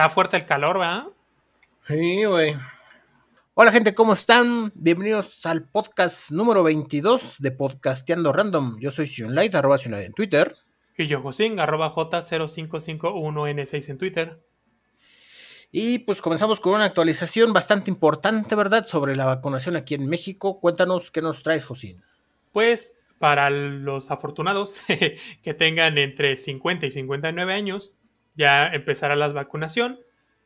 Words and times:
Está 0.00 0.08
fuerte 0.08 0.38
el 0.38 0.46
calor, 0.46 0.78
¿verdad? 0.78 1.08
Sí, 1.86 2.24
güey. 2.24 2.56
Hola 3.52 3.70
gente, 3.70 3.94
¿cómo 3.94 4.14
están? 4.14 4.72
Bienvenidos 4.74 5.44
al 5.44 5.68
podcast 5.68 6.30
número 6.30 6.62
22 6.62 7.36
de 7.38 7.50
Podcasteando 7.50 8.32
Random. 8.32 8.78
Yo 8.80 8.90
soy 8.92 9.06
Sionlight, 9.06 9.54
arroba 9.54 9.76
Sionlight 9.76 10.06
en 10.06 10.14
Twitter. 10.14 10.56
Y 10.96 11.06
yo, 11.06 11.20
Josín, 11.20 11.60
arroba 11.60 11.92
J0551N6 11.92 13.90
en 13.90 13.98
Twitter. 13.98 14.40
Y 15.70 15.98
pues 15.98 16.22
comenzamos 16.22 16.60
con 16.60 16.72
una 16.72 16.86
actualización 16.86 17.52
bastante 17.52 17.90
importante, 17.90 18.54
¿verdad? 18.54 18.86
Sobre 18.86 19.14
la 19.14 19.26
vacunación 19.26 19.76
aquí 19.76 19.96
en 19.96 20.06
México. 20.06 20.60
Cuéntanos 20.60 21.10
qué 21.10 21.20
nos 21.20 21.42
traes, 21.42 21.66
Josín. 21.66 22.02
Pues 22.52 22.96
para 23.18 23.50
los 23.50 24.10
afortunados 24.10 24.80
que 25.42 25.52
tengan 25.52 25.98
entre 25.98 26.38
50 26.38 26.86
y 26.86 26.90
59 26.90 27.52
años, 27.52 27.98
ya 28.40 28.66
empezará 28.68 29.14
la 29.16 29.28
vacunación. 29.28 30.00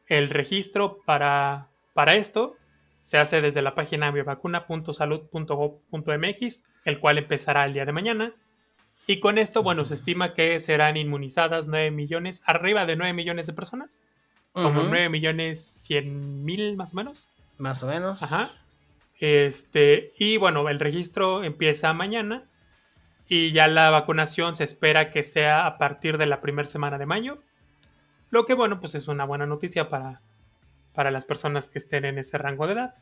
El 0.08 0.28
registro 0.28 0.98
para, 1.06 1.68
para 1.92 2.14
esto 2.14 2.56
se 2.98 3.18
hace 3.18 3.40
desde 3.40 3.62
la 3.62 3.76
página 3.76 4.10
biovacuna.salud.gov.mx, 4.10 6.64
el 6.84 6.98
cual 6.98 7.18
empezará 7.18 7.64
el 7.64 7.72
día 7.72 7.86
de 7.86 7.92
mañana. 7.92 8.32
Y 9.06 9.20
con 9.20 9.38
esto, 9.38 9.62
bueno, 9.62 9.84
se 9.84 9.94
estima 9.94 10.34
que 10.34 10.58
serán 10.58 10.96
inmunizadas 10.96 11.68
9 11.68 11.92
millones, 11.92 12.42
arriba 12.46 12.84
de 12.84 12.96
9 12.96 13.12
millones 13.12 13.46
de 13.46 13.52
personas. 13.52 14.00
Como 14.50 14.82
9 14.82 15.08
millones 15.08 15.64
100 15.84 16.44
mil 16.44 16.76
más 16.76 16.94
o 16.94 16.96
menos. 16.96 17.28
Más 17.58 17.80
o 17.84 17.86
menos. 17.86 18.24
Ajá. 18.24 18.50
Este, 19.20 20.10
y 20.18 20.36
bueno, 20.36 20.68
el 20.68 20.80
registro 20.80 21.44
empieza 21.44 21.92
mañana 21.92 22.42
y 23.28 23.52
ya 23.52 23.68
la 23.68 23.90
vacunación 23.90 24.56
se 24.56 24.64
espera 24.64 25.12
que 25.12 25.22
sea 25.22 25.66
a 25.66 25.78
partir 25.78 26.18
de 26.18 26.26
la 26.26 26.40
primera 26.40 26.66
semana 26.66 26.98
de 26.98 27.06
mayo. 27.06 27.38
Lo 28.34 28.46
que 28.46 28.54
bueno, 28.54 28.80
pues 28.80 28.96
es 28.96 29.06
una 29.06 29.24
buena 29.24 29.46
noticia 29.46 29.88
para, 29.88 30.20
para 30.92 31.12
las 31.12 31.24
personas 31.24 31.70
que 31.70 31.78
estén 31.78 32.04
en 32.04 32.18
ese 32.18 32.36
rango 32.36 32.66
de 32.66 32.72
edad. 32.72 32.96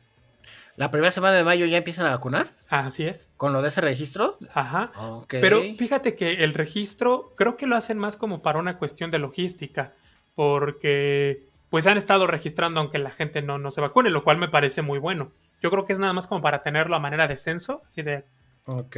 ¿La 0.75 0.91
primera 0.91 1.09
semana 1.09 1.35
de 1.35 1.43
mayo 1.43 1.65
ya 1.65 1.77
empiezan 1.77 2.05
a 2.05 2.11
vacunar? 2.11 2.51
Así 2.69 3.07
es. 3.07 3.33
¿Con 3.35 3.51
lo 3.51 3.63
de 3.63 3.69
ese 3.69 3.81
registro? 3.81 4.37
Ajá. 4.53 4.91
Pero 5.27 5.63
fíjate 5.75 6.15
que 6.15 6.43
el 6.43 6.53
registro 6.53 7.33
creo 7.35 7.57
que 7.57 7.65
lo 7.65 7.75
hacen 7.75 7.97
más 7.97 8.15
como 8.15 8.43
para 8.43 8.59
una 8.59 8.77
cuestión 8.77 9.09
de 9.09 9.17
logística, 9.17 9.93
porque 10.35 11.47
pues 11.71 11.87
han 11.87 11.97
estado 11.97 12.27
registrando 12.27 12.79
aunque 12.79 12.99
la 12.99 13.09
gente 13.09 13.41
no, 13.41 13.57
no 13.57 13.71
se 13.71 13.81
vacune, 13.81 14.11
lo 14.11 14.23
cual 14.23 14.37
me 14.37 14.49
parece 14.49 14.83
muy 14.83 14.99
bueno. 14.99 15.31
Yo 15.63 15.71
creo 15.71 15.85
que 15.85 15.93
es 15.93 15.99
nada 15.99 16.13
más 16.13 16.27
como 16.27 16.43
para 16.43 16.61
tenerlo 16.61 16.95
a 16.95 16.99
manera 16.99 17.27
de 17.27 17.37
censo, 17.37 17.81
así 17.87 18.03
de... 18.03 18.23
Ok. 18.67 18.97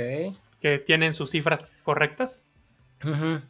Que 0.59 0.79
tienen 0.85 1.13
sus 1.13 1.31
cifras 1.31 1.69
correctas. 1.85 2.45
Ajá. 2.99 3.41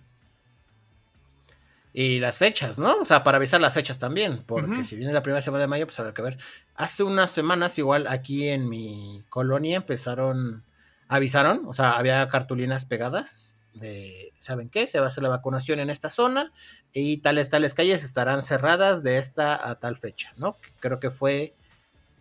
Y 1.98 2.20
las 2.20 2.40
fechas, 2.40 2.78
¿no? 2.78 2.94
O 2.98 3.06
sea, 3.06 3.24
para 3.24 3.38
avisar 3.38 3.62
las 3.62 3.74
fechas 3.74 4.00
también, 4.00 4.44
porque 4.46 4.84
si 4.84 4.98
viene 4.98 5.14
la 5.14 5.24
primera 5.24 5.42
semana 5.42 5.62
de 5.62 5.68
mayo, 5.68 5.86
pues 5.88 5.98
habrá 5.98 6.14
que 6.14 6.22
ver. 6.22 6.38
Hace 6.76 7.04
unas 7.04 7.32
semanas, 7.32 7.78
igual 7.78 8.08
aquí 8.08 8.50
en 8.50 8.68
mi 8.68 9.24
colonia 9.30 9.78
empezaron, 9.78 10.66
avisaron, 11.08 11.62
o 11.66 11.74
sea, 11.74 11.92
había 11.92 12.28
cartulinas 12.28 12.84
pegadas 12.84 13.54
de, 13.76 14.34
¿saben 14.40 14.68
qué? 14.68 14.88
Se 14.88 15.00
va 15.00 15.06
a 15.06 15.08
hacer 15.08 15.24
la 15.24 15.30
vacunación 15.30 15.80
en 15.80 15.90
esta 15.90 16.10
zona 16.10 16.52
y 16.92 17.20
tales, 17.20 17.50
tales 17.50 17.74
calles 17.74 18.04
estarán 18.04 18.42
cerradas 18.42 19.02
de 19.02 19.18
esta 19.18 19.70
a 19.70 19.80
tal 19.80 19.96
fecha, 19.96 20.34
¿no? 20.36 20.58
Creo 20.82 21.00
que 21.00 21.12
fue 21.12 21.56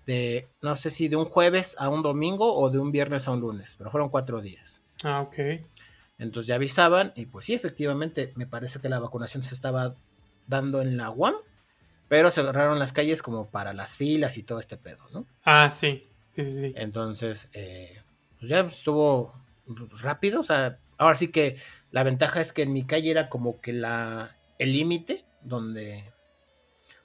de, 0.06 0.46
no 0.62 0.76
sé 0.76 0.90
si 0.90 1.08
de 1.08 1.16
un 1.16 1.24
jueves 1.24 1.74
a 1.80 1.88
un 1.88 2.04
domingo 2.04 2.54
o 2.54 2.70
de 2.70 2.78
un 2.78 2.92
viernes 2.92 3.26
a 3.26 3.32
un 3.32 3.40
lunes, 3.40 3.74
pero 3.76 3.90
fueron 3.90 4.08
cuatro 4.08 4.40
días. 4.40 4.84
Ah, 5.02 5.20
ok. 5.22 5.34
Entonces 6.18 6.46
ya 6.46 6.54
avisaban 6.56 7.12
y 7.16 7.26
pues 7.26 7.46
sí, 7.46 7.54
efectivamente, 7.54 8.32
me 8.36 8.46
parece 8.46 8.80
que 8.80 8.88
la 8.88 9.00
vacunación 9.00 9.42
se 9.42 9.54
estaba 9.54 9.96
dando 10.46 10.80
en 10.80 10.96
la 10.96 11.10
UAM, 11.10 11.34
pero 12.08 12.30
se 12.30 12.40
agarraron 12.40 12.78
las 12.78 12.92
calles 12.92 13.22
como 13.22 13.50
para 13.50 13.72
las 13.72 13.94
filas 13.94 14.38
y 14.38 14.42
todo 14.42 14.60
este 14.60 14.76
pedo, 14.76 15.04
¿no? 15.12 15.26
Ah, 15.44 15.70
sí, 15.70 16.06
sí, 16.36 16.44
sí. 16.44 16.72
Entonces, 16.76 17.48
eh, 17.52 18.02
pues 18.38 18.48
ya 18.48 18.60
estuvo 18.60 19.34
rápido, 20.02 20.40
o 20.40 20.44
sea, 20.44 20.78
ahora 20.98 21.16
sí 21.16 21.28
que 21.28 21.56
la 21.90 22.02
ventaja 22.02 22.40
es 22.40 22.52
que 22.52 22.62
en 22.62 22.72
mi 22.72 22.84
calle 22.84 23.10
era 23.10 23.28
como 23.28 23.60
que 23.60 23.72
la 23.72 24.36
el 24.58 24.72
límite 24.72 25.24
donde 25.42 26.12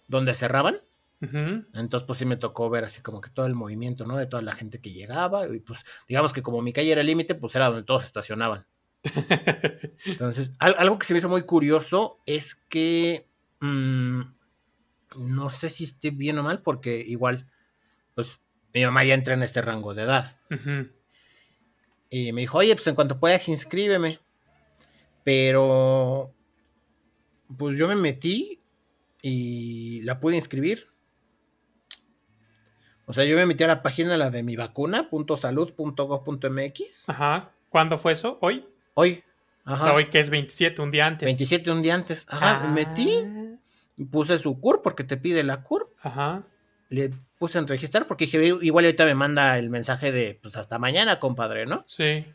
donde 0.08 0.34
cerraban. 0.34 0.82
Entonces, 1.22 2.06
pues 2.08 2.18
sí 2.18 2.26
me 2.26 2.38
tocó 2.38 2.70
ver 2.70 2.86
así 2.86 3.02
como 3.02 3.20
que 3.20 3.30
todo 3.30 3.46
el 3.46 3.54
movimiento, 3.54 4.06
¿no? 4.06 4.16
De 4.16 4.26
toda 4.26 4.42
la 4.42 4.56
gente 4.56 4.80
que 4.80 4.92
llegaba. 4.92 5.48
Y 5.54 5.60
pues, 5.60 5.86
digamos 6.08 6.32
que 6.32 6.42
como 6.42 6.62
mi 6.62 6.72
calle 6.72 6.94
era 6.94 7.02
el 7.02 7.08
límite, 7.08 7.36
pues 7.36 7.56
era 7.56 7.68
donde 7.68 7.84
todos 7.84 8.06
estacionaban. 8.06 8.66
Entonces, 10.06 10.52
algo 10.60 11.00
que 11.00 11.06
se 11.06 11.14
me 11.14 11.20
hizo 11.20 11.30
muy 11.30 11.44
curioso 11.44 12.20
es 12.26 12.56
que 12.56 13.30
mm, 13.62 14.22
no 15.18 15.50
sé 15.50 15.70
si 15.70 15.86
esté 15.86 16.12
bien 16.12 16.38
o 16.38 16.44
mal, 16.44 16.62
porque 16.62 17.04
igual, 17.06 17.50
pues 18.16 18.40
mi 18.74 18.84
mamá 18.86 19.04
ya 19.04 19.14
entra 19.14 19.34
en 19.34 19.44
este 19.44 19.62
rango 19.62 19.94
de 19.94 20.04
edad. 20.04 20.40
Y 22.10 22.32
me 22.34 22.42
dijo, 22.42 22.58
oye, 22.58 22.76
pues 22.76 22.88
en 22.88 22.96
cuanto 22.96 23.20
puedas, 23.20 23.48
inscríbeme. 23.50 24.20
Pero, 25.24 26.34
pues 27.58 27.78
yo 27.78 27.88
me 27.88 27.96
metí 27.96 28.62
y 29.22 30.02
la 30.04 30.20
pude 30.20 30.36
inscribir. 30.36 30.88
O 33.06 33.14
sea, 33.14 33.24
yo 33.26 33.38
me 33.38 33.46
metí 33.46 33.64
a 33.64 33.68
la 33.68 33.82
página, 33.82 34.18
la 34.18 34.30
de 34.30 34.44
mi 34.44 34.56
vacuna.salud.gov.mx. 34.56 37.10
Ajá. 37.10 37.52
¿Cuándo 37.70 37.98
fue 37.98 38.12
eso? 38.12 38.38
¿Hoy? 38.42 38.68
Hoy. 38.94 39.24
Ajá. 39.66 39.84
O 39.84 39.86
sea, 39.86 39.96
hoy 39.96 40.10
que 40.10 40.20
es 40.20 40.30
27, 40.30 40.82
un 40.82 40.92
día 40.92 41.06
antes. 41.06 41.26
27, 41.26 41.72
un 41.72 41.82
día 41.82 41.96
antes. 41.96 42.26
Ajá. 42.28 42.68
Me 42.68 42.86
metí. 42.86 43.16
Ah. 43.24 44.06
Puse 44.12 44.38
su 44.40 44.60
CUR 44.60 44.82
porque 44.82 45.04
te 45.04 45.18
pide 45.18 45.44
la 45.44 45.62
CUR. 45.62 45.94
Ajá. 46.02 46.44
Le 46.90 47.12
puse 47.38 47.58
en 47.58 47.68
registrar 47.68 48.08
porque 48.08 48.26
dije, 48.26 48.44
igual 48.62 48.86
ahorita 48.86 49.06
me 49.06 49.16
manda 49.16 49.58
el 49.58 49.70
mensaje 49.70 50.12
de, 50.12 50.40
pues 50.42 50.56
hasta 50.56 50.80
mañana, 50.80 51.20
compadre, 51.20 51.66
¿no? 51.66 51.84
Sí. 51.86 52.26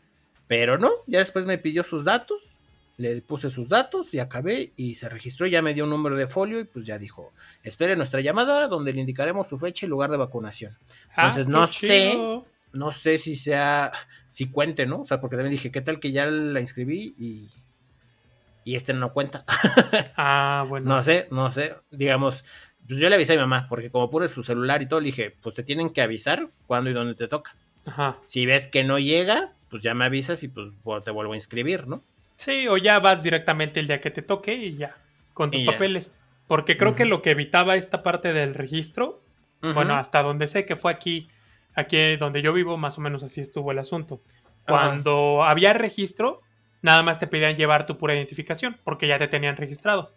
Pero 0.47 0.77
no, 0.77 0.91
ya 1.07 1.19
después 1.19 1.45
me 1.45 1.57
pidió 1.57 1.83
sus 1.83 2.03
datos, 2.03 2.51
le 2.97 3.21
puse 3.21 3.49
sus 3.49 3.67
datos 3.67 4.13
y 4.13 4.19
acabé 4.19 4.71
y 4.77 4.95
se 4.95 5.09
registró, 5.09 5.47
ya 5.47 5.61
me 5.61 5.73
dio 5.73 5.83
un 5.83 5.89
número 5.89 6.15
de 6.15 6.27
folio 6.27 6.59
y 6.59 6.63
pues 6.65 6.85
ya 6.85 6.97
dijo, 6.97 7.33
espere 7.63 7.95
nuestra 7.95 8.21
llamada 8.21 8.67
donde 8.67 8.93
le 8.93 9.01
indicaremos 9.01 9.47
su 9.47 9.57
fecha 9.57 9.85
y 9.85 9.89
lugar 9.89 10.11
de 10.11 10.17
vacunación. 10.17 10.77
Ah, 11.15 11.23
Entonces 11.23 11.47
no 11.47 11.67
sé, 11.67 12.17
no 12.73 12.91
sé 12.91 13.17
si 13.17 13.35
sea, 13.35 13.91
si 14.35 14.49
cuente, 14.49 14.85
¿no? 14.85 14.99
O 14.99 15.05
sea, 15.05 15.21
porque 15.21 15.37
también 15.37 15.53
dije, 15.53 15.71
¿qué 15.71 15.79
tal 15.79 16.01
que 16.01 16.11
ya 16.11 16.25
la 16.25 16.59
inscribí 16.59 17.15
y, 17.17 17.47
y 18.65 18.75
este 18.75 18.93
no 18.93 19.13
cuenta? 19.13 19.45
ah, 20.17 20.65
bueno. 20.67 20.93
No 20.93 21.01
sé, 21.01 21.29
no 21.31 21.49
sé, 21.51 21.73
digamos, 21.89 22.43
pues 22.85 22.99
yo 22.99 23.07
le 23.07 23.15
avisé 23.15 23.31
a 23.31 23.35
mi 23.37 23.43
mamá, 23.43 23.67
porque 23.69 23.89
como 23.89 24.11
puse 24.11 24.27
su 24.27 24.43
celular 24.43 24.81
y 24.81 24.87
todo, 24.87 24.99
le 24.99 25.05
dije, 25.05 25.33
pues 25.41 25.55
te 25.55 25.63
tienen 25.63 25.89
que 25.89 26.01
avisar 26.01 26.49
cuándo 26.67 26.89
y 26.89 26.93
dónde 26.93 27.15
te 27.15 27.29
toca. 27.29 27.55
Ajá. 27.85 28.17
Si 28.25 28.45
ves 28.45 28.67
que 28.67 28.83
no 28.83 28.99
llega, 28.99 29.53
pues 29.69 29.83
ya 29.83 29.93
me 29.93 30.03
avisas 30.03 30.43
y 30.43 30.49
pues 30.49 30.67
te 31.05 31.11
vuelvo 31.11 31.31
a 31.31 31.37
inscribir, 31.37 31.87
¿no? 31.87 32.03
Sí, 32.35 32.67
o 32.67 32.75
ya 32.75 32.99
vas 32.99 33.23
directamente 33.23 33.79
el 33.79 33.87
día 33.87 34.01
que 34.01 34.11
te 34.11 34.21
toque 34.21 34.53
y 34.53 34.75
ya, 34.75 34.97
con 35.33 35.49
tus 35.49 35.61
papeles. 35.61 36.13
Porque 36.47 36.75
creo 36.75 36.93
que 36.93 37.05
lo 37.05 37.21
que 37.21 37.31
evitaba 37.31 37.77
esta 37.77 38.03
parte 38.03 38.33
del 38.33 38.53
registro, 38.53 39.21
bueno, 39.61 39.93
hasta 39.93 40.21
donde 40.21 40.47
sé 40.47 40.65
que 40.65 40.75
fue 40.75 40.91
aquí 40.91 41.29
Aquí 41.75 42.15
donde 42.15 42.41
yo 42.41 42.53
vivo, 42.53 42.77
más 42.77 42.97
o 42.97 43.01
menos 43.01 43.23
así 43.23 43.41
estuvo 43.41 43.71
el 43.71 43.79
asunto. 43.79 44.21
Cuando 44.65 45.43
había 45.43 45.73
registro, 45.73 46.41
nada 46.81 47.03
más 47.03 47.19
te 47.19 47.27
pedían 47.27 47.55
llevar 47.55 47.85
tu 47.85 47.97
pura 47.97 48.15
identificación, 48.15 48.77
porque 48.83 49.07
ya 49.07 49.19
te 49.19 49.27
tenían 49.27 49.57
registrado. 49.57 50.13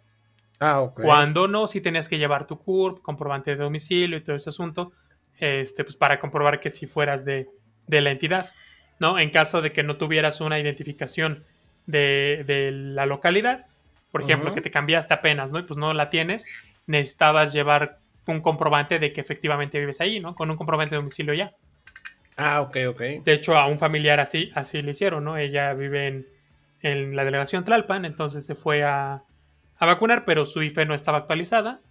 Ah, 0.59 0.81
ok. 0.81 1.01
Cuando 1.01 1.47
no, 1.47 1.67
sí 1.67 1.81
tenías 1.81 2.09
que 2.09 2.17
llevar 2.17 2.47
tu 2.47 2.57
CURP, 2.59 3.01
comprobante 3.01 3.51
de 3.51 3.57
domicilio 3.57 4.17
y 4.17 4.21
todo 4.21 4.35
ese 4.35 4.49
asunto, 4.49 4.91
este, 5.39 5.83
pues 5.83 5.95
para 5.95 6.19
comprobar 6.19 6.59
que 6.59 6.69
si 6.69 6.85
fueras 6.85 7.23
de, 7.25 7.49
la 7.87 8.11
entidad, 8.11 8.51
¿no? 8.99 9.17
En 9.17 9.29
caso 9.29 9.61
de 9.61 9.71
que 9.71 9.83
no 9.83 9.97
tuvieras 9.97 10.41
una 10.41 10.59
identificación 10.59 11.43
de, 11.85 12.71
la 12.71 13.05
localidad, 13.05 13.65
por 14.11 14.21
ejemplo, 14.21 14.53
que 14.53 14.61
te 14.61 14.71
cambiaste 14.71 15.13
apenas, 15.13 15.51
¿no? 15.51 15.59
Y 15.59 15.63
pues 15.63 15.77
no 15.77 15.93
la 15.93 16.09
tienes, 16.09 16.45
necesitabas 16.87 17.53
llevar 17.53 17.99
un 18.27 18.41
comprobante 18.41 18.99
de 18.99 19.11
que 19.11 19.21
efectivamente 19.21 19.79
vives 19.79 20.01
ahí, 20.01 20.19
¿no? 20.19 20.35
Con 20.35 20.49
un 20.49 20.57
comprobante 20.57 20.95
de 20.95 20.99
domicilio 20.99 21.33
ya. 21.33 21.53
Ah, 22.37 22.61
ok, 22.61 22.77
ok. 22.89 23.01
De 23.23 23.33
hecho, 23.33 23.57
a 23.57 23.67
un 23.67 23.79
familiar 23.79 24.19
así, 24.19 24.51
así 24.55 24.81
le 24.81 24.91
hicieron, 24.91 25.23
¿no? 25.25 25.37
Ella 25.37 25.73
vive 25.73 26.07
en, 26.07 26.27
en 26.81 27.15
la 27.15 27.25
delegación 27.25 27.65
Tlalpan, 27.65 28.05
entonces 28.05 28.45
se 28.45 28.55
fue 28.55 28.83
a, 28.83 29.23
a, 29.77 29.85
vacunar, 29.85 30.23
pero 30.25 30.45
su 30.45 30.61
IFE 30.61 30.85
no 30.85 30.93
estaba 30.93 31.17
actualizada. 31.17 31.81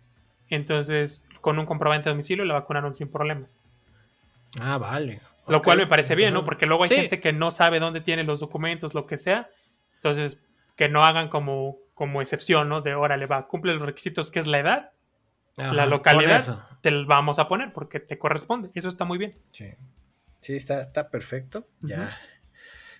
Entonces, 0.49 1.29
con 1.43 1.59
un 1.59 1.67
comprobante 1.67 2.09
de 2.09 2.15
domicilio 2.15 2.45
la 2.47 2.55
vacunaron 2.55 2.95
sin 2.95 3.09
problema. 3.09 3.47
Ah, 4.59 4.79
vale. 4.79 5.21
Lo 5.47 5.63
cual 5.63 5.79
me 5.79 5.87
parece 5.87 6.15
bien, 6.15 6.33
¿no? 6.33 6.45
Porque 6.45 6.67
luego 6.67 6.85
hay 6.85 6.91
gente 6.91 7.21
que 7.21 7.33
no 7.33 7.51
sabe 7.51 7.81
dónde 7.81 8.01
tiene 8.01 8.25
los 8.25 8.41
documentos, 8.41 8.95
lo 8.95 9.07
que 9.07 9.17
sea. 9.17 9.49
Entonces, 9.97 10.41
que 10.77 10.89
no 10.89 11.05
hagan 11.05 11.29
como, 11.29 11.77
como 11.95 12.23
excepción, 12.23 12.69
¿no? 12.69 12.81
De 12.81 12.95
órale, 12.95 13.27
va, 13.27 13.49
cumple 13.49 13.75
los 13.75 13.83
requisitos 13.83 14.31
que 14.31 14.39
es 14.39 14.47
la 14.47 14.61
edad 14.61 14.93
la 15.59 15.87
localidad 15.87 16.65
te 16.81 16.91
lo 16.91 17.07
vamos 17.07 17.39
a 17.39 17.49
poner 17.49 17.73
porque 17.73 18.01
te 18.01 18.19
corresponde. 18.19 18.71
Eso 18.75 18.89
está 18.89 19.05
muy 19.05 19.19
bien. 19.19 19.35
Sí, 19.53 19.67
sí 20.41 20.57
está, 20.57 20.83
está 20.83 21.11
perfecto. 21.11 21.67
Ya. 21.83 22.17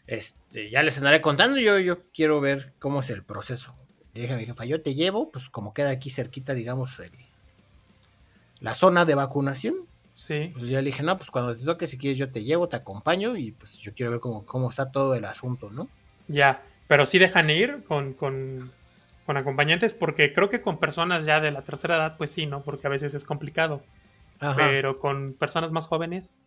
Este, 0.07 0.71
ya 0.71 0.83
les 0.83 0.97
andaré 0.99 1.21
contando. 1.21 1.59
Yo, 1.59 1.79
yo 1.79 2.03
quiero 2.13 2.41
ver 2.41 2.73
cómo 2.79 3.01
es 3.01 3.11
el 3.11 3.23
proceso. 3.23 3.75
Le 4.15 4.23
dije 4.23 4.35
a 4.35 4.37
mi 4.37 4.47
jefa, 4.47 4.65
yo 4.65 4.81
te 4.83 4.95
llevo, 4.95 5.31
pues 5.31 5.49
como 5.51 5.75
queda 5.75 5.91
aquí 5.91 6.11
cerquita, 6.11 6.55
digamos, 6.55 6.99
el- 7.01 7.13
la 8.61 8.75
zona 8.75 9.05
de 9.05 9.15
vacunación. 9.15 9.77
Sí. 10.15 10.51
Pues 10.53 10.69
ya 10.69 10.79
le 10.83 10.87
dije, 10.87 11.03
no, 11.05 11.17
pues 11.17 11.31
cuando 11.31 11.57
te 11.57 11.65
toque, 11.65 11.87
si 11.87 11.97
quieres, 11.99 12.19
yo 12.19 12.31
te 12.33 12.43
llevo, 12.43 12.69
te 12.69 12.75
acompaño 12.77 13.37
y 13.37 13.53
pues 13.53 13.79
yo 13.79 13.95
quiero 13.95 14.11
ver 14.11 14.21
cómo, 14.21 14.45
cómo 14.45 14.69
está 14.71 14.91
todo 14.91 15.15
el 15.15 15.25
asunto, 15.25 15.71
¿no? 15.71 15.89
Ya. 16.27 16.63
Pero 16.89 17.07
sí 17.07 17.19
dejan 17.19 17.51
ir 17.51 17.85
con, 17.87 18.15
con, 18.15 18.73
con 19.29 19.37
acompañantes, 19.37 19.93
porque 19.93 20.33
creo 20.33 20.49
que 20.49 20.63
con 20.63 20.79
personas 20.79 21.27
ya 21.27 21.39
de 21.39 21.51
la 21.51 21.61
tercera 21.61 21.97
edad, 21.97 22.17
pues 22.17 22.31
sí, 22.31 22.47
¿no? 22.47 22.63
Porque 22.63 22.87
a 22.87 22.91
veces 22.91 23.13
es 23.13 23.25
complicado. 23.25 23.83
Ajá. 24.41 24.55
Pero 24.57 24.99
con 25.01 25.35
personas 25.35 25.71
más 25.71 25.87
jóvenes, 25.87 26.39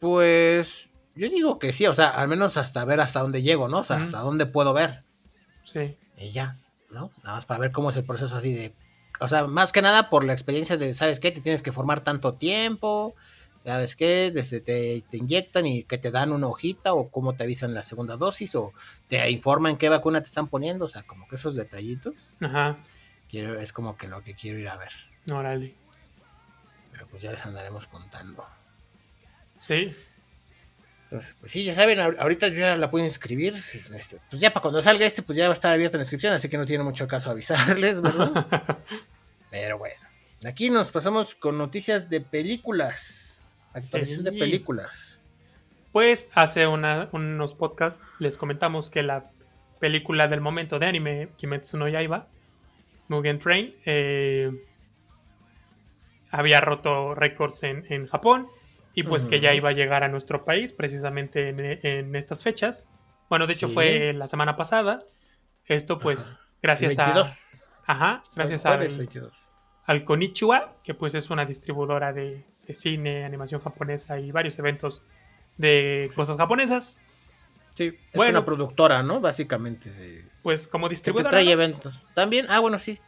Pues 0.00 0.90
yo 1.14 1.30
digo 1.30 1.58
que 1.58 1.72
sí, 1.72 1.86
o 1.86 1.94
sea, 1.94 2.10
al 2.10 2.28
menos 2.28 2.58
hasta 2.58 2.84
ver 2.84 3.00
hasta 3.00 3.20
dónde 3.20 3.40
llego, 3.40 3.68
¿no? 3.68 3.78
O 3.78 3.84
sea, 3.84 4.02
hasta 4.02 4.18
dónde 4.18 4.44
puedo 4.44 4.74
ver. 4.74 5.02
sí. 5.64 5.96
Y 6.18 6.32
ya, 6.32 6.58
¿no? 6.90 7.10
Nada 7.24 7.36
más 7.36 7.46
para 7.46 7.60
ver 7.60 7.72
cómo 7.72 7.88
es 7.88 7.96
el 7.96 8.04
proceso 8.04 8.36
así 8.36 8.52
de... 8.52 8.74
O 9.20 9.28
sea, 9.28 9.46
más 9.46 9.72
que 9.72 9.80
nada 9.80 10.10
por 10.10 10.24
la 10.24 10.34
experiencia 10.34 10.76
de, 10.76 10.92
¿sabes 10.92 11.20
qué? 11.20 11.30
Te 11.30 11.40
tienes 11.40 11.62
que 11.62 11.72
formar 11.72 12.00
tanto 12.00 12.34
tiempo, 12.34 13.14
¿sabes 13.66 13.96
qué? 13.96 14.30
Desde 14.32 14.60
te, 14.60 15.02
te 15.10 15.16
inyectan 15.16 15.66
y 15.66 15.82
que 15.82 15.98
te 15.98 16.10
dan 16.12 16.30
una 16.32 16.46
hojita 16.46 16.94
o 16.94 17.10
cómo 17.10 17.34
te 17.34 17.42
avisan 17.44 17.74
la 17.74 17.82
segunda 17.82 18.16
dosis 18.16 18.54
o 18.54 18.72
te 19.08 19.28
informan 19.30 19.76
qué 19.76 19.88
vacuna 19.88 20.20
te 20.20 20.28
están 20.28 20.46
poniendo, 20.48 20.84
o 20.84 20.88
sea, 20.88 21.02
como 21.02 21.26
que 21.28 21.34
esos 21.36 21.54
detallitos, 21.56 22.14
Ajá. 22.40 22.78
quiero, 23.28 23.58
es 23.60 23.72
como 23.72 23.96
que 23.96 24.06
lo 24.06 24.22
que 24.22 24.34
quiero 24.34 24.58
ir 24.60 24.68
a 24.68 24.76
ver. 24.76 24.92
Órale. 25.30 25.74
Pero 26.92 27.08
pues 27.08 27.22
ya 27.22 27.32
les 27.32 27.44
andaremos 27.44 27.86
contando. 27.88 28.46
Sí. 29.58 29.94
Entonces, 31.04 31.36
pues 31.40 31.52
sí, 31.52 31.62
ya 31.64 31.74
saben, 31.74 31.98
ahor- 31.98 32.16
ahorita 32.18 32.48
yo 32.48 32.54
ya 32.60 32.76
la 32.76 32.90
puedo 32.90 33.04
inscribir. 33.04 33.54
este, 33.94 34.18
pues 34.30 34.40
ya 34.40 34.50
para 34.52 34.62
cuando 34.62 34.80
salga 34.82 35.06
este, 35.06 35.22
pues 35.22 35.36
ya 35.36 35.44
va 35.46 35.50
a 35.50 35.54
estar 35.54 35.72
abierta 35.72 35.96
la 35.98 36.02
inscripción, 36.02 36.32
así 36.32 36.48
que 36.48 36.58
no 36.58 36.66
tiene 36.66 36.82
mucho 36.84 37.06
caso 37.06 37.30
avisarles, 37.30 38.00
¿verdad? 38.00 38.78
Pero 39.50 39.78
bueno, 39.78 40.00
aquí 40.44 40.68
nos 40.70 40.90
pasamos 40.90 41.34
con 41.34 41.58
noticias 41.58 42.08
de 42.10 42.20
películas. 42.20 43.25
Actualización 43.76 44.24
de 44.24 44.32
películas. 44.32 45.22
Pues 45.92 46.30
hace 46.34 46.66
una- 46.66 47.08
unos 47.12 47.54
podcasts 47.54 48.04
les 48.18 48.36
comentamos 48.38 48.90
que 48.90 49.02
la 49.02 49.30
película 49.80 50.28
del 50.28 50.40
momento 50.40 50.78
de 50.78 50.86
anime, 50.86 51.28
Kimetsu 51.36 51.76
no 51.78 51.88
Yaiba, 51.88 52.26
Mugen 53.08 53.38
Train, 53.38 53.74
eh, 53.84 54.50
había 56.30 56.60
roto 56.60 57.14
récords 57.14 57.62
en, 57.62 57.86
en 57.92 58.06
Japón 58.06 58.48
y 58.94 59.02
pues 59.02 59.26
que 59.26 59.40
ya 59.40 59.52
iba 59.54 59.68
a 59.68 59.72
llegar 59.72 60.04
a 60.04 60.08
nuestro 60.08 60.44
país 60.44 60.72
precisamente 60.72 61.50
en, 61.50 61.60
en 61.60 62.16
estas 62.16 62.42
fechas. 62.42 62.88
Bueno, 63.28 63.46
de 63.46 63.52
hecho 63.52 63.68
Sí. 63.68 63.74
fue 63.74 64.12
la 64.14 64.26
semana 64.28 64.56
pasada. 64.56 65.02
Esto 65.66 65.98
pues 65.98 66.38
El 66.40 66.60
gracias 66.62 66.96
22. 66.96 67.54
a... 67.86 67.92
Ajá, 67.92 68.22
gracias 68.34 68.64
a 68.66 68.70
Jueves 68.70 68.96
22. 68.96 69.52
Al 69.86 70.04
Konichiwa, 70.04 70.74
que 70.84 70.94
pues 70.94 71.14
es 71.14 71.30
una 71.30 71.44
distribuidora 71.46 72.12
de, 72.12 72.44
de 72.66 72.74
cine, 72.74 73.24
animación 73.24 73.60
japonesa 73.60 74.18
y 74.18 74.30
varios 74.32 74.58
eventos 74.58 75.02
de 75.56 76.10
cosas 76.14 76.36
japonesas. 76.36 76.98
Sí, 77.76 77.84
es 77.88 77.94
Bueno. 78.14 78.38
una 78.38 78.44
productora, 78.44 79.02
¿no? 79.02 79.20
Básicamente. 79.20 79.90
De, 79.90 80.24
Pues 80.42 80.66
como 80.68 80.86
que 80.86 80.90
te 80.90 80.94
distribuidora. 80.96 81.30
trae 81.30 81.44
¿no? 81.44 81.50
eventos. 81.52 82.02
También, 82.14 82.46
ah, 82.48 82.58
bueno, 82.60 82.78
sí. 82.78 82.98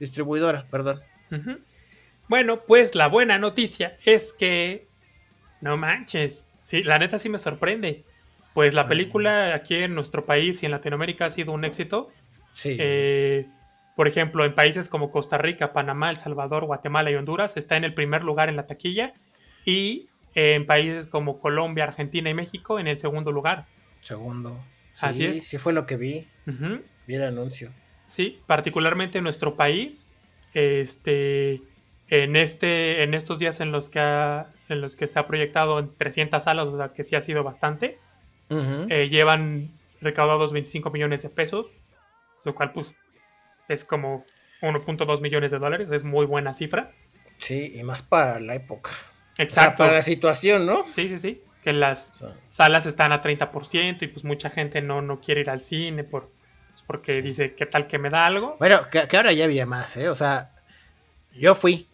Distribuidora, 0.00 0.66
perdón. 0.70 1.00
Bueno, 2.28 2.60
pues 2.66 2.94
la 2.94 3.08
buena 3.08 3.38
noticia 3.38 3.96
es 4.04 4.32
que 4.32 4.86
no 5.60 5.76
manches, 5.76 6.48
sí, 6.60 6.82
la 6.82 6.98
neta 6.98 7.18
sí 7.18 7.28
me 7.28 7.38
sorprende. 7.38 8.04
Pues 8.54 8.74
la 8.74 8.86
película 8.86 9.54
aquí 9.54 9.74
en 9.76 9.94
nuestro 9.94 10.26
país 10.26 10.62
y 10.62 10.66
en 10.66 10.72
Latinoamérica 10.72 11.26
ha 11.26 11.30
sido 11.30 11.52
un 11.52 11.64
éxito. 11.64 12.10
Sí. 12.52 12.76
Eh, 12.78 13.46
por 13.96 14.08
ejemplo, 14.08 14.44
en 14.44 14.54
países 14.54 14.88
como 14.88 15.10
Costa 15.10 15.38
Rica, 15.38 15.72
Panamá, 15.72 16.10
El 16.10 16.16
Salvador, 16.16 16.64
Guatemala 16.64 17.10
y 17.10 17.14
Honduras 17.14 17.56
está 17.56 17.76
en 17.76 17.84
el 17.84 17.94
primer 17.94 18.24
lugar 18.24 18.48
en 18.48 18.56
la 18.56 18.66
taquilla 18.66 19.14
y 19.64 20.08
en 20.34 20.64
países 20.66 21.06
como 21.06 21.38
Colombia, 21.40 21.84
Argentina 21.84 22.30
y 22.30 22.34
México 22.34 22.78
en 22.80 22.86
el 22.88 22.98
segundo 22.98 23.32
lugar. 23.32 23.66
Segundo. 24.02 24.58
Así 25.00 25.18
Sí, 25.20 25.24
es. 25.26 25.46
Sí, 25.46 25.58
fue 25.58 25.72
lo 25.72 25.84
que 25.86 25.96
vi. 25.96 26.26
Vi 27.06 27.14
el 27.14 27.22
anuncio. 27.24 27.70
Sí, 28.06 28.40
particularmente 28.46 29.18
en 29.18 29.24
nuestro 29.24 29.56
país, 29.56 30.08
este, 30.54 31.60
en 32.08 32.36
este, 32.36 33.02
en 33.02 33.14
estos 33.14 33.38
días 33.38 33.60
en 33.60 33.72
los 33.72 33.90
que 33.90 34.00
ha- 34.00 34.46
en 34.68 34.80
los 34.80 34.96
que 34.96 35.06
se 35.08 35.18
ha 35.18 35.26
proyectado 35.26 35.78
en 35.78 35.94
300 35.96 36.44
salas, 36.44 36.66
o 36.68 36.76
sea 36.76 36.92
que 36.92 37.04
sí 37.04 37.14
ha 37.16 37.20
sido 37.20 37.42
bastante, 37.42 37.98
eh, 38.90 39.08
llevan 39.08 39.70
recaudados 40.02 40.52
25 40.52 40.90
millones 40.90 41.22
de 41.22 41.30
pesos, 41.30 41.70
lo 42.44 42.54
cual 42.54 42.72
pues 42.72 42.94
es 43.68 43.84
como 43.84 44.24
1.2 44.60 45.20
millones 45.20 45.50
de 45.50 45.58
dólares, 45.58 45.90
es 45.90 46.04
muy 46.04 46.26
buena 46.26 46.54
cifra. 46.54 46.92
Sí, 47.38 47.72
y 47.76 47.82
más 47.82 48.02
para 48.02 48.38
la 48.40 48.54
época. 48.54 48.90
O 48.90 49.34
sea, 49.36 49.44
Exacto. 49.44 49.78
para 49.78 49.94
la 49.94 50.02
situación, 50.02 50.66
¿no? 50.66 50.86
Sí, 50.86 51.08
sí, 51.08 51.18
sí. 51.18 51.42
Que 51.62 51.72
las 51.72 52.10
O 52.10 52.14
sea, 52.14 52.36
salas 52.48 52.86
están 52.86 53.12
a 53.12 53.22
30% 53.22 54.02
y 54.02 54.06
pues 54.08 54.24
mucha 54.24 54.50
gente 54.50 54.82
no, 54.82 55.00
no 55.02 55.20
quiere 55.20 55.40
ir 55.42 55.50
al 55.50 55.60
cine 55.60 56.04
por, 56.04 56.30
pues, 56.70 56.82
porque 56.86 57.22
dice, 57.22 57.54
¿qué 57.54 57.66
tal 57.66 57.86
que 57.86 57.98
me 57.98 58.10
da 58.10 58.26
algo? 58.26 58.56
bueno, 58.58 58.88
que, 58.90 59.06
que 59.08 59.16
ahora 59.16 59.32
ya 59.32 59.44
había 59.44 59.64
más, 59.66 59.96
¿eh? 59.96 60.08
O 60.08 60.16
sea, 60.16 60.52
yo 61.32 61.54
fui, 61.54 61.88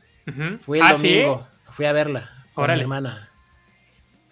fui 0.58 0.78
el 0.78 0.84
Ah, 0.84 0.96
¿sí? 0.96 1.14
domingo, 1.20 1.48
fui 1.70 1.84
a 1.86 1.92
verla 1.92 2.44
con 2.54 2.64
Órale. 2.64 2.78
mi 2.78 2.82
hermana. 2.82 3.30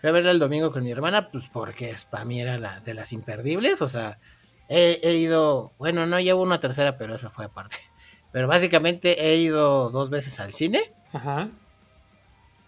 Fui 0.00 0.09
a 0.11 0.12
verla 0.12 0.31
el 0.31 0.38
domingo 0.38 0.73
con 0.73 0.83
mi 0.85 0.91
hermana, 0.91 1.31
pues 1.31 1.49
porque 1.49 1.94
para 2.11 2.25
mí 2.25 2.41
era 2.41 2.59
la 2.59 2.81
de 2.81 2.93
las 2.94 3.12
imperdibles, 3.12 3.81
o 3.83 3.88
sea, 3.88 4.19
he, 4.68 5.00
he 5.02 5.14
ido, 5.14 5.72
bueno, 5.78 6.06
no 6.06 6.20
llevo 6.20 6.42
una 6.42 6.60
tercera, 6.60 6.96
pero 6.98 7.14
eso 7.14 7.30
fue 7.30 7.44
aparte. 7.46 7.76
Pero 8.32 8.48
básicamente 8.48 9.28
he 9.30 9.36
ido 9.36 9.88
dos 9.90 10.10
veces 10.10 10.40
al 10.40 10.52
cine, 10.52 10.92
Ajá, 11.14 11.48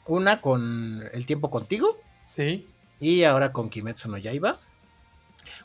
una 0.06 0.40
con 0.40 1.02
El 1.12 1.26
tiempo 1.26 1.50
contigo 1.50 1.98
sí. 2.24 2.66
y 3.00 3.24
ahora 3.24 3.52
con 3.52 3.68
Kimetsu 3.68 4.10
no 4.10 4.16
Yaiba. 4.16 4.60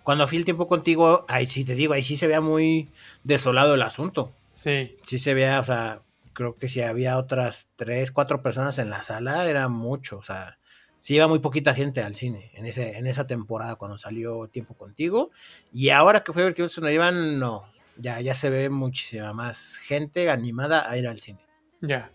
Cuando 0.04 0.28
fui 0.28 0.38
el 0.38 0.44
tiempo 0.46 0.68
contigo, 0.68 1.26
ahí 1.30 1.46
sí 1.46 1.64
te 1.64 1.76
digo, 1.76 1.94
ahí 1.94 2.04
sí 2.04 2.18
se 2.18 2.28
vea 2.28 2.42
muy 2.42 2.90
desolado 3.24 3.76
el 3.76 3.82
asunto. 3.82 4.34
Sí, 4.52 4.98
sí 5.08 5.20
se 5.20 5.34
veía, 5.34 5.60
o 5.60 5.64
sea, 5.64 6.02
creo 6.34 6.58
que 6.58 6.68
si 6.68 6.82
había 6.82 7.18
otras 7.18 7.70
tres, 7.78 8.12
cuatro 8.12 8.42
personas 8.42 8.78
en 8.80 8.90
la 8.90 9.04
sala, 9.04 9.48
era 9.50 9.68
mucho, 9.70 10.18
o 10.18 10.24
sea, 10.24 10.58
sí 11.04 11.16
iba 11.16 11.28
muy 11.28 11.40
poquita 11.40 11.74
gente 11.74 12.02
al 12.02 12.16
cine 12.16 12.50
en, 12.54 12.66
ese, 12.66 12.98
en 12.98 13.08
esa 13.08 13.28
temporada 13.28 13.76
cuando 13.76 13.98
salió 13.98 14.48
Tiempo 14.48 14.74
Contigo. 14.74 15.32
Y 15.74 15.90
ahora 15.90 16.24
que 16.24 16.32
fue 16.32 16.44
a 16.44 16.46
ver 16.46 16.54
que 16.54 16.66
no 16.82 16.90
iban, 16.90 17.40
no, 17.40 17.66
ya, 17.98 18.22
ya 18.22 18.34
se 18.34 18.50
ve 18.50 18.70
muchísima 18.70 19.34
más 19.34 19.76
gente 19.76 20.30
animada 20.30 20.90
a 20.90 20.98
ir 20.98 21.06
al 21.06 21.20
cine. 21.20 21.46
ya. 21.82 22.10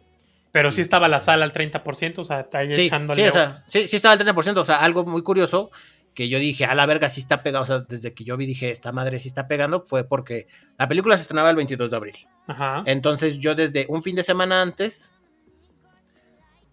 Pero 0.52 0.73
sí 0.73 0.80
estaba 0.80 1.07
la 1.07 1.21
sala 1.21 1.45
al 1.45 1.52
30%, 1.52 2.14
o 2.21 2.25
sea, 2.25 2.40
está 2.40 2.61
ahí 2.61 2.75
Sí, 2.75 2.87
echándole. 2.87 3.23
sí, 3.23 3.28
o 3.28 3.33
sea, 3.33 3.62
sí, 3.68 3.88
sí 3.88 3.97
estaba 3.97 4.14
al 4.14 4.21
30%, 4.21 4.57
o 4.57 4.64
sea, 4.64 4.76
algo 4.76 5.04
muy 5.04 5.23
curioso 5.23 5.71
que 6.14 6.30
yo 6.30 6.38
dije, 6.38 6.64
a 6.64 6.75
la 6.75 6.87
verga, 6.87 7.11
sí 7.11 7.21
está 7.21 7.42
pegado, 7.42 7.64
o 7.64 7.66
sea, 7.66 7.80
desde 7.80 8.14
que 8.14 8.25
yo 8.25 8.38
vi 8.38 8.47
dije, 8.47 8.71
esta 8.71 8.90
madre 8.90 9.18
sí 9.18 9.28
está 9.28 9.47
pegando, 9.49 9.85
fue 9.87 10.04
porque 10.04 10.47
la 10.78 10.88
película 10.88 11.18
se 11.18 11.23
estrenaba 11.23 11.50
el 11.50 11.57
22 11.57 11.90
de 11.90 11.97
abril. 11.99 12.16
Ajá. 12.47 12.83
Entonces 12.87 13.38
yo 13.38 13.54
desde 13.54 13.85
un 13.90 14.02
fin 14.02 14.16
de 14.16 14.25
semana 14.25 14.62
antes 14.62 15.12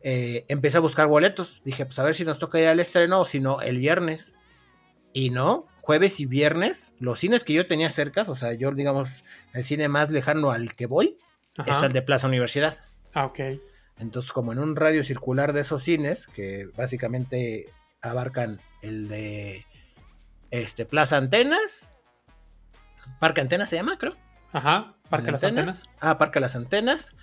eh, 0.08 0.46
empecé 0.50 0.78
a 0.78 0.82
buscar 0.82 1.08
boletos. 1.08 1.64
Dije, 1.66 1.84
pues 1.84 1.98
a 1.98 2.04
ver 2.04 2.14
si 2.14 2.24
nos 2.26 2.38
toca 2.38 2.60
ir 2.60 2.68
al 2.68 2.80
estreno 2.80 3.22
o 3.22 3.26
si 3.26 3.40
no, 3.40 3.60
el 3.62 3.80
viernes. 3.80 4.36
Y 5.14 5.32
no, 5.32 5.66
jueves 5.82 6.20
y 6.20 6.28
viernes, 6.28 6.94
los 7.00 7.18
cines 7.18 7.44
que 7.44 7.54
yo 7.54 7.66
tenía 7.66 7.90
cerca, 7.90 8.24
o 8.28 8.36
sea, 8.36 8.54
yo 8.54 8.72
digamos, 8.72 9.24
el 9.54 9.64
cine 9.64 9.88
más 9.88 10.12
lejano 10.12 10.52
al 10.52 10.76
que 10.76 10.86
voy 10.86 11.18
Ajá. 11.58 11.72
es 11.72 11.84
el 11.84 11.92
de 11.92 12.04
Plaza 12.04 12.28
Universidad. 12.28 12.78
Ah, 13.16 13.26
ok. 13.26 13.40
Entonces, 13.98 14.32
como 14.32 14.52
en 14.52 14.60
un 14.60 14.76
radio 14.76 15.04
circular 15.04 15.54
de 15.54 15.62
esos 15.62 15.82
cines, 15.82 16.28
que 16.28 16.70
básicamente 16.76 17.68
abarcan 18.02 18.60
el 18.84 19.08
de 19.08 19.66
este, 20.52 20.86
Plaza 20.86 21.18
Antenas, 21.18 21.90
Parque 23.20 23.42
Antenas 23.42 23.70
se 23.70 23.78
llama, 23.78 23.98
creo. 23.98 24.16
Ajá. 24.52 24.94
Parque 25.10 25.30
¿En 25.30 25.34
Las 25.34 25.44
Antenas. 25.44 25.90
Ah, 26.00 26.20
Parque 26.20 26.40
Las 26.40 26.56
Antenas. 26.56 27.16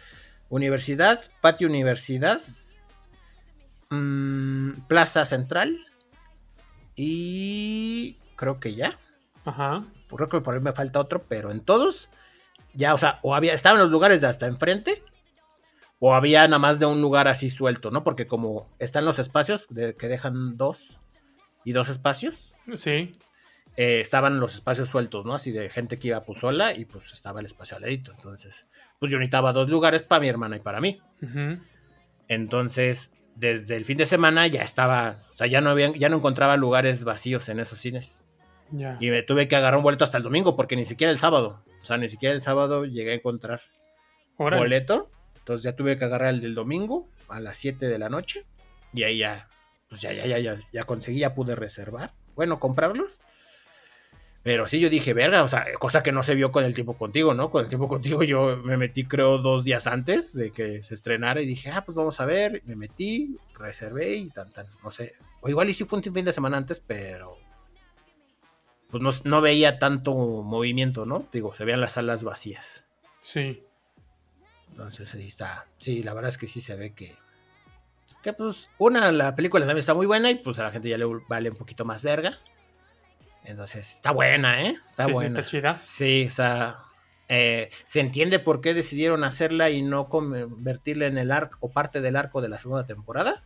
Universidad, 0.49 1.23
Patio 1.41 1.69
Universidad. 1.69 2.41
Plaza 4.93 5.25
Central. 5.25 5.87
Y 6.97 8.19
creo 8.37 8.61
que 8.61 8.75
ya. 8.75 8.99
Ajá. 9.47 9.85
Creo 10.15 10.29
que 10.29 10.41
por 10.43 10.55
ahí 10.55 10.61
me 10.61 10.73
falta 10.73 11.01
otro, 11.01 11.25
pero 11.29 11.51
en 11.51 11.61
todos. 11.61 12.11
Ya, 12.75 12.95
o 12.95 12.99
sea, 12.99 13.19
o 13.23 13.35
había, 13.35 13.55
estaban 13.55 13.81
los 13.81 13.91
lugares 13.91 14.21
de 14.21 14.27
hasta 14.27 14.47
enfrente. 14.47 15.03
O 15.99 16.15
había 16.15 16.47
nada 16.47 16.59
más 16.59 16.79
de 16.79 16.87
un 16.87 17.01
lugar 17.01 17.27
así 17.29 17.49
suelto, 17.49 17.91
¿no? 17.91 18.05
Porque 18.05 18.27
como 18.27 18.69
están 18.79 19.05
los 19.05 19.19
espacios 19.19 19.67
de, 19.71 19.95
que 19.97 20.09
dejan 20.09 20.57
dos 20.59 20.99
y 21.65 21.73
dos 21.73 21.89
espacios, 21.89 22.55
Sí. 22.75 23.13
eh, 23.77 24.01
estaban 24.01 24.41
los 24.41 24.55
espacios 24.55 24.89
sueltos, 24.91 25.25
¿no? 25.25 25.33
Así 25.35 25.53
de 25.53 25.71
gente 25.71 25.99
que 25.99 26.09
iba 26.09 26.23
pues 26.25 26.39
sola 26.41 26.75
y 26.75 26.85
pues 26.85 27.13
estaba 27.13 27.41
el 27.41 27.47
espacio 27.47 27.77
al 27.77 27.83
ladito. 27.83 28.13
Entonces, 28.13 28.69
pues 28.99 29.11
yo 29.13 29.19
necesitaba 29.19 29.53
dos 29.55 29.69
lugares 29.71 30.03
para 30.03 30.21
mi 30.21 30.29
hermana 30.29 30.57
y 30.57 30.61
para 30.61 30.81
mí. 30.81 31.01
Entonces, 32.29 33.13
desde 33.35 33.77
el 33.77 33.85
fin 33.85 33.99
de 33.99 34.07
semana 34.07 34.47
ya 34.47 34.63
estaba, 34.63 35.23
o 35.31 35.35
sea, 35.35 35.47
ya 35.47 35.61
no 35.61 35.71
habían, 35.71 35.95
ya 35.95 36.09
no 36.09 36.17
encontraba 36.17 36.57
lugares 36.57 37.05
vacíos 37.05 37.49
en 37.49 37.61
esos 37.61 37.79
cines. 37.79 38.25
Ya. 38.71 38.97
Y 39.01 39.11
me 39.11 39.23
tuve 39.23 39.49
que 39.49 39.57
agarrar 39.57 39.79
un 39.79 39.83
boleto 39.83 40.05
hasta 40.05 40.19
el 40.19 40.23
domingo, 40.23 40.57
porque 40.57 40.77
ni 40.77 40.85
siquiera 40.85 41.11
el 41.11 41.19
sábado. 41.19 41.63
O 41.83 41.85
sea, 41.85 41.99
ni 41.99 42.09
siquiera 42.09 42.35
el 42.35 42.41
sábado 42.41 42.85
llegué 42.85 43.13
a 43.13 43.15
encontrar 43.15 43.61
Órale. 44.37 44.63
boleto. 44.63 45.11
Entonces 45.37 45.65
ya 45.65 45.75
tuve 45.75 45.99
que 45.99 46.05
agarrar 46.05 46.35
el 46.35 46.41
del 46.41 46.55
domingo 46.55 47.09
a 47.29 47.41
las 47.41 47.57
7 47.59 47.89
de 47.89 47.99
la 47.99 48.09
noche. 48.09 48.47
Y 48.95 49.03
ahí 49.03 49.19
ya, 49.19 49.49
pues 49.89 50.01
ya, 50.01 50.13
ya, 50.13 50.27
ya, 50.27 50.39
ya, 50.39 50.59
ya 50.73 50.85
conseguí, 50.85 51.19
ya 51.19 51.35
pude 51.35 51.55
reservar. 51.57 52.15
Bueno, 52.35 52.61
comprarlos. 52.61 53.21
Pero 54.43 54.67
sí, 54.67 54.81
yo 54.81 54.91
dije, 54.91 55.15
verga, 55.15 55.45
o 55.45 55.49
sea, 55.49 55.65
cosa 55.79 56.03
que 56.03 56.11
no 56.11 56.25
se 56.25 56.35
vio 56.35 56.51
con 56.51 56.65
el 56.65 56.75
tiempo 56.75 56.95
contigo, 56.95 57.33
¿no? 57.33 57.51
Con 57.51 57.63
el 57.63 57.69
tiempo 57.69 57.87
contigo 57.87 58.25
yo 58.25 58.57
me 58.57 58.77
metí, 58.77 59.05
creo, 59.05 59.39
dos 59.39 59.63
días 59.63 59.87
antes 59.87 60.35
de 60.35 60.51
que 60.51 60.83
se 60.83 60.95
estrenara 60.95 61.41
y 61.41 61.47
dije, 61.47 61.71
ah, 61.71 61.85
pues 61.85 61.95
vamos 61.95 62.21
a 62.21 62.27
ver. 62.27 62.63
Me 62.65 62.75
metí, 62.75 63.37
reservé 63.55 64.17
y 64.17 64.31
tan, 64.31 64.51
tan, 64.51 64.67
no 64.83 64.91
sé. 64.91 65.15
O 65.41 65.49
igual 65.49 65.69
y 65.69 65.75
sí 65.75 65.85
fue 65.85 65.99
un 65.99 66.03
fin 66.03 66.25
de 66.25 66.33
semana 66.33 66.57
antes, 66.57 66.81
pero 66.85 67.39
pues 68.91 69.03
no, 69.03 69.11
no 69.25 69.41
veía 69.41 69.79
tanto 69.79 70.13
movimiento, 70.13 71.07
¿no? 71.07 71.27
Digo, 71.33 71.55
se 71.55 71.65
veían 71.65 71.81
las 71.81 71.93
salas 71.93 72.25
vacías. 72.25 72.85
Sí. 73.21 73.63
Entonces 74.71 75.15
ahí 75.15 75.29
está. 75.29 75.67
Sí, 75.79 76.03
la 76.03 76.15
verdad 76.15 76.29
es 76.29 76.39
que 76.39 76.47
sí 76.47 76.61
se 76.61 76.77
ve 76.77 76.93
que. 76.93 77.17
Que 78.23 78.33
pues, 78.33 78.71
una, 78.79 79.11
la 79.11 79.35
película 79.35 79.65
también 79.65 79.79
está 79.79 79.95
muy 79.95 80.07
buena 80.07 80.31
y 80.31 80.35
pues 80.37 80.59
a 80.59 80.65
la 80.65 80.73
gente 80.73 80.89
ya 80.89 80.99
le 80.99 81.07
vale 81.29 81.51
un 81.51 81.57
poquito 81.57 81.85
más 81.85 82.05
verga. 82.05 82.39
Entonces, 83.45 83.95
está 83.95 84.13
buena, 84.13 84.63
¿eh? 84.63 84.77
Está 84.87 85.05
Sí, 85.05 85.09
sí, 85.11 85.15
buena. 85.15 85.27
está 85.29 85.45
chida. 85.45 85.73
Sí, 85.75 86.27
o 86.29 86.31
sea. 86.31 86.79
eh, 87.29 87.71
se 87.87 88.01
entiende 88.01 88.39
por 88.39 88.61
qué 88.61 88.75
decidieron 88.75 89.25
hacerla 89.25 89.71
y 89.71 89.83
no 89.83 90.09
convertirla 90.09 91.07
en 91.07 91.17
el 91.19 91.33
arco 91.33 91.57
o 91.61 91.71
parte 91.71 92.01
del 92.01 92.17
arco 92.17 92.41
de 92.43 92.49
la 92.49 92.59
segunda 92.59 92.87
temporada. 92.87 93.43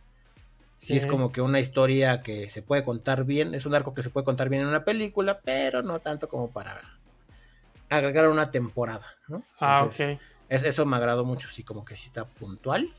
Sí, 0.79 0.95
es 0.95 1.05
como 1.07 1.31
que 1.31 1.41
una 1.41 1.59
historia 1.59 2.21
que 2.21 2.49
se 2.49 2.61
puede 2.61 2.83
contar 2.83 3.23
bien. 3.23 3.55
Es 3.55 3.65
un 3.65 3.73
arco 3.75 3.93
que 3.93 4.03
se 4.03 4.09
puede 4.11 4.25
contar 4.25 4.49
bien 4.49 4.61
en 4.61 4.67
una 4.67 4.83
película, 4.83 5.39
pero 5.43 5.81
no 5.81 5.99
tanto 5.99 6.27
como 6.29 6.51
para 6.51 6.81
agregar 7.89 8.27
una 8.29 8.51
temporada, 8.51 9.05
¿no? 9.27 9.43
Ah, 9.59 9.81
Entonces, 9.81 10.15
ok. 10.17 10.21
es- 10.49 10.63
eso 10.63 10.85
me 10.85 10.97
agradó 10.97 11.25
mucho, 11.25 11.49
sí, 11.49 11.63
como 11.63 11.83
que 11.85 11.95
sí 11.95 12.05
está 12.07 12.25
puntual. 12.25 12.93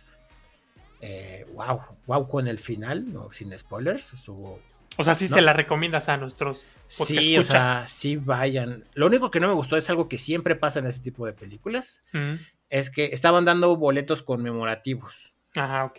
Eh, 1.00 1.46
wow, 1.52 1.80
wow 2.06 2.28
con 2.28 2.48
el 2.48 2.58
final, 2.58 3.12
no, 3.12 3.30
sin 3.32 3.56
spoilers, 3.56 4.12
estuvo... 4.14 4.60
O 5.00 5.04
sea, 5.04 5.14
sí 5.14 5.28
No. 5.28 5.36
se 5.36 5.42
la 5.42 5.52
recomiendas 5.52 6.08
a 6.08 6.16
nuestros 6.16 6.76
Sí, 6.88 7.38
o 7.38 7.44
sea, 7.44 7.86
sí 7.86 8.16
vayan. 8.16 8.84
Lo 8.94 9.06
único 9.06 9.30
que 9.30 9.38
no 9.40 9.46
me 9.48 9.54
gustó 9.54 9.76
es 9.76 9.88
algo 9.88 10.08
que 10.08 10.18
siempre 10.18 10.56
pasa 10.56 10.80
en 10.80 10.86
este 10.86 11.02
tipo 11.02 11.24
de 11.24 11.32
películas, 11.32 12.02
Mm. 12.12 12.34
es 12.68 12.90
que 12.90 13.06
estaban 13.06 13.44
dando 13.44 13.76
boletos 13.76 14.22
conmemorativos, 14.22 15.34
Ajá, 15.56 15.84
ok. 15.84 15.98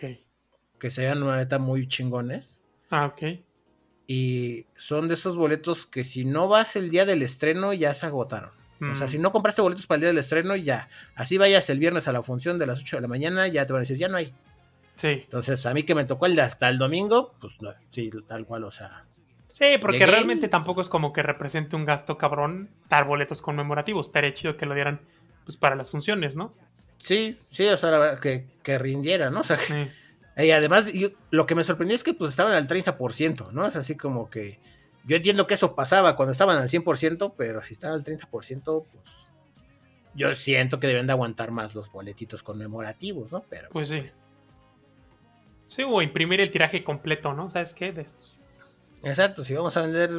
que 0.78 0.90
se 0.90 1.00
vean 1.02 1.22
una 1.22 1.36
neta 1.36 1.58
muy 1.58 1.88
chingones. 1.88 2.60
Ah, 2.90 3.06
ok. 3.06 3.40
Y 4.06 4.66
son 4.76 5.08
de 5.08 5.14
esos 5.14 5.36
boletos 5.36 5.86
que 5.86 6.04
si 6.04 6.24
no 6.24 6.48
vas 6.48 6.76
el 6.76 6.90
día 6.90 7.06
del 7.06 7.22
estreno 7.22 7.72
ya 7.72 7.94
se 7.94 8.06
agotaron. 8.06 8.50
O 8.92 8.94
sea, 8.94 9.06
Mm. 9.06 9.10
si 9.10 9.18
no 9.18 9.30
compraste 9.30 9.60
boletos 9.62 9.86
para 9.86 9.96
el 9.96 10.00
día 10.00 10.08
del 10.08 10.18
estreno, 10.18 10.56
ya. 10.56 10.88
Así 11.14 11.36
vayas 11.38 11.68
el 11.68 11.78
viernes 11.78 12.08
a 12.08 12.12
la 12.12 12.22
función 12.22 12.58
de 12.58 12.66
las 12.66 12.80
8 12.80 12.96
de 12.96 13.02
la 13.02 13.08
mañana, 13.08 13.46
ya 13.46 13.66
te 13.66 13.72
van 13.74 13.80
a 13.80 13.82
decir, 13.82 13.98
ya 13.98 14.08
no 14.08 14.16
hay. 14.16 14.32
Sí. 15.00 15.22
Entonces, 15.24 15.64
a 15.64 15.72
mí 15.72 15.84
que 15.84 15.94
me 15.94 16.04
tocó 16.04 16.26
el 16.26 16.36
de 16.36 16.42
hasta 16.42 16.68
el 16.68 16.76
domingo, 16.76 17.34
pues 17.40 17.62
no, 17.62 17.72
sí, 17.88 18.10
tal 18.28 18.44
cual, 18.44 18.64
o 18.64 18.70
sea. 18.70 19.06
Sí, 19.48 19.64
porque 19.80 19.98
Llegué. 20.00 20.10
realmente 20.12 20.48
tampoco 20.48 20.82
es 20.82 20.88
como 20.90 21.12
que 21.14 21.22
represente 21.22 21.74
un 21.74 21.86
gasto 21.86 22.18
cabrón 22.18 22.68
dar 22.90 23.06
boletos 23.06 23.40
conmemorativos. 23.40 24.08
Estaría 24.08 24.34
chido 24.34 24.56
que 24.58 24.66
lo 24.66 24.74
dieran 24.74 25.00
pues 25.44 25.56
para 25.56 25.74
las 25.74 25.90
funciones, 25.90 26.36
¿no? 26.36 26.52
Sí, 26.98 27.38
sí, 27.50 27.66
o 27.66 27.76
sea, 27.78 28.18
que, 28.20 28.46
que 28.62 28.78
rindiera, 28.78 29.30
¿no? 29.30 29.40
O 29.40 29.44
sea, 29.44 29.56
que- 29.56 29.90
y 30.44 30.50
además, 30.50 30.92
yo- 30.92 31.08
lo 31.30 31.46
que 31.46 31.54
me 31.54 31.64
sorprendió 31.64 31.96
es 31.96 32.04
que 32.04 32.12
pues 32.12 32.30
estaban 32.30 32.52
al 32.52 32.68
30%, 32.68 33.50
¿no? 33.52 33.66
Es 33.66 33.74
así 33.76 33.96
como 33.96 34.28
que. 34.28 34.58
Yo 35.04 35.16
entiendo 35.16 35.46
que 35.46 35.54
eso 35.54 35.74
pasaba 35.74 36.14
cuando 36.14 36.32
estaban 36.32 36.58
al 36.58 36.68
100%, 36.68 37.32
pero 37.38 37.62
si 37.62 37.72
están 37.72 37.92
al 37.92 38.04
30%, 38.04 38.84
pues. 38.92 39.14
Yo 40.14 40.34
siento 40.34 40.78
que 40.80 40.88
deben 40.88 41.06
de 41.06 41.12
aguantar 41.12 41.52
más 41.52 41.74
los 41.74 41.90
boletitos 41.90 42.42
conmemorativos, 42.42 43.32
¿no? 43.32 43.42
Pero. 43.48 43.70
Pues 43.70 43.88
sí. 43.88 44.02
Sí, 45.70 45.84
o 45.86 46.02
imprimir 46.02 46.40
el 46.40 46.50
tiraje 46.50 46.82
completo, 46.82 47.32
¿no? 47.32 47.48
¿Sabes 47.48 47.74
qué? 47.74 47.92
De 47.92 48.02
estos. 48.02 48.36
Exacto, 49.04 49.44
si 49.44 49.54
vamos 49.54 49.76
a 49.76 49.82
vender 49.82 50.10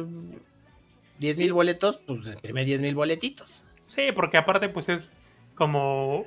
10 1.18 1.36
mil 1.36 1.52
boletos, 1.52 1.98
pues 1.98 2.26
imprime 2.26 2.64
10 2.64 2.80
mil 2.80 2.94
boletitos. 2.94 3.62
Sí, 3.86 4.12
porque 4.14 4.38
aparte, 4.38 4.70
pues 4.70 4.88
es 4.88 5.14
como. 5.54 6.24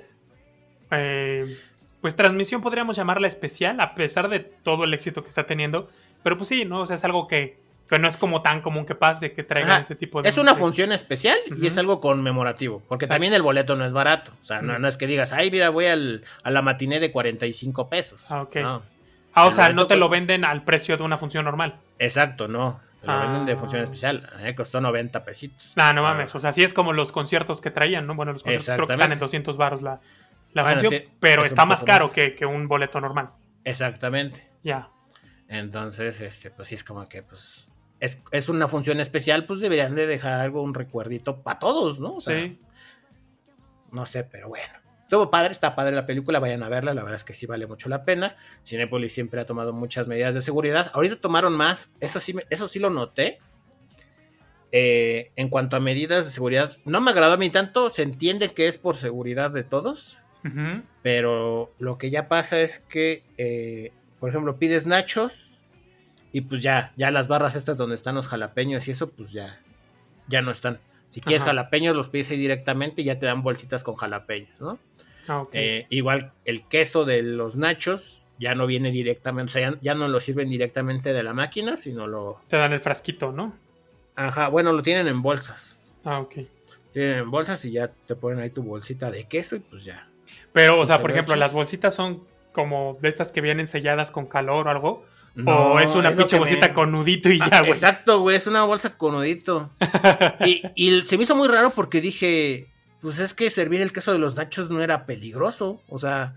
eh, 0.92 1.58
pues 2.02 2.16
transmisión 2.16 2.62
podríamos 2.62 2.96
llamarla 2.96 3.26
especial, 3.26 3.82
a 3.82 3.96
pesar 3.96 4.30
de 4.30 4.40
todo 4.40 4.84
el 4.84 4.94
éxito 4.94 5.24
que 5.24 5.30
está 5.30 5.48
teniendo. 5.48 5.90
Pero 6.22 6.38
pues 6.38 6.48
sí, 6.48 6.64
¿no? 6.64 6.82
O 6.82 6.86
sea, 6.86 6.98
es 6.98 7.04
algo 7.04 7.28
que, 7.28 7.58
que 7.90 7.98
no 7.98 8.08
es 8.08 8.18
como 8.18 8.44
tan 8.44 8.62
común 8.62 8.86
que 8.86 8.94
pase, 8.94 9.34
que 9.34 9.42
traigan 9.42 9.72
Ajá, 9.72 9.82
este 9.82 9.96
tipo 9.96 10.22
de. 10.22 10.30
Es 10.30 10.38
una 10.38 10.54
función 10.54 10.92
especial 10.92 11.40
y 11.58 11.66
es 11.66 11.80
algo 11.80 12.00
conmemorativo, 12.00 12.84
porque 12.88 13.06
Exacto. 13.06 13.16
también 13.16 13.34
el 13.34 13.42
boleto 13.42 13.76
no 13.76 13.86
es 13.86 13.94
barato. 13.94 14.32
O 14.40 14.44
sea, 14.44 14.62
no 14.62 14.88
es 14.88 14.98
que 14.98 15.08
digas, 15.08 15.34
ay, 15.34 15.50
mira, 15.50 15.70
voy 15.72 15.86
al, 15.88 16.24
a 16.44 16.52
la 16.52 16.62
matiné 16.62 17.00
de 17.00 17.12
45 17.12 17.90
pesos. 17.90 18.22
Ah, 18.30 18.44
ok. 18.44 18.56
No, 18.58 18.84
Ah, 19.36 19.46
o 19.48 19.52
sea, 19.52 19.70
no 19.70 19.86
te 19.88 19.96
lo 19.96 20.08
cuesta- 20.08 20.16
venden 20.26 20.46
al 20.46 20.64
precio 20.64 20.98
de 20.98 21.04
una 21.04 21.18
función 21.18 21.46
normal. 21.46 21.80
exacto, 22.00 22.48
no. 22.48 22.80
Te 23.02 23.08
lo 23.08 23.20
venden 23.20 23.46
de 23.46 23.54
Ah. 23.54 23.58
función 23.58 23.84
especial. 23.84 24.28
A 24.34 24.38
mí 24.38 24.44
me 24.44 24.56
costó 24.56 24.82
90 24.82 25.24
pesitos. 25.24 25.74
Nah, 25.76 25.94
no 25.94 26.08
Ah. 26.08 26.14
mames. 26.14 26.34
O 26.34 26.40
sea, 26.40 26.52
sí 26.52 26.64
es 26.64 26.74
como 26.74 26.92
los 26.94 27.12
conciertos 27.12 27.62
que 27.62 27.70
traían, 27.70 28.08
¿no? 28.08 28.16
Bueno, 28.16 28.32
los 28.32 28.42
conciertos 28.42 28.66
creo 28.76 28.88
que 28.88 28.94
están 28.94 29.12
en 29.12 29.18
Exactamente. 29.18 29.24
200 29.26 29.58
baros 29.58 29.82
la, 29.84 30.00
la 30.54 30.64
Bueno, 30.64 30.80
función, 30.80 31.02
sí, 31.04 31.10
pero 31.20 31.44
es 31.44 31.50
está 31.50 31.66
más 31.66 31.84
caro 31.84 32.06
más. 32.06 32.14
que, 32.16 32.34
que 32.34 32.46
un 32.48 32.68
boleto 32.68 33.00
normal. 33.00 33.30
Exactamente. 33.64 34.50
Ya. 34.64 34.90
Entonces, 35.48 36.20
este, 36.22 36.50
pues 36.50 36.68
sí 36.70 36.74
es 36.76 36.84
como 36.84 37.08
que, 37.08 37.22
pues, 37.22 37.68
es, 38.00 38.20
es 38.32 38.50
una 38.50 38.68
función 38.68 39.00
especial, 39.00 39.46
pues 39.46 39.60
deberían 39.60 39.94
de 39.94 40.08
dejar 40.08 40.40
algo, 40.42 40.64
un 40.64 40.74
recuerdito 40.74 41.44
para 41.44 41.60
todos, 41.60 42.00
¿no? 42.00 42.16
O 42.16 42.20
sea, 42.20 42.36
Sí. 42.40 42.60
No 43.92 44.06
sé, 44.08 44.24
pero 44.24 44.50
bueno. 44.50 44.74
Estuvo 45.06 45.30
padre, 45.30 45.52
está 45.52 45.76
padre 45.76 45.96
la 45.96 46.08
película, 46.08 46.40
vayan 46.40 46.64
a 46.64 46.70
verla, 46.70 46.96
la 46.96 47.04
verdad 47.04 47.18
es 47.18 47.24
que 47.24 47.36
sí 47.36 47.46
vale 47.46 47.68
mucho 47.68 47.90
la 47.90 48.06
pena. 48.06 48.36
Cinepolis 48.66 49.14
siempre 49.14 49.40
ha 49.40 49.46
tomado 49.46 49.72
muchas 49.72 50.08
medidas 50.08 50.34
de 50.34 50.42
seguridad. 50.42 50.90
Ahorita 50.96 51.18
tomaron 51.18 51.54
más, 51.54 51.92
eso 52.00 52.20
sí, 52.20 52.36
eso 52.50 52.68
sí 52.68 52.80
lo 52.80 52.90
noté. 52.90 53.38
Eh, 54.72 55.32
en 55.36 55.50
cuanto 55.50 55.76
a 55.76 55.80
medidas 55.80 56.26
de 56.26 56.32
seguridad, 56.32 56.76
no 56.86 57.02
me 57.02 57.12
agradó 57.12 57.34
a 57.34 57.38
mí 57.38 57.52
tanto, 57.52 57.92
se 57.92 58.02
entiende 58.02 58.50
que 58.50 58.68
es 58.68 58.80
por 58.80 58.96
seguridad 58.96 59.52
de 59.52 59.64
todos, 59.64 60.18
pero 61.04 61.72
lo 61.78 61.98
que 62.00 62.10
ya 62.10 62.28
pasa 62.28 62.60
es 62.60 62.80
que, 62.80 63.24
eh, 63.38 63.94
por 64.20 64.32
ejemplo, 64.32 64.58
pides 64.58 64.88
nachos 64.88 65.62
y 66.32 66.42
pues 66.42 66.64
ya, 66.64 66.94
ya 66.98 67.12
las 67.12 67.28
barras 67.28 67.56
estas 67.56 67.78
donde 67.78 67.96
están 67.96 68.16
los 68.16 68.28
jalapeños 68.28 68.88
y 68.88 68.92
eso, 68.92 69.12
pues 69.12 69.32
ya, 69.32 69.62
ya 70.28 70.42
no 70.42 70.52
están. 70.52 70.80
Si 71.16 71.22
quieres 71.22 71.44
Ajá. 71.44 71.52
jalapeños, 71.52 71.96
los 71.96 72.10
pides 72.10 72.30
ahí 72.32 72.38
directamente 72.38 73.02
y 73.02 73.06
ya 73.06 73.18
te 73.18 73.26
dan 73.26 73.42
bolsitas 73.42 73.86
con 73.86 73.96
jalapeños, 73.96 74.60
¿no? 74.60 74.80
Ah, 75.30 75.44
ok. 75.44 75.50
Eh, 75.54 75.88
igual 75.90 76.34
el 76.44 76.68
queso 76.68 77.06
de 77.06 77.22
los 77.22 77.56
nachos 77.56 78.22
ya 78.38 78.54
no 78.54 78.68
viene 78.68 78.92
directamente, 78.92 79.50
o 79.50 79.54
sea, 79.54 79.72
ya, 79.72 79.78
ya 79.80 79.96
no 79.96 80.10
lo 80.10 80.20
sirven 80.20 80.50
directamente 80.50 81.14
de 81.14 81.24
la 81.24 81.32
máquina, 81.32 81.78
sino 81.78 82.06
lo... 82.06 82.42
Te 82.50 82.58
dan 82.58 82.74
el 82.74 82.82
frasquito, 82.82 83.32
¿no? 83.32 83.58
Ajá, 84.18 84.50
bueno, 84.50 84.74
lo 84.74 84.84
tienen 84.84 85.08
en 85.08 85.22
bolsas. 85.22 85.80
Ah, 86.04 86.20
ok. 86.20 86.36
Tienen 86.92 87.20
en 87.20 87.32
bolsas 87.32 87.64
y 87.64 87.72
ya 87.72 87.88
te 87.88 88.18
ponen 88.18 88.40
ahí 88.40 88.50
tu 88.50 88.62
bolsita 88.62 89.10
de 89.10 89.24
queso 89.24 89.56
y 89.56 89.60
pues 89.60 89.86
ya. 89.86 90.10
Pero, 90.52 90.74
o 90.74 90.78
Los 90.80 90.90
sea, 90.90 91.00
por 91.00 91.12
ejemplo, 91.12 91.38
las 91.38 91.54
bolsitas 91.54 91.96
son 91.96 92.26
como 92.52 92.98
de 93.02 93.08
estas 93.08 93.32
que 93.32 93.40
vienen 93.40 93.68
selladas 93.68 94.12
con 94.12 94.26
calor 94.26 94.68
o 94.68 94.70
algo. 94.70 95.06
No, 95.36 95.74
o 95.74 95.80
es 95.80 95.94
una 95.96 96.12
pinche 96.12 96.38
bolsita 96.40 96.70
me- 96.70 96.74
con 96.74 96.92
nudito 96.92 97.30
y 97.30 97.40
Ah, 97.42 97.50
ya, 97.52 97.60
güey. 97.60 97.72
Exacto, 97.72 98.20
güey, 98.22 98.38
es 98.38 98.48
una 98.48 98.64
bolsa 98.64 98.98
con 98.98 99.14
nudito. 99.14 99.70
y, 100.46 100.62
y 100.76 101.02
se 101.04 101.18
me 101.18 101.24
hizo 101.24 101.36
muy 101.36 101.48
raro 101.48 101.72
porque 101.76 102.00
dije, 102.02 102.68
pues 103.02 103.20
es 103.20 103.34
que 103.34 103.50
servir 103.52 103.82
el 103.82 103.92
queso 103.92 104.14
de 104.14 104.20
los 104.20 104.36
nachos 104.36 104.70
no 104.70 104.82
era 104.82 105.06
peligroso. 105.06 105.82
O 105.90 106.00
sea, 106.00 106.36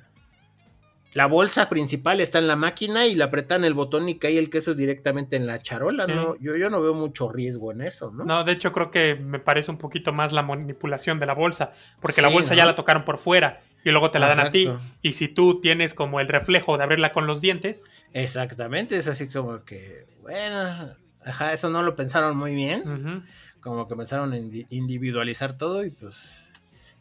la 1.15 1.27
bolsa 1.27 1.69
principal 1.69 2.21
está 2.21 2.39
en 2.39 2.47
la 2.49 2.57
máquina 2.57 3.07
y 3.07 3.15
le 3.15 3.25
apretan 3.25 3.65
el 3.65 3.73
botón 3.75 4.09
y 4.09 4.19
cae 4.19 4.37
el 4.39 4.51
queso 4.51 4.75
directamente 4.75 5.37
en 5.37 5.47
la 5.47 5.61
charola, 5.63 6.07
¿no? 6.07 6.37
Yo, 6.39 6.57
yo 6.57 6.69
no 6.69 6.81
veo 6.81 6.93
mucho 6.95 7.31
riesgo 7.31 7.73
en 7.73 7.81
eso, 7.81 8.11
¿no? 8.11 8.25
No, 8.25 8.45
de 8.45 8.53
hecho 8.53 8.73
creo 8.73 8.91
que 8.91 9.15
me 9.15 9.39
parece 9.39 9.71
un 9.71 9.79
poquito 9.79 10.13
más 10.13 10.33
la 10.33 10.43
manipulación 10.43 11.19
de 11.19 11.27
la 11.27 11.35
bolsa, 11.35 11.73
porque 12.01 12.21
la 12.21 12.29
bolsa 12.29 12.51
¿no? 12.51 12.57
ya 12.59 12.67
la 12.67 12.75
tocaron 12.75 13.05
por 13.05 13.17
fuera 13.19 13.63
y 13.89 13.93
luego 13.93 14.11
te 14.11 14.19
la 14.19 14.29
dan 14.29 14.41
a 14.41 14.51
ti. 14.51 14.69
Y 15.03 15.13
si 15.13 15.29
tú 15.29 15.61
tienes 15.61 15.95
como 15.95 16.21
el 16.21 16.29
reflejo 16.29 16.77
de 16.77 16.85
abrirla 16.85 17.13
con 17.13 17.27
los 17.27 17.41
dientes, 17.41 17.85
Exactamente, 18.13 18.97
es 18.99 19.07
así 19.07 19.29
como 19.29 19.65
que, 19.65 20.07
bueno, 20.23 20.95
ajá, 21.25 21.53
eso 21.53 21.71
no 21.71 21.83
lo 21.83 21.95
pensaron 21.97 22.37
muy 22.37 22.55
bien. 22.55 23.27
Como 23.61 23.89
que 23.89 23.97
pensaron 23.97 24.33
en 24.35 24.51
indi- 24.51 24.67
individualizar 24.71 25.57
todo 25.57 25.85
y 25.85 25.91
pues, 25.91 26.45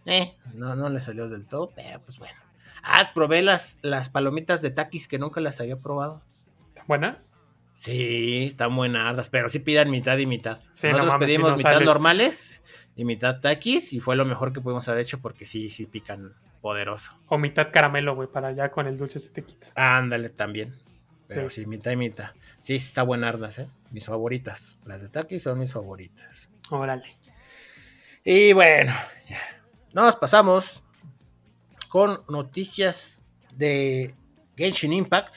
eh, 0.05 0.35
no, 0.55 0.75
no 0.75 0.89
le 0.89 0.99
salió 1.01 1.29
del 1.29 1.47
todo, 1.47 1.71
pero 1.75 2.01
pues 2.01 2.17
bueno. 2.19 2.35
Ah, 2.83 3.11
probé 3.13 3.41
las, 3.41 3.77
las 3.81 4.09
palomitas 4.09 4.61
de 4.61 4.71
taquis 4.71 5.07
que 5.07 5.19
nunca 5.19 5.39
las 5.41 5.59
había 5.59 5.77
probado. 5.77 6.21
¿están 6.69 6.87
buenas? 6.87 7.33
Sí, 7.73 8.45
están 8.47 8.75
buenas, 8.75 9.29
pero 9.29 9.49
sí 9.49 9.59
pidan 9.59 9.91
mitad 9.91 10.17
y 10.17 10.25
mitad. 10.25 10.57
Sí, 10.73 10.87
no 10.87 10.93
Nosotros 10.93 11.13
mames, 11.13 11.25
si 11.27 11.31
pedimos 11.33 11.49
no 11.51 11.57
mitad 11.57 11.71
sales. 11.73 11.85
normales 11.85 12.61
y 12.95 13.05
mitad 13.05 13.39
taquis 13.39 13.93
y 13.93 13.99
fue 13.99 14.15
lo 14.15 14.25
mejor 14.25 14.51
que 14.51 14.61
pudimos 14.61 14.87
haber 14.87 15.01
hecho 15.01 15.19
porque 15.19 15.45
sí, 15.45 15.69
sí 15.69 15.85
pican 15.85 16.33
poderoso. 16.61 17.11
O 17.27 17.37
mitad 17.37 17.71
caramelo, 17.71 18.15
güey, 18.15 18.27
para 18.27 18.49
allá 18.49 18.71
con 18.71 18.87
el 18.87 18.97
dulce 18.97 19.19
se 19.19 19.29
te 19.29 19.43
quita. 19.43 19.67
Ándale 19.75 20.29
también. 20.29 20.75
Pero 21.27 21.49
Sí. 21.49 21.61
sí. 21.61 21.67
mitad 21.67 21.91
y 21.91 21.95
mitad. 21.97 22.31
Sí, 22.61 22.75
está 22.75 23.03
buenardas, 23.03 23.59
¿eh? 23.59 23.69
mis 23.91 24.05
favoritas. 24.05 24.77
Las 24.85 25.01
de 25.01 25.09
Taki 25.09 25.39
son 25.39 25.59
mis 25.59 25.73
favoritas. 25.73 26.49
Órale. 26.69 27.15
Y 28.23 28.53
bueno, 28.53 28.93
ya. 29.29 29.41
Nos 29.93 30.15
pasamos 30.17 30.83
con 31.89 32.21
noticias 32.29 33.21
de 33.55 34.13
Genshin 34.57 34.93
Impact. 34.93 35.35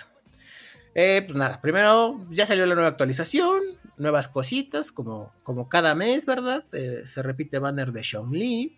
Eh, 0.95 1.23
pues 1.25 1.37
nada, 1.37 1.61
primero 1.61 2.27
ya 2.31 2.47
salió 2.47 2.67
la 2.67 2.75
nueva 2.75 2.89
actualización, 2.91 3.61
nuevas 3.97 4.29
cositas, 4.29 4.91
como, 4.91 5.33
como 5.45 5.69
cada 5.69 5.95
mes, 5.95 6.27
¿verdad? 6.27 6.65
Eh, 6.73 7.03
se 7.07 7.23
repite 7.23 7.61
banner 7.61 7.93
de 7.93 8.03
Li 8.33 8.77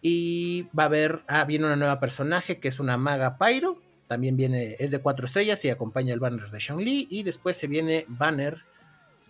Y 0.00 0.68
va 0.78 0.84
a 0.84 0.86
haber, 0.86 1.22
ah, 1.26 1.44
viene 1.44 1.66
una 1.66 1.76
nueva 1.76 2.00
personaje 2.00 2.60
que 2.60 2.68
es 2.68 2.78
una 2.80 2.96
maga 2.96 3.38
Pyro. 3.38 3.80
También 4.06 4.36
viene, 4.36 4.76
es 4.78 4.90
de 4.90 5.00
cuatro 5.00 5.26
estrellas 5.26 5.64
y 5.64 5.70
acompaña 5.70 6.14
el 6.14 6.20
banner 6.20 6.50
de 6.50 6.60
Li 6.82 7.06
Y 7.10 7.22
después 7.24 7.56
se 7.56 7.66
viene 7.66 8.04
banner 8.08 8.62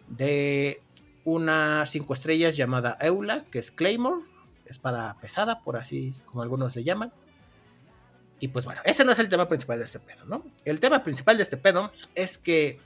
de 0.09 0.83
una 1.25 1.85
cinco 1.87 2.15
estrellas 2.15 2.57
llamada 2.57 2.97
Eula, 3.01 3.45
que 3.51 3.59
es 3.59 3.71
Claymore, 3.71 4.23
espada 4.67 5.17
pesada, 5.21 5.63
por 5.63 5.77
así 5.77 6.15
como 6.27 6.43
algunos 6.43 6.77
le 6.77 6.85
llaman. 6.85 7.13
Y 8.41 8.49
pues 8.49 8.65
bueno, 8.65 8.81
ese 8.85 9.05
no 9.05 9.13
es 9.13 9.19
el 9.19 9.29
tema 9.29 9.49
principal 9.49 9.79
de 9.79 9.85
este 9.85 9.99
pedo, 9.99 10.25
¿no? 10.27 10.45
El 10.65 10.81
tema 10.81 11.03
principal 11.03 11.37
de 11.37 11.43
este 11.43 11.57
pedo 11.57 11.93
es 12.15 12.39
que 12.39 12.81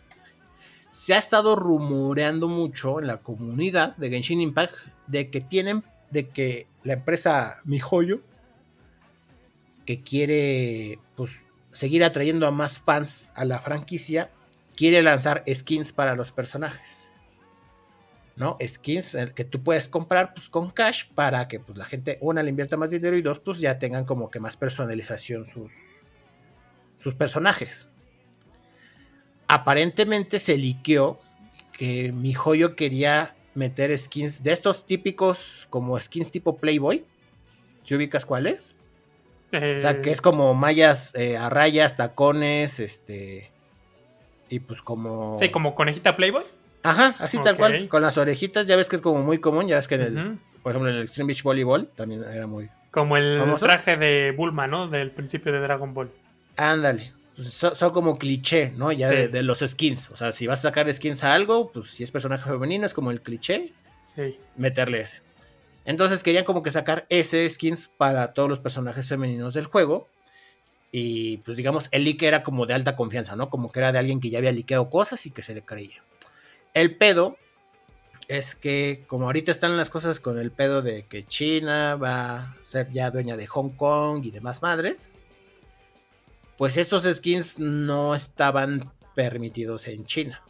se 0.90 1.14
ha 1.14 1.18
estado 1.18 1.56
rumoreando 1.56 2.48
mucho 2.48 3.00
en 3.00 3.06
la 3.06 3.18
comunidad 3.18 3.96
de 3.96 4.10
Genshin 4.10 4.40
Impact 4.40 4.74
de 5.06 5.30
que 5.30 5.40
tienen, 5.40 5.84
de 6.12 6.28
que 6.28 6.66
la 6.84 6.92
empresa 6.92 7.60
MiHoYo, 7.64 8.20
que 9.86 10.02
quiere 10.02 10.98
pues 11.16 11.44
seguir 11.72 12.04
atrayendo 12.04 12.46
a 12.46 12.50
más 12.50 12.78
fans 12.78 13.30
a 13.34 13.44
la 13.44 13.60
franquicia, 13.60 14.30
quiere 14.76 15.02
lanzar 15.02 15.42
skins 15.52 15.92
para 15.92 16.14
los 16.14 16.32
personajes. 16.32 17.08
¿no? 18.36 18.56
Skins 18.66 19.16
que 19.34 19.44
tú 19.44 19.62
puedes 19.62 19.88
comprar 19.88 20.34
pues, 20.34 20.48
con 20.48 20.70
cash 20.70 21.06
para 21.14 21.48
que 21.48 21.60
pues, 21.60 21.76
la 21.78 21.84
gente, 21.84 22.18
una, 22.20 22.42
le 22.42 22.50
invierta 22.50 22.76
más 22.76 22.90
dinero 22.90 23.16
y 23.16 23.22
dos, 23.22 23.40
pues 23.40 23.58
ya 23.58 23.78
tengan 23.78 24.04
como 24.04 24.30
que 24.30 24.40
más 24.40 24.56
personalización 24.56 25.46
sus, 25.46 25.72
sus 26.96 27.14
personajes. 27.14 27.88
Aparentemente 29.48 30.40
se 30.40 30.56
liqueó 30.56 31.20
que 31.72 32.12
mi 32.12 32.32
joyo 32.32 32.74
quería 32.76 33.34
meter 33.54 33.96
skins 33.98 34.42
de 34.42 34.52
estos 34.52 34.86
típicos 34.86 35.66
como 35.70 35.98
skins 35.98 36.30
tipo 36.30 36.56
Playboy. 36.56 37.04
¿Te 37.86 37.96
ubicas 37.96 38.24
cuáles? 38.24 38.76
O 39.52 39.78
sea, 39.78 40.00
que 40.00 40.10
es 40.10 40.20
eh. 40.20 40.22
como 40.22 40.54
mallas 40.54 41.14
eh, 41.14 41.36
a 41.36 41.50
rayas, 41.50 41.96
tacones, 41.96 42.80
este. 42.80 43.50
Y 44.48 44.60
pues 44.60 44.80
como. 44.80 45.36
Sí, 45.36 45.50
como 45.50 45.74
conejita 45.74 46.16
Playboy. 46.16 46.44
Ajá, 46.82 47.14
así 47.18 47.38
tal 47.38 47.56
cual, 47.56 47.88
con 47.88 48.02
las 48.02 48.18
orejitas, 48.18 48.66
ya 48.66 48.76
ves 48.76 48.88
que 48.88 48.96
es 48.96 49.02
como 49.02 49.22
muy 49.22 49.38
común, 49.38 49.68
ya 49.68 49.76
ves 49.76 49.86
que 49.86 49.94
en 49.94 50.00
el, 50.02 50.38
por 50.62 50.72
ejemplo 50.72 50.90
en 50.90 50.96
el 50.96 51.02
Extreme 51.02 51.28
Beach 51.28 51.44
Volleyball 51.44 51.86
también 51.94 52.24
era 52.24 52.46
muy... 52.46 52.70
Como 52.90 53.16
el 53.16 53.40
traje 53.60 53.96
de 53.96 54.32
Bulma, 54.36 54.66
¿no? 54.66 54.88
Del 54.88 55.12
principio 55.12 55.52
de 55.52 55.60
Dragon 55.60 55.94
Ball. 55.94 56.10
Ándale, 56.56 57.12
pues 57.34 57.48
son, 57.48 57.90
como 57.92 58.18
cliché, 58.18 58.72
¿no? 58.76 58.92
Ya 58.92 59.08
de, 59.08 59.42
los 59.42 59.60
skins, 59.60 60.10
o 60.10 60.16
sea, 60.16 60.32
si 60.32 60.46
vas 60.46 60.60
a 60.60 60.68
sacar 60.68 60.92
skins 60.92 61.24
a 61.24 61.34
algo, 61.34 61.72
pues 61.72 61.90
si 61.90 62.04
es 62.04 62.10
personaje 62.10 62.48
femenino 62.48 62.86
es 62.86 62.94
como 62.94 63.10
el 63.10 63.22
cliché, 63.22 63.72
sí. 64.04 64.38
meterle 64.56 65.00
ese. 65.00 65.22
Entonces 65.84 66.22
querían 66.22 66.44
como 66.44 66.62
que 66.62 66.70
sacar 66.70 67.06
ese 67.08 67.48
skins 67.48 67.88
para 67.88 68.34
todos 68.34 68.48
los 68.48 68.60
personajes 68.60 69.08
femeninos 69.08 69.54
del 69.54 69.66
juego. 69.66 70.08
Y 70.92 71.38
pues 71.38 71.56
digamos, 71.56 71.88
el 71.90 72.04
leak 72.04 72.22
era 72.22 72.42
como 72.42 72.66
de 72.66 72.74
alta 72.74 72.96
confianza, 72.96 73.34
¿no? 73.34 73.48
Como 73.48 73.72
que 73.72 73.80
era 73.80 73.92
de 73.92 73.98
alguien 73.98 74.20
que 74.20 74.30
ya 74.30 74.38
había 74.38 74.52
liqueado 74.52 74.90
cosas 74.90 75.24
y 75.26 75.30
que 75.30 75.42
se 75.42 75.54
le 75.54 75.62
creía. 75.62 76.04
El 76.74 76.96
pedo 76.96 77.36
es 78.28 78.54
que 78.54 79.04
como 79.08 79.26
ahorita 79.26 79.50
están 79.50 79.76
las 79.76 79.90
cosas 79.90 80.20
con 80.20 80.38
el 80.38 80.50
pedo 80.50 80.82
de 80.82 81.04
que 81.06 81.24
China 81.24 81.96
va 81.96 82.34
a 82.36 82.56
ser 82.62 82.90
ya 82.92 83.10
dueña 83.10 83.36
de 83.36 83.46
Hong 83.46 83.70
Kong 83.70 84.24
y 84.24 84.30
demás 84.30 84.62
madres, 84.62 85.10
pues 86.56 86.76
estos 86.76 87.04
skins 87.04 87.58
no 87.58 88.14
estaban 88.14 88.92
permitidos 89.14 89.88
en 89.88 90.04
China. 90.04 90.42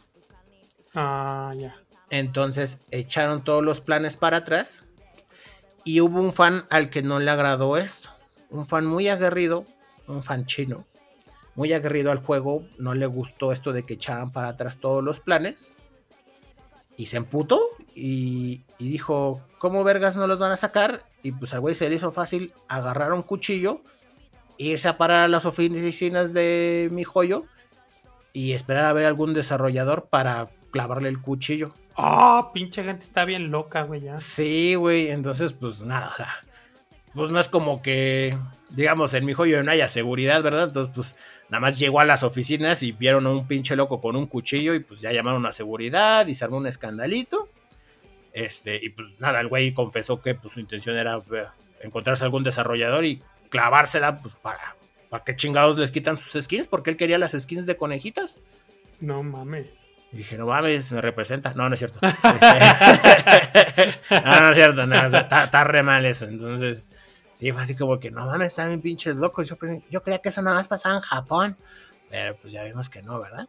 Ah, 0.93 1.53
ya. 1.57 1.75
Entonces 2.09 2.79
echaron 2.91 3.43
todos 3.43 3.63
los 3.63 3.81
planes 3.81 4.17
para 4.17 4.37
atrás 4.37 4.85
y 5.83 6.01
hubo 6.01 6.19
un 6.19 6.33
fan 6.33 6.65
al 6.69 6.89
que 6.89 7.01
no 7.01 7.19
le 7.19 7.31
agradó 7.31 7.77
esto. 7.77 8.09
Un 8.49 8.67
fan 8.67 8.85
muy 8.85 9.07
aguerrido, 9.07 9.65
un 10.07 10.23
fan 10.23 10.45
chino, 10.45 10.85
muy 11.55 11.73
aguerrido 11.73 12.11
al 12.11 12.19
juego, 12.19 12.67
no 12.77 12.93
le 12.93 13.07
gustó 13.07 13.51
esto 13.51 13.73
de 13.73 13.83
que 13.83 13.95
echaran 13.95 14.31
para 14.31 14.49
atrás 14.49 14.77
todos 14.77 15.03
los 15.03 15.19
planes 15.19 15.75
y 16.97 17.07
se 17.07 17.17
emputó 17.17 17.59
y, 17.95 18.63
dijo, 18.79 19.41
¿cómo 19.59 19.83
vergas 19.83 20.15
no 20.15 20.27
los 20.27 20.39
van 20.39 20.51
a 20.51 20.57
sacar? 20.57 21.05
Y 21.21 21.31
pues 21.31 21.53
al 21.53 21.61
güey 21.61 21.75
se 21.75 21.89
le 21.89 21.95
hizo 21.95 22.11
fácil 22.11 22.53
agarrar 22.67 23.13
un 23.13 23.23
cuchillo, 23.23 23.81
irse 24.57 24.87
a 24.87 24.97
parar 24.97 25.23
a 25.23 25.27
las 25.27 25.45
oficinas 25.45 26.33
de 26.33 26.89
mi 26.91 27.03
joyo 27.03 27.45
y 28.33 28.53
esperar 28.53 28.85
a 28.85 28.93
ver 28.93 29.05
algún 29.05 29.33
desarrollador 29.33 30.07
para 30.09 30.49
clavarle 30.71 31.09
el 31.09 31.21
cuchillo. 31.21 31.73
Ah, 31.95 32.51
pinche 32.53 32.83
gente 32.83 33.03
está 33.03 33.25
bien 33.25 33.51
loca, 33.51 33.83
güey, 33.83 34.01
ya. 34.01 34.17
Sí, 34.17 34.75
güey, 34.75 35.09
entonces 35.09 35.53
pues 35.53 35.83
nada, 35.83 36.13
pues 37.13 37.29
no 37.29 37.39
es 37.39 37.47
como 37.47 37.81
que, 37.81 38.35
digamos, 38.69 39.13
en 39.13 39.25
mi 39.25 39.33
joyo 39.33 39.61
no 39.63 39.71
haya 39.71 39.87
seguridad, 39.87 40.41
¿verdad? 40.41 40.69
Entonces 40.69 40.93
pues 40.93 41.15
Nada 41.53 41.61
más 41.61 41.77
llegó 41.77 41.99
a 41.99 42.05
las 42.05 42.23
oficinas 42.23 42.81
y 42.81 42.93
vieron 42.93 43.27
a 43.27 43.29
un 43.29 43.45
pinche 43.45 43.75
loco 43.75 44.01
con 44.01 44.15
un 44.15 44.25
cuchillo 44.25 44.73
y 44.73 44.79
pues 44.79 45.01
ya 45.01 45.11
llamaron 45.11 45.45
a 45.45 45.51
seguridad 45.51 46.25
y 46.25 46.33
se 46.33 46.43
armó 46.43 46.57
un 46.57 46.65
escandalito. 46.65 47.47
Este, 48.33 48.83
y 48.83 48.89
pues 48.89 49.09
nada, 49.19 49.39
el 49.39 49.49
güey 49.49 49.71
confesó 49.71 50.19
que 50.19 50.33
pues 50.33 50.53
su 50.53 50.59
intención 50.59 50.95
era 50.97 51.17
eh, 51.17 51.45
encontrarse 51.81 52.23
algún 52.23 52.43
desarrollador 52.43 53.05
y 53.05 53.21
clavársela 53.53 54.17
pues 54.17 54.35
para, 54.35 54.75
para 55.09 55.23
que 55.23 55.35
chingados 55.35 55.77
les 55.77 55.91
quitan 55.91 56.17
sus 56.17 56.43
skins, 56.43 56.67
porque 56.67 56.89
él 56.89 56.97
quería 56.97 57.19
las 57.19 57.33
skins 57.33 57.67
de 57.67 57.77
conejitas. 57.77 58.39
No 58.99 59.21
mames. 59.21 59.67
Y 60.11 60.17
dije, 60.17 60.39
no 60.39 60.47
mames, 60.47 60.91
me 60.91 61.01
representa. 61.01 61.53
No, 61.53 61.69
no 61.69 61.75
es 61.75 61.79
cierto. 61.79 61.99
no, 62.01 62.09
no 64.41 64.49
es 64.49 64.55
cierto, 64.55 64.87
no, 64.87 65.05
está, 65.05 65.43
está, 65.43 65.63
re 65.63 65.83
mal 65.83 66.03
eso. 66.05 66.25
Entonces, 66.25 66.87
Sí, 67.33 67.51
fue 67.51 67.63
así 67.63 67.75
como 67.75 67.99
que 67.99 68.11
no 68.11 68.25
mames, 68.27 68.47
están 68.47 68.69
bien 68.69 68.81
pinches 68.81 69.17
locos. 69.17 69.49
Yo, 69.49 69.57
yo 69.89 70.03
creía 70.03 70.19
que 70.19 70.29
eso 70.29 70.41
nada 70.41 70.57
más 70.57 70.67
pasaba 70.67 70.95
en 70.95 71.01
Japón. 71.01 71.57
Pero 72.09 72.35
pues 72.37 72.53
ya 72.53 72.63
vimos 72.63 72.89
que 72.89 73.01
no, 73.01 73.19
¿verdad? 73.19 73.47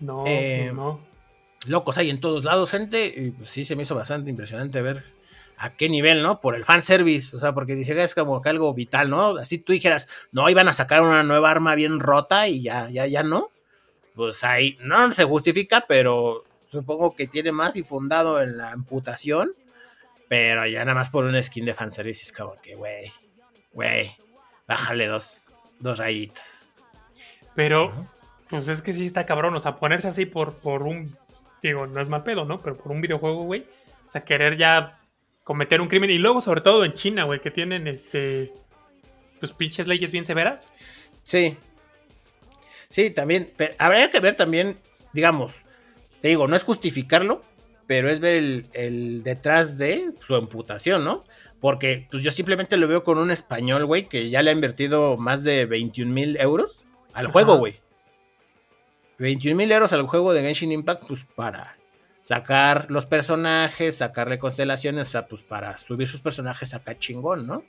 No, 0.00 0.24
eh, 0.26 0.64
pues 0.66 0.74
no. 0.74 1.00
Locos 1.66 1.96
hay 1.96 2.10
en 2.10 2.20
todos 2.20 2.44
lados, 2.44 2.70
gente. 2.70 3.06
Y 3.06 3.30
pues 3.30 3.48
sí, 3.48 3.64
se 3.64 3.74
me 3.74 3.84
hizo 3.84 3.94
bastante 3.94 4.30
impresionante 4.30 4.82
ver 4.82 5.04
a 5.62 5.76
qué 5.76 5.88
nivel, 5.88 6.24
¿no? 6.24 6.40
Por 6.40 6.56
el 6.56 6.64
fanservice. 6.64 7.36
O 7.36 7.38
sea, 7.38 7.54
porque 7.54 7.76
dice 7.76 7.94
que 7.94 8.02
es 8.02 8.16
como 8.16 8.42
que 8.42 8.48
algo 8.48 8.74
vital, 8.74 9.08
¿no? 9.08 9.36
Así 9.36 9.58
tú 9.58 9.72
dijeras, 9.72 10.08
no, 10.32 10.50
iban 10.50 10.66
a 10.66 10.72
sacar 10.72 11.02
una 11.02 11.22
nueva 11.22 11.52
arma 11.52 11.76
bien 11.76 12.00
rota 12.00 12.48
y 12.48 12.62
ya, 12.62 12.90
ya, 12.90 13.06
ya 13.06 13.22
no. 13.22 13.50
Pues 14.16 14.42
ahí 14.42 14.76
no 14.80 15.12
se 15.12 15.22
justifica, 15.22 15.84
pero 15.86 16.42
supongo 16.68 17.14
que 17.14 17.28
tiene 17.28 17.52
más 17.52 17.76
y 17.76 17.84
fundado 17.84 18.42
en 18.42 18.56
la 18.58 18.72
amputación. 18.72 19.52
Pero 20.28 20.66
ya 20.66 20.84
nada 20.84 20.96
más 20.96 21.10
por 21.10 21.26
un 21.26 21.40
skin 21.40 21.64
de 21.64 21.74
fanservice 21.74 22.24
es 22.24 22.32
como 22.32 22.60
que, 22.60 22.74
güey, 22.74 23.12
güey, 23.72 24.16
bájale 24.66 25.06
dos, 25.06 25.44
dos 25.78 25.98
rayitas. 25.98 26.66
Pero, 27.54 28.08
pues 28.50 28.66
es 28.66 28.82
que 28.82 28.92
sí 28.92 29.06
está 29.06 29.26
cabrón, 29.26 29.54
o 29.54 29.60
sea, 29.60 29.76
ponerse 29.76 30.08
así 30.08 30.26
por, 30.26 30.54
por 30.54 30.82
un, 30.82 31.16
digo, 31.62 31.86
no 31.86 32.00
es 32.00 32.08
mal 32.08 32.24
pedo, 32.24 32.44
¿no? 32.46 32.58
Pero 32.58 32.76
por 32.76 32.90
un 32.90 33.00
videojuego, 33.00 33.44
güey. 33.44 33.64
O 34.08 34.10
sea, 34.10 34.24
querer 34.24 34.56
ya 34.56 34.98
cometer 35.44 35.80
un 35.80 35.88
crimen. 35.88 36.10
Y 36.10 36.18
luego, 36.18 36.40
sobre 36.40 36.60
todo 36.60 36.84
en 36.84 36.92
China, 36.92 37.24
güey, 37.24 37.40
que 37.40 37.50
tienen, 37.50 37.86
este, 37.86 38.52
pues 39.40 39.52
pinches 39.52 39.86
leyes 39.86 40.10
bien 40.10 40.24
severas. 40.24 40.72
Sí. 41.24 41.56
Sí, 42.88 43.10
también. 43.10 43.52
habría 43.78 44.10
que 44.10 44.20
ver 44.20 44.36
también, 44.36 44.78
digamos, 45.12 45.62
te 46.20 46.28
digo, 46.28 46.46
no 46.46 46.56
es 46.56 46.62
justificarlo, 46.62 47.42
pero 47.86 48.08
es 48.08 48.20
ver 48.20 48.64
el, 48.72 49.22
detrás 49.22 49.78
de 49.78 50.12
su 50.24 50.34
amputación, 50.34 51.04
¿no? 51.04 51.24
Porque 51.60 52.06
pues 52.10 52.22
yo 52.22 52.30
simplemente 52.30 52.76
lo 52.76 52.88
veo 52.88 53.04
con 53.04 53.18
un 53.18 53.30
español, 53.30 53.86
güey, 53.86 54.08
que 54.08 54.30
ya 54.30 54.42
le 54.42 54.50
ha 54.50 54.54
invertido 54.54 55.16
más 55.16 55.42
de 55.42 55.64
21 55.66 56.12
mil 56.12 56.36
euros 56.38 56.84
al 57.12 57.28
juego, 57.28 57.56
güey. 57.56 57.80
21 59.18 59.56
mil 59.56 59.70
euros 59.70 59.92
al 59.92 60.02
juego 60.06 60.32
de 60.32 60.42
Genshin 60.42 60.72
Impact, 60.72 61.04
pues 61.06 61.24
para 61.36 61.76
sacar 62.22 62.86
los 62.90 63.06
personajes, 63.06 63.96
sacarle 63.96 64.38
constelaciones, 64.38 65.08
o 65.08 65.10
sea, 65.10 65.26
pues 65.26 65.42
para 65.42 65.76
subir 65.76 66.08
sus 66.08 66.20
personajes 66.20 66.72
acá 66.74 66.98
chingón, 66.98 67.46
¿no? 67.46 67.64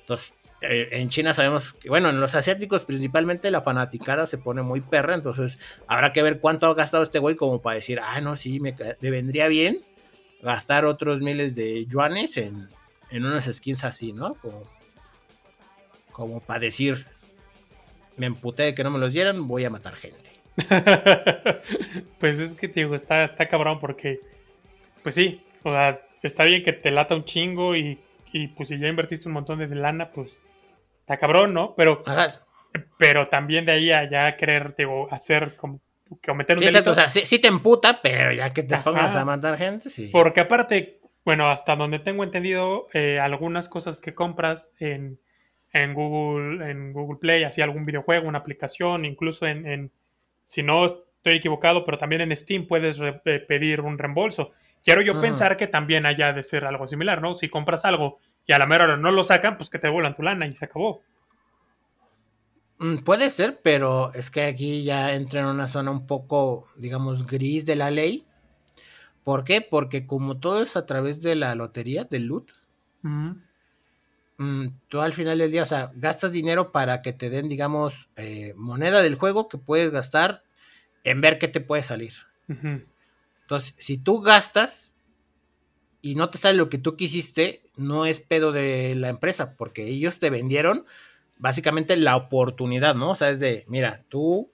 Entonces, 0.00 0.32
eh, 0.60 0.88
en 0.92 1.08
China 1.08 1.32
sabemos 1.32 1.72
que, 1.72 1.88
bueno, 1.88 2.10
en 2.10 2.20
los 2.20 2.34
asiáticos 2.34 2.84
principalmente 2.84 3.50
la 3.50 3.62
fanaticada 3.62 4.26
se 4.26 4.36
pone 4.36 4.62
muy 4.62 4.82
perra, 4.82 5.14
entonces 5.14 5.58
habrá 5.86 6.12
que 6.12 6.22
ver 6.22 6.40
cuánto 6.40 6.66
ha 6.66 6.74
gastado 6.74 7.02
este 7.02 7.18
güey 7.18 7.36
como 7.36 7.62
para 7.62 7.76
decir, 7.76 8.00
ah, 8.02 8.20
no, 8.20 8.36
sí, 8.36 8.60
me, 8.60 8.76
vendría 9.00 9.48
bien 9.48 9.80
gastar 10.42 10.84
otros 10.84 11.20
miles 11.20 11.54
de 11.54 11.86
yuanes 11.86 12.36
en, 12.36 12.68
en 13.10 13.24
unas 13.24 13.46
skins 13.50 13.84
así, 13.84 14.12
¿no? 14.12 14.34
Como, 14.34 14.62
como 16.12 16.40
para 16.40 16.60
decir, 16.60 17.06
me 18.18 18.26
emputé 18.26 18.64
de 18.64 18.74
que 18.74 18.84
no 18.84 18.90
me 18.90 18.98
los 18.98 19.14
dieran, 19.14 19.48
voy 19.48 19.64
a 19.64 19.70
matar 19.70 19.94
gente. 19.94 20.29
pues 22.18 22.38
es 22.38 22.54
que 22.54 22.68
te 22.68 22.80
digo, 22.80 22.94
está, 22.94 23.24
está 23.24 23.48
cabrón 23.48 23.78
porque, 23.80 24.20
pues 25.02 25.14
sí, 25.14 25.42
o 25.62 25.70
sea, 25.70 26.00
está 26.22 26.44
bien 26.44 26.62
que 26.62 26.72
te 26.72 26.90
lata 26.90 27.14
un 27.14 27.24
chingo 27.24 27.76
y, 27.76 27.98
y 28.32 28.48
pues 28.48 28.68
si 28.68 28.78
ya 28.78 28.88
invertiste 28.88 29.28
un 29.28 29.34
montón 29.34 29.58
de 29.58 29.74
lana, 29.74 30.10
pues 30.10 30.42
está 31.00 31.16
cabrón, 31.16 31.54
¿no? 31.54 31.74
Pero, 31.74 32.02
pero 32.98 33.28
también 33.28 33.64
de 33.66 33.72
ahí 33.72 33.90
a 33.90 34.08
ya 34.08 34.36
querer 34.36 34.74
digo, 34.76 35.08
hacer 35.10 35.56
como 35.56 35.80
cometer 36.24 36.56
un 36.56 36.64
sí, 36.64 36.70
delito. 36.70 36.90
O 36.90 36.94
sea, 36.94 37.10
sí, 37.10 37.38
te 37.38 37.48
emputa, 37.48 38.00
pero 38.02 38.32
ya 38.32 38.52
que 38.52 38.62
te 38.62 38.76
pongas 38.78 39.14
a 39.14 39.24
matar 39.24 39.58
gente, 39.58 39.90
sí. 39.90 40.10
Porque 40.12 40.40
aparte, 40.40 41.00
bueno, 41.24 41.50
hasta 41.50 41.76
donde 41.76 41.98
tengo 41.98 42.24
entendido, 42.24 42.86
eh, 42.92 43.18
algunas 43.18 43.68
cosas 43.68 44.00
que 44.00 44.14
compras 44.14 44.74
en, 44.78 45.18
en, 45.72 45.94
Google, 45.94 46.70
en 46.70 46.92
Google 46.92 47.18
Play, 47.18 47.44
así 47.44 47.62
algún 47.62 47.84
videojuego, 47.84 48.28
una 48.28 48.38
aplicación, 48.38 49.04
incluso 49.04 49.46
en, 49.46 49.66
en 49.66 49.92
si 50.50 50.64
no 50.64 50.84
estoy 50.84 51.36
equivocado, 51.36 51.84
pero 51.84 51.96
también 51.96 52.22
en 52.22 52.36
Steam 52.36 52.66
puedes 52.66 52.98
eh, 52.98 53.38
pedir 53.46 53.82
un 53.82 53.96
reembolso. 53.96 54.50
Quiero 54.82 55.00
yo 55.00 55.20
pensar 55.20 55.56
que 55.56 55.68
también 55.68 56.06
haya 56.06 56.32
de 56.32 56.42
ser 56.42 56.64
algo 56.64 56.88
similar, 56.88 57.22
¿no? 57.22 57.36
Si 57.36 57.48
compras 57.48 57.84
algo 57.84 58.18
y 58.44 58.52
a 58.52 58.58
la 58.58 58.66
mera 58.66 58.82
hora 58.82 58.96
no 58.96 59.12
lo 59.12 59.22
sacan, 59.22 59.56
pues 59.56 59.70
que 59.70 59.78
te 59.78 59.86
devuelvan 59.86 60.16
tu 60.16 60.24
lana 60.24 60.48
y 60.48 60.52
se 60.52 60.64
acabó. 60.64 61.02
Mm, 62.78 62.96
puede 63.04 63.30
ser, 63.30 63.60
pero 63.62 64.12
es 64.12 64.28
que 64.28 64.42
aquí 64.42 64.82
ya 64.82 65.14
entra 65.14 65.38
en 65.38 65.46
una 65.46 65.68
zona 65.68 65.92
un 65.92 66.08
poco, 66.08 66.66
digamos, 66.74 67.28
gris 67.28 67.64
de 67.64 67.76
la 67.76 67.92
ley. 67.92 68.26
¿Por 69.22 69.44
qué? 69.44 69.60
Porque 69.60 70.04
como 70.04 70.40
todo 70.40 70.64
es 70.64 70.76
a 70.76 70.84
través 70.84 71.22
de 71.22 71.36
la 71.36 71.54
lotería, 71.54 72.02
del 72.02 72.26
loot, 72.26 72.50
tú 74.88 75.00
al 75.00 75.12
final 75.12 75.38
del 75.38 75.50
día, 75.50 75.62
o 75.62 75.66
sea, 75.66 75.90
gastas 75.94 76.32
dinero 76.32 76.72
para 76.72 77.02
que 77.02 77.12
te 77.12 77.30
den, 77.30 77.48
digamos, 77.48 78.08
eh, 78.16 78.54
moneda 78.56 79.02
del 79.02 79.14
juego 79.14 79.48
que 79.48 79.58
puedes 79.58 79.90
gastar 79.90 80.42
en 81.04 81.20
ver 81.20 81.38
qué 81.38 81.48
te 81.48 81.60
puede 81.60 81.82
salir. 81.82 82.12
Entonces, 83.42 83.74
si 83.78 83.98
tú 83.98 84.20
gastas 84.20 84.96
y 86.02 86.14
no 86.14 86.30
te 86.30 86.38
sale 86.38 86.56
lo 86.56 86.70
que 86.70 86.78
tú 86.78 86.96
quisiste, 86.96 87.62
no 87.76 88.06
es 88.06 88.20
pedo 88.20 88.52
de 88.52 88.94
la 88.94 89.08
empresa, 89.08 89.56
porque 89.56 89.84
ellos 89.84 90.18
te 90.18 90.30
vendieron 90.30 90.86
básicamente 91.38 91.96
la 91.96 92.16
oportunidad, 92.16 92.94
¿no? 92.94 93.10
O 93.10 93.14
sea, 93.14 93.30
es 93.30 93.40
de, 93.40 93.64
mira, 93.68 94.04
tú 94.08 94.50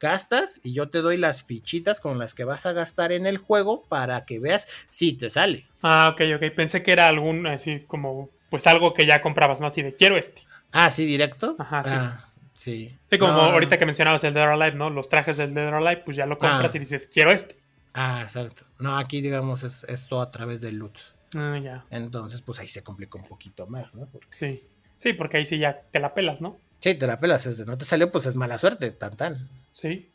gastas 0.00 0.60
y 0.62 0.72
yo 0.72 0.88
te 0.88 0.98
doy 0.98 1.16
las 1.16 1.42
fichitas 1.42 2.00
con 2.00 2.18
las 2.18 2.34
que 2.34 2.44
vas 2.44 2.66
a 2.66 2.72
gastar 2.72 3.12
en 3.12 3.26
el 3.26 3.38
juego 3.38 3.82
para 3.88 4.24
que 4.24 4.38
veas 4.38 4.68
si 4.88 5.12
te 5.12 5.30
sale. 5.30 5.66
Ah, 5.82 6.10
ok, 6.12 6.22
ok. 6.36 6.54
Pensé 6.54 6.82
que 6.82 6.92
era 6.92 7.08
algún, 7.08 7.46
así 7.46 7.84
como, 7.86 8.30
pues 8.50 8.66
algo 8.66 8.94
que 8.94 9.06
ya 9.06 9.22
comprabas, 9.22 9.60
¿no? 9.60 9.66
Así 9.66 9.82
de, 9.82 9.94
quiero 9.94 10.16
este. 10.16 10.42
Ah, 10.72 10.90
sí, 10.90 11.04
directo. 11.04 11.56
Ajá, 11.58 11.84
sí. 11.84 11.90
Ah, 11.92 12.28
sí. 12.56 12.98
sí. 13.10 13.18
como 13.18 13.32
ahorita 13.32 13.78
que 13.78 13.86
mencionabas 13.86 14.24
el 14.24 14.34
Dead 14.34 14.44
or 14.44 14.52
Alive, 14.52 14.76
¿no? 14.76 14.90
Los 14.90 15.08
trajes 15.08 15.36
del 15.36 15.54
Dead 15.54 15.68
or 15.68 15.74
Alive, 15.74 16.02
pues 16.04 16.16
ya 16.16 16.26
lo 16.26 16.38
compras 16.38 16.74
ah. 16.74 16.76
y 16.76 16.80
dices, 16.80 17.08
quiero 17.12 17.30
este. 17.30 17.56
Ah, 17.94 18.20
exacto. 18.22 18.62
No, 18.78 18.96
aquí 18.96 19.20
digamos 19.20 19.62
es, 19.62 19.84
esto 19.84 20.20
a 20.20 20.30
través 20.30 20.60
del 20.60 20.76
loot. 20.76 20.96
Ah, 21.36 21.58
ya. 21.62 21.84
Entonces, 21.90 22.42
pues 22.42 22.58
ahí 22.60 22.68
se 22.68 22.82
complica 22.82 23.18
un 23.18 23.26
poquito 23.26 23.66
más, 23.66 23.94
¿no? 23.94 24.08
Sí. 24.30 24.62
Sí, 24.96 25.12
porque 25.12 25.38
ahí 25.38 25.46
sí 25.46 25.58
ya 25.58 25.82
te 25.90 26.00
la 26.00 26.14
pelas, 26.14 26.40
¿no? 26.40 26.60
Sí, 26.80 26.94
te 26.94 27.06
la 27.06 27.20
pelas. 27.20 27.44
Desde 27.44 27.64
no 27.64 27.76
te 27.78 27.84
salió, 27.84 28.10
pues 28.10 28.26
es 28.26 28.36
mala 28.36 28.58
suerte, 28.58 28.90
tan 28.90 29.16
tan. 29.16 29.48
Sí. 29.72 30.10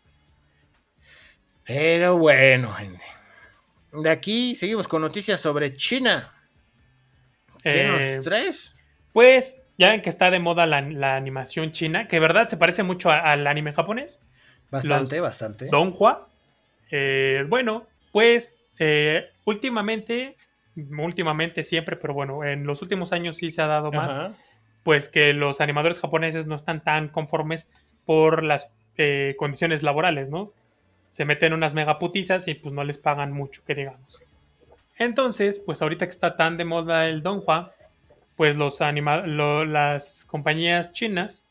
Pero 1.65 2.17
bueno, 2.17 2.73
gente. 2.73 3.03
De 3.91 4.09
aquí 4.09 4.55
seguimos 4.55 4.87
con 4.87 5.01
noticias 5.01 5.39
sobre 5.39 5.75
China. 5.75 6.33
¿Qué 7.63 7.81
eh, 7.81 8.15
nos 8.15 8.25
traes? 8.25 8.73
Pues 9.13 9.61
ya 9.77 9.89
ven 9.89 10.01
que 10.01 10.09
está 10.09 10.29
de 10.29 10.39
moda 10.39 10.65
la, 10.65 11.15
animación 11.15 11.71
china, 11.71 12.07
que 12.07 12.17
de 12.17 12.19
verdad 12.19 12.47
se 12.47 12.57
parece 12.57 12.83
mucho 12.83 13.09
al 13.11 13.47
anime 13.47 13.73
japonés. 13.73 14.21
Bastante, 14.69 15.19
bastante. 15.19 15.67
Donghua. 15.67 16.27
Eh, 16.91 17.45
bueno, 17.47 17.87
pues 18.11 18.55
eh, 18.79 19.29
últimamente, 19.45 20.35
últimamente 20.75 21.63
siempre, 21.63 21.95
pero 21.95 22.13
bueno, 22.13 22.43
en 22.43 22.65
los 22.65 22.81
últimos 22.81 23.13
años 23.13 23.37
sí 23.37 23.49
se 23.49 23.61
ha 23.61 23.67
dado 23.67 23.91
más 23.91 24.31
pues 24.83 25.07
que 25.07 25.33
los 25.33 25.61
animadores 25.61 25.99
japoneses 25.99 26.45
no 26.45 26.55
están 26.55 26.83
tan 26.83 27.07
conformes 27.07 27.67
por 28.05 28.43
las 28.43 28.69
eh, 28.97 29.35
condiciones 29.37 29.81
laborales, 29.81 30.29
¿no? 30.29 30.51
Se 31.11 31.25
meten 31.25 31.53
unas 31.53 31.73
megaputizas 31.73 32.47
y 32.47 32.53
pues 32.53 32.73
no 32.73 32.83
les 32.83 32.97
pagan 32.97 33.31
mucho, 33.31 33.63
que 33.65 33.75
digamos. 33.75 34.21
Entonces, 34.97 35.59
pues 35.59 35.81
ahorita 35.81 36.05
que 36.05 36.11
está 36.11 36.35
tan 36.37 36.57
de 36.57 36.65
moda 36.65 37.07
el 37.07 37.23
Donghua, 37.23 37.73
pues 38.35 38.55
los 38.55 38.79
las 38.79 40.25
compañías 40.25 40.91
chinas 40.91 41.47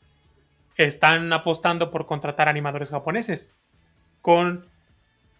están 0.77 1.31
apostando 1.31 1.91
por 1.91 2.05
contratar 2.05 2.47
animadores 2.47 2.89
japoneses. 2.91 3.55
Con, 4.21 4.65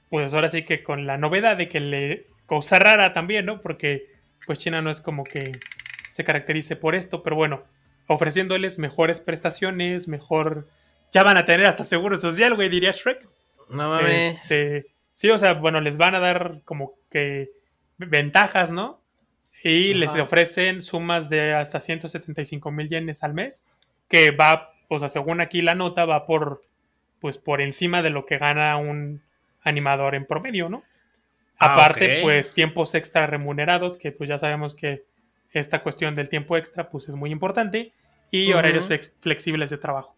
pues 0.10 0.34
ahora 0.34 0.50
sí 0.50 0.64
que 0.64 0.84
con 0.84 1.06
la 1.06 1.18
novedad 1.18 1.58
de 1.58 1.70
que 1.70 1.80
le... 1.80 2.28
Cosa 2.46 2.78
rara 2.78 3.14
también, 3.14 3.46
¿no? 3.46 3.62
Porque 3.62 4.12
pues 4.46 4.60
China 4.60 4.82
no 4.82 4.90
es 4.90 5.00
como 5.00 5.24
que 5.24 5.60
se 6.10 6.26
caracterice 6.26 6.76
por 6.76 6.94
esto, 6.94 7.24
pero 7.24 7.38
bueno, 7.38 7.64
ofreciéndoles 8.08 8.80
mejores 8.80 9.20
prestaciones, 9.20 10.08
mejor... 10.08 10.68
Ya 11.12 11.24
van 11.24 11.38
a 11.38 11.46
tener 11.46 11.68
hasta 11.68 11.84
seguros 11.84 12.22
social, 12.22 12.56
güey, 12.56 12.70
diría 12.70 12.92
Shrek. 12.92 13.28
No 13.70 13.90
mames. 13.90 14.40
Este, 14.42 14.88
sí, 15.14 15.30
o 15.30 15.38
sea, 15.38 15.54
bueno, 15.54 15.80
les 15.80 15.98
van 15.98 16.16
a 16.16 16.20
dar 16.20 16.62
como 16.66 16.94
que 17.10 17.52
ventajas, 18.08 18.72
¿no? 18.72 19.02
Y 19.64 19.94
les 19.94 20.18
ofrecen 20.18 20.82
sumas 20.82 21.30
de 21.30 21.54
hasta 21.54 21.80
175 21.80 22.72
mil 22.72 22.90
yenes 22.90 23.24
al 23.24 23.34
mes, 23.34 23.66
que 24.10 24.32
va, 24.32 24.74
o 24.90 25.00
sea, 25.00 25.08
según 25.08 25.40
aquí 25.40 25.62
la 25.62 25.74
nota, 25.74 26.06
va 26.06 26.26
por, 26.26 26.62
pues, 27.22 27.38
por 27.38 27.62
encima 27.62 28.02
de 28.02 28.10
lo 28.10 28.26
que 28.26 28.38
gana 28.38 28.76
un 28.76 29.22
animador 29.62 30.16
en 30.16 30.26
promedio, 30.26 30.68
¿no? 30.68 30.84
Ah, 31.58 31.74
Aparte, 31.74 32.20
pues, 32.22 32.54
tiempos 32.54 32.94
extra 32.94 33.26
remunerados, 33.26 33.98
que 33.98 34.12
pues 34.12 34.28
ya 34.28 34.38
sabemos 34.38 34.76
que 34.76 35.06
esta 35.52 35.82
cuestión 35.82 36.16
del 36.16 36.30
tiempo 36.30 36.58
extra 36.58 36.90
pues 36.90 37.08
es 37.08 37.16
muy 37.16 37.32
importante 37.32 37.94
y 38.32 38.52
horarios 38.52 38.90
flexibles 39.22 39.70
de 39.70 39.78
trabajo. 39.78 40.16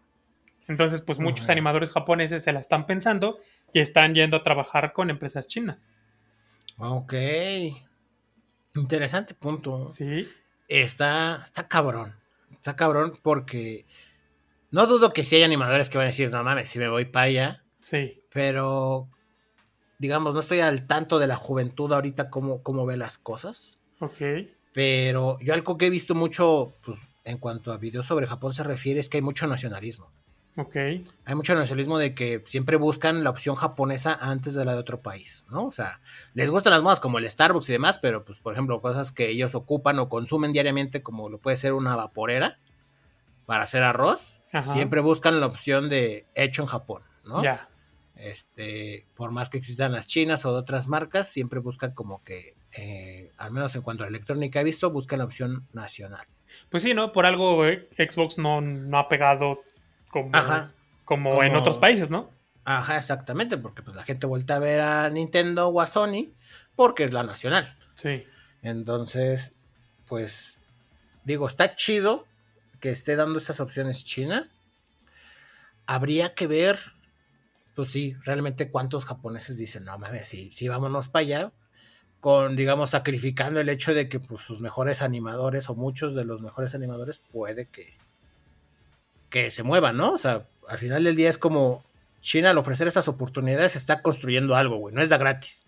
Entonces, 0.68 1.02
pues 1.02 1.20
muchos 1.20 1.50
animadores 1.50 1.92
japoneses 1.92 2.44
se 2.44 2.54
la 2.54 2.60
están 2.60 2.88
pensando 2.88 3.40
y 3.74 3.80
están 3.80 4.16
yendo 4.16 4.38
a 4.38 4.44
trabajar 4.44 4.94
con 4.94 5.10
empresas 5.10 5.48
chinas. 5.48 5.92
Ok. 6.78 7.14
Interesante 8.76 9.34
punto. 9.34 9.86
Sí. 9.86 10.28
Está, 10.68 11.42
está 11.44 11.68
cabrón. 11.68 12.14
Está 12.52 12.76
cabrón 12.76 13.14
porque 13.22 13.86
no 14.72 14.88
dudo 14.88 15.14
que 15.14 15.24
si 15.24 15.38
hay 15.38 15.44
animadores 15.44 15.90
que 15.90 15.98
van 15.98 16.06
a 16.06 16.08
decir, 16.08 16.30
no 16.32 16.44
mames, 16.44 16.70
si 16.70 16.80
me 16.80 16.90
voy 16.90 17.06
para 17.06 17.26
allá. 17.26 17.64
Sí. 17.80 18.22
Pero, 18.32 19.10
digamos, 20.00 20.34
no 20.34 20.40
estoy 20.40 20.60
al 20.60 20.88
tanto 20.88 21.20
de 21.20 21.28
la 21.28 21.36
juventud 21.36 21.94
ahorita 21.94 22.30
cómo, 22.30 22.62
cómo 22.64 22.86
ve 22.86 22.98
las 22.98 23.18
cosas. 23.18 23.78
Ok. 24.00 24.22
Pero 24.74 25.38
yo 25.40 25.54
algo 25.54 25.78
que 25.78 25.86
he 25.86 25.90
visto 25.90 26.16
mucho, 26.16 26.76
pues, 26.84 27.00
en 27.24 27.38
cuanto 27.38 27.72
a 27.72 27.78
videos 27.78 28.08
sobre 28.08 28.28
Japón 28.28 28.54
se 28.54 28.64
refiere, 28.64 29.00
es 29.00 29.08
que 29.08 29.18
hay 29.18 29.22
mucho 29.22 29.48
nacionalismo. 29.48 30.12
Ok. 30.58 30.76
Hay 30.76 31.36
mucho 31.36 31.54
nacionalismo 31.54 31.98
de 31.98 32.16
que 32.16 32.42
siempre 32.46 32.78
buscan 32.78 33.24
la 33.24 33.30
opción 33.30 33.56
japonesa 33.56 34.18
antes 34.20 34.54
de 34.54 34.64
la 34.64 34.74
de 34.74 34.80
otro 34.80 35.02
país, 35.02 35.44
¿no? 35.50 35.66
O 35.66 35.72
sea, 35.72 36.00
les 36.34 36.50
gustan 36.50 36.72
las 36.72 36.82
modas 36.82 37.00
como 37.00 37.18
el 37.18 37.30
Starbucks 37.30 37.70
y 37.70 37.74
demás, 37.74 38.00
pero 38.00 38.24
pues, 38.24 38.40
por 38.40 38.54
ejemplo, 38.54 38.82
cosas 38.82 39.12
que 39.12 39.30
ellos 39.30 39.54
ocupan 39.54 40.00
o 40.00 40.08
consumen 40.08 40.54
diariamente, 40.54 41.04
como 41.04 41.30
lo 41.30 41.40
puede 41.40 41.58
ser 41.58 41.74
una 41.74 41.96
vaporera 41.96 42.60
para 43.46 43.64
hacer 43.64 43.84
arroz, 43.84 44.42
siempre 44.62 45.02
buscan 45.02 45.42
la 45.42 45.48
opción 45.48 45.90
de 45.90 46.26
hecho 46.36 46.62
en 46.62 46.68
Japón, 46.68 47.04
¿no? 47.26 47.44
Ya. 47.44 47.70
Este, 48.16 49.06
por 49.14 49.32
más 49.32 49.50
que 49.50 49.58
existan 49.58 49.92
las 49.92 50.08
chinas 50.08 50.46
o 50.46 50.54
de 50.54 50.60
otras 50.60 50.88
marcas, 50.88 51.28
siempre 51.28 51.60
buscan 51.60 51.94
como 51.94 52.24
que 52.24 52.56
eh, 52.72 53.32
al 53.38 53.52
menos 53.52 53.76
en 53.76 53.82
cuanto 53.82 54.04
a 54.04 54.08
electrónica 54.08 54.62
he 54.62 54.64
visto, 54.64 54.90
buscan 54.90 55.20
la 55.20 55.26
opción 55.26 55.68
nacional. 55.74 56.26
Pues 56.70 56.84
sí, 56.84 56.94
¿no? 56.94 57.12
Por 57.12 57.26
algo 57.26 57.66
eh, 57.66 57.90
Xbox 57.98 58.38
no, 58.38 58.62
no, 58.62 58.98
ha 58.98 59.10
pegado 59.10 59.62
como, 60.16 60.32
como, 61.04 61.44
en 61.44 61.56
otros 61.58 61.78
países, 61.78 62.10
¿no? 62.10 62.30
Ajá, 62.64 62.98
exactamente, 62.98 63.58
porque 63.58 63.82
pues 63.82 63.98
la 63.98 64.06
gente 64.06 64.26
vuelve 64.26 64.54
a 64.54 64.60
ver 64.60 64.80
a 64.80 65.10
Nintendo 65.10 65.68
o 65.68 65.82
a 65.82 65.88
Sony 65.88 66.34
porque 66.76 67.04
es 67.04 67.12
la 67.12 67.24
nacional. 67.24 67.78
Sí. 67.96 68.24
Entonces, 68.62 69.58
pues 70.08 70.62
digo, 71.26 71.48
está 71.48 71.76
chido 71.76 72.26
que 72.80 72.92
esté 72.92 73.18
dando 73.18 73.40
esas 73.40 73.60
opciones 73.60 74.06
China. 74.06 74.50
Habría 75.86 76.34
que 76.34 76.48
ver, 76.48 76.80
pues 77.76 77.90
sí, 77.90 78.16
realmente 78.24 78.72
cuántos 78.72 79.04
japoneses 79.04 79.58
dicen, 79.58 79.84
no 79.84 79.98
mames, 80.00 80.30
sí, 80.30 80.50
sí, 80.54 80.70
vámonos 80.70 81.10
para 81.10 81.22
allá 81.22 81.52
con, 82.22 82.56
digamos, 82.56 82.92
sacrificando 82.92 83.60
el 83.60 83.70
hecho 83.70 83.94
de 83.94 84.10
que 84.10 84.20
pues, 84.20 84.42
sus 84.42 84.62
mejores 84.62 85.02
animadores 85.02 85.70
o 85.70 85.76
muchos 85.76 86.16
de 86.16 86.24
los 86.24 86.42
mejores 86.42 86.74
animadores 86.74 87.20
puede 87.20 87.68
que, 87.68 87.98
que 89.30 89.52
se 89.52 89.64
muevan, 89.64 89.98
¿no? 89.98 90.14
O 90.14 90.18
sea, 90.18 90.46
al 90.68 90.78
final 90.78 91.04
del 91.04 91.16
día 91.16 91.30
es 91.30 91.38
como 91.38 91.84
China 92.22 92.50
al 92.50 92.58
ofrecer 92.58 92.88
esas 92.88 93.08
oportunidades 93.08 93.76
está 93.76 94.02
construyendo 94.02 94.56
algo, 94.56 94.78
güey, 94.78 94.96
no 94.96 95.02
es 95.02 95.10
de 95.10 95.18
gratis. 95.18 95.66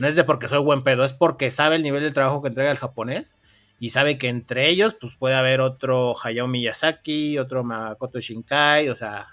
No 0.00 0.08
es 0.08 0.16
de 0.16 0.24
porque 0.24 0.48
soy 0.48 0.58
buen 0.58 0.82
pedo, 0.82 1.04
es 1.04 1.12
porque 1.12 1.50
sabe 1.50 1.76
el 1.76 1.82
nivel 1.82 2.02
de 2.02 2.10
trabajo 2.10 2.42
que 2.42 2.48
entrega 2.48 2.70
el 2.70 2.78
japonés 2.78 3.34
y 3.78 3.90
sabe 3.90 4.18
que 4.18 4.28
entre 4.28 4.68
ellos 4.68 4.96
pues 5.00 5.14
puede 5.14 5.36
haber 5.36 5.60
otro 5.60 6.16
Hayao 6.20 6.48
Miyazaki, 6.48 7.38
otro 7.38 7.62
Makoto 7.62 8.20
Shinkai, 8.20 8.88
o 8.88 8.96
sea, 8.96 9.28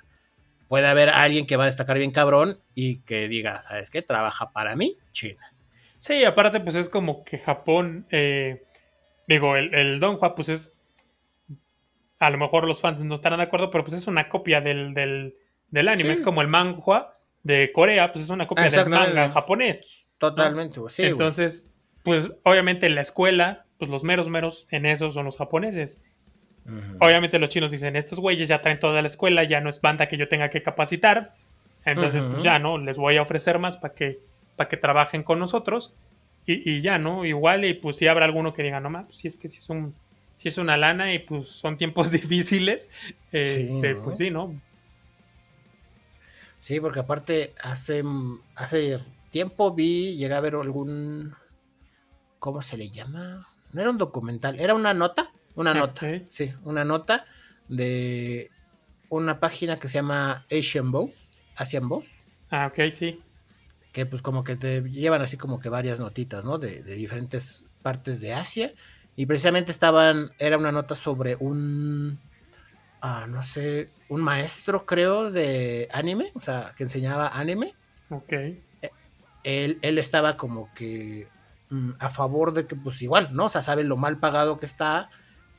puede 0.67 0.87
haber 0.87 1.09
alguien 1.09 1.47
que 1.47 1.57
va 1.57 1.63
a 1.63 1.67
destacar 1.67 1.97
bien 1.97 2.11
cabrón 2.11 2.59
y 2.75 2.97
que 2.99 3.27
diga, 3.27 3.63
¿sabes 3.63 3.89
qué? 3.89 4.01
Trabaja 4.01 4.51
para 4.51 4.75
mí, 4.75 4.97
China. 5.11 5.51
Sí, 5.99 6.23
aparte, 6.23 6.59
pues 6.59 6.75
es 6.75 6.89
como 6.89 7.23
que 7.23 7.39
Japón, 7.39 8.05
eh, 8.11 8.63
digo, 9.27 9.55
el, 9.55 9.73
el 9.73 9.99
Donghua, 9.99 10.35
pues 10.35 10.49
es, 10.49 10.74
a 12.19 12.29
lo 12.29 12.37
mejor 12.37 12.65
los 12.65 12.81
fans 12.81 13.03
no 13.03 13.13
estarán 13.15 13.39
de 13.39 13.43
acuerdo, 13.45 13.69
pero 13.71 13.83
pues 13.83 13.93
es 13.95 14.07
una 14.07 14.29
copia 14.29 14.61
del, 14.61 14.93
del, 14.93 15.35
del 15.69 15.87
anime, 15.89 16.09
Sí. 16.15 16.19
es 16.19 16.21
como 16.21 16.41
el 16.41 16.47
manhua 16.47 17.17
de 17.43 17.71
Corea, 17.71 18.11
pues 18.11 18.25
es 18.25 18.29
una 18.31 18.47
copia 18.47 18.69
del 18.69 18.89
manga 18.89 19.29
japonés. 19.29 20.05
Totalmente, 20.17 20.79
güey. 20.79 20.91
Sí, 20.91 21.01
güey. 21.03 21.11
Entonces, 21.11 21.71
pues 22.03 22.31
obviamente 22.43 22.85
en 22.85 22.95
la 22.95 23.01
escuela, 23.01 23.65
pues 23.77 23.91
los 23.91 24.03
meros 24.03 24.29
meros 24.29 24.67
en 24.71 24.85
eso 24.85 25.11
son 25.11 25.25
los 25.25 25.37
japoneses. 25.37 26.01
Ujú. 26.65 26.97
Obviamente 26.99 27.37
los 27.37 27.49
chinos 27.49 27.71
dicen, 27.71 27.95
estos 27.95 28.19
güeyes 28.19 28.47
ya 28.47 28.61
traen 28.61 28.79
toda 28.79 29.01
la 29.01 29.07
escuela, 29.07 29.43
ya 29.43 29.61
no 29.61 29.69
es 29.69 29.81
banda 29.81 30.07
que 30.07 30.17
yo 30.17 30.27
tenga 30.27 30.49
que 30.49 30.63
capacitar. 30.63 31.35
Entonces, 31.83 32.23
Ujú. 32.23 32.31
pues 32.33 32.43
ya, 32.43 32.57
¿no? 32.57 32.77
Les 32.79 32.97
voy 32.97 33.17
a 33.17 33.21
ofrecer 33.21 33.59
más 33.59 33.77
para 33.77 33.93
que, 33.93 34.19
para 34.55 34.67
que 34.69 34.77
trabajen 34.77 35.21
con 35.21 35.37
nosotros. 35.37 35.93
Y, 36.47 36.67
y 36.71 36.81
ya, 36.81 36.97
¿no? 36.97 37.25
Igual, 37.25 37.65
y 37.65 37.73
pues 37.75 37.97
si 37.97 38.07
habrá 38.07 38.25
alguno 38.25 38.53
que 38.53 38.63
diga, 38.63 38.79
no 38.79 38.89
más, 38.89 39.05
pues 39.05 39.17
si 39.17 39.27
es 39.27 39.35
que 39.37 39.47
si 39.47 39.59
es 39.59 39.69
un, 39.69 39.93
si 40.45 40.49
es 40.49 40.59
una 40.59 40.77
lana 40.77 41.11
y 41.11 41.17
pues 41.17 41.47
son 41.47 41.75
tiempos 41.75 42.11
difíciles, 42.11 42.91
este, 43.31 43.95
¿no? 43.95 44.03
pues 44.03 44.19
sí, 44.19 44.29
¿no? 44.29 44.61
Sí, 46.59 46.79
porque 46.79 46.99
aparte 46.99 47.55
hace, 47.63 48.03
hace 48.55 48.99
tiempo 49.31 49.73
vi, 49.73 50.15
llegué 50.17 50.35
a 50.35 50.39
ver 50.41 50.53
algún, 50.53 51.33
¿cómo 52.37 52.61
se 52.61 52.77
le 52.77 52.89
llama? 52.91 53.47
No 53.73 53.81
era 53.81 53.89
un 53.89 53.97
documental, 53.97 54.59
era 54.59 54.75
una 54.75 54.93
nota, 54.93 55.31
una 55.55 55.73
nota, 55.73 56.05
Ok. 56.05 56.27
sí, 56.29 56.53
una 56.63 56.85
nota 56.85 57.25
de 57.67 58.51
una 59.09 59.39
página 59.39 59.77
que 59.79 59.87
se 59.87 59.95
llama 59.95 60.45
Asian 60.51 60.91
Boss, 60.91 61.09
Asian 61.55 61.89
Boss, 61.89 62.21
Ah, 62.51 62.67
ok, 62.67 62.91
sí. 62.93 63.19
que 63.93 64.05
pues 64.05 64.21
como 64.21 64.43
que 64.43 64.55
te 64.55 64.81
llevan 64.83 65.23
así 65.23 65.37
como 65.37 65.59
que 65.59 65.69
varias 65.69 65.99
notitas, 65.99 66.45
¿no? 66.45 66.59
De, 66.59 66.83
de 66.83 66.93
diferentes 66.95 67.65
partes 67.81 68.21
de 68.21 68.33
Asia. 68.33 68.71
Y 69.15 69.25
precisamente 69.25 69.71
estaban, 69.71 70.31
era 70.39 70.57
una 70.57 70.71
nota 70.71 70.95
sobre 70.95 71.35
un, 71.35 72.19
ah, 73.01 73.25
no 73.29 73.43
sé, 73.43 73.89
un 74.09 74.21
maestro 74.21 74.85
creo 74.85 75.31
de 75.31 75.87
anime, 75.93 76.31
o 76.35 76.41
sea, 76.41 76.73
que 76.75 76.83
enseñaba 76.83 77.29
anime. 77.29 77.73
Ok. 78.09 78.33
Él, 79.43 79.77
él 79.81 79.97
estaba 79.99 80.37
como 80.37 80.73
que 80.73 81.27
mm, 81.69 81.91
a 81.99 82.09
favor 82.09 82.51
de 82.51 82.65
que 82.67 82.75
pues 82.75 83.01
igual, 83.01 83.29
¿no? 83.31 83.45
O 83.45 83.49
sea, 83.49 83.61
saben 83.61 83.87
lo 83.87 83.95
mal 83.95 84.19
pagado 84.19 84.57
que 84.57 84.65
está 84.65 85.09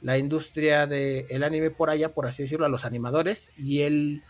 la 0.03 0.19
industria 0.19 0.87
del 0.87 1.43
anime 1.43 1.71
por 1.71 1.91
allá, 1.91 2.13
por 2.13 2.27
así 2.27 2.43
decirlo, 2.43 2.67
a 2.67 2.69
los 2.69 2.85
animadores. 2.85 3.51
Y 3.57 3.83
él, 3.83 4.23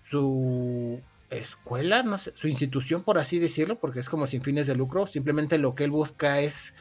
su 0.00 1.00
escuela, 1.30 2.02
no 2.02 2.18
sé, 2.18 2.32
su 2.34 2.48
institución, 2.48 3.02
por 3.02 3.18
así 3.18 3.38
decirlo, 3.38 3.78
porque 3.78 4.00
es 4.00 4.08
como 4.08 4.26
sin 4.26 4.42
fines 4.42 4.66
de 4.66 4.74
lucro, 4.74 5.06
simplemente 5.06 5.58
lo 5.58 5.74
que 5.74 5.84
él 5.84 5.90
busca 5.90 6.40
es 6.40 6.74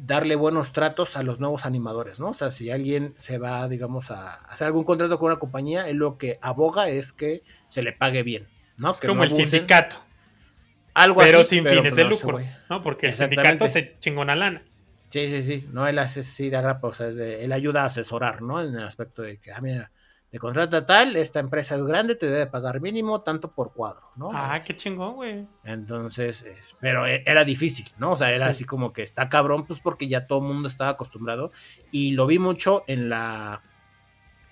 darle 0.00 0.36
buenos 0.36 0.72
tratos 0.72 1.16
a 1.16 1.22
los 1.22 1.40
nuevos 1.40 1.66
animadores, 1.66 2.20
¿no? 2.20 2.28
O 2.30 2.34
sea, 2.34 2.50
si 2.50 2.70
alguien 2.70 3.14
se 3.16 3.38
va, 3.38 3.68
digamos, 3.68 4.10
a 4.10 4.34
hacer 4.34 4.66
algún 4.68 4.84
contrato 4.84 5.18
con 5.18 5.30
una 5.32 5.38
compañía, 5.40 5.88
él 5.88 5.96
lo 5.96 6.18
que 6.18 6.38
aboga 6.40 6.88
es 6.88 7.12
que 7.12 7.42
se 7.68 7.82
le 7.82 7.92
pague 7.92 8.22
bien, 8.22 8.46
¿no? 8.76 8.92
Es 8.92 9.00
Que 9.00 9.08
como 9.08 9.18
no 9.18 9.24
el 9.24 9.30
abusen. 9.30 9.50
sindicato, 9.50 9.96
Algo 10.94 11.20
pero 11.20 11.40
así, 11.40 11.56
sin 11.56 11.64
pero, 11.64 11.76
fines 11.82 11.94
pues, 11.94 11.96
de 11.96 12.10
lucro. 12.10 12.40
¿no? 12.70 12.82
Porque 12.82 13.06
el 13.08 13.14
sindicato 13.14 13.66
se 13.68 13.96
chingó 14.00 14.22
una 14.22 14.34
lana. 14.34 14.62
Sí, 15.10 15.26
sí, 15.28 15.42
sí. 15.42 15.68
No, 15.72 15.86
él 15.86 15.98
hace 15.98 16.22
sí 16.22 16.50
de 16.50 16.56
agrapa, 16.58 16.88
o 16.88 16.94
sea, 16.94 17.08
es 17.08 17.16
de- 17.16 17.44
él 17.44 17.52
ayuda 17.52 17.82
a 17.82 17.86
asesorar, 17.86 18.42
¿no? 18.42 18.60
En 18.60 18.74
el 18.74 18.84
aspecto 18.84 19.22
de 19.22 19.38
que, 19.38 19.52
ah, 19.52 19.60
mira, 19.60 19.90
de 20.30 20.38
contrata 20.38 20.84
tal, 20.84 21.16
esta 21.16 21.40
empresa 21.40 21.74
es 21.76 21.84
grande, 21.84 22.14
te 22.14 22.26
debe 22.26 22.46
pagar 22.46 22.80
mínimo 22.82 23.22
tanto 23.22 23.50
por 23.52 23.72
cuadro, 23.72 24.02
¿no? 24.16 24.30
Ah, 24.34 24.58
qué 24.64 24.76
chingón, 24.76 25.14
güey. 25.14 25.46
Entonces, 25.64 26.42
eh, 26.42 26.54
pero 26.80 27.06
e- 27.06 27.22
era 27.26 27.44
difícil, 27.44 27.88
¿no? 27.96 28.10
O 28.12 28.16
sea, 28.16 28.30
era 28.32 28.46
Sí. 28.46 28.50
así 28.50 28.64
como 28.64 28.92
que 28.92 29.02
está 29.02 29.28
cabrón, 29.30 29.66
pues 29.66 29.80
porque 29.80 30.06
ya 30.06 30.26
todo 30.26 30.40
el 30.40 30.44
mundo 30.52 30.68
estaba 30.68 30.90
acostumbrado. 30.90 31.50
Y 31.90 32.10
lo 32.10 32.26
vi 32.26 32.38
mucho 32.38 32.84
en 32.88 33.08
la, 33.08 33.62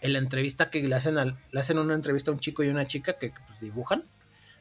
en 0.00 0.14
la 0.14 0.18
entrevista 0.18 0.70
que 0.70 0.82
le 0.82 0.94
hacen, 0.94 1.18
al- 1.18 1.38
le 1.50 1.60
hacen 1.60 1.78
una 1.78 1.92
entrevista 1.94 2.30
a 2.30 2.34
un 2.34 2.40
chico 2.40 2.62
y 2.64 2.68
una 2.68 2.86
chica 2.86 3.18
que 3.18 3.34
pues, 3.46 3.60
dibujan, 3.60 4.04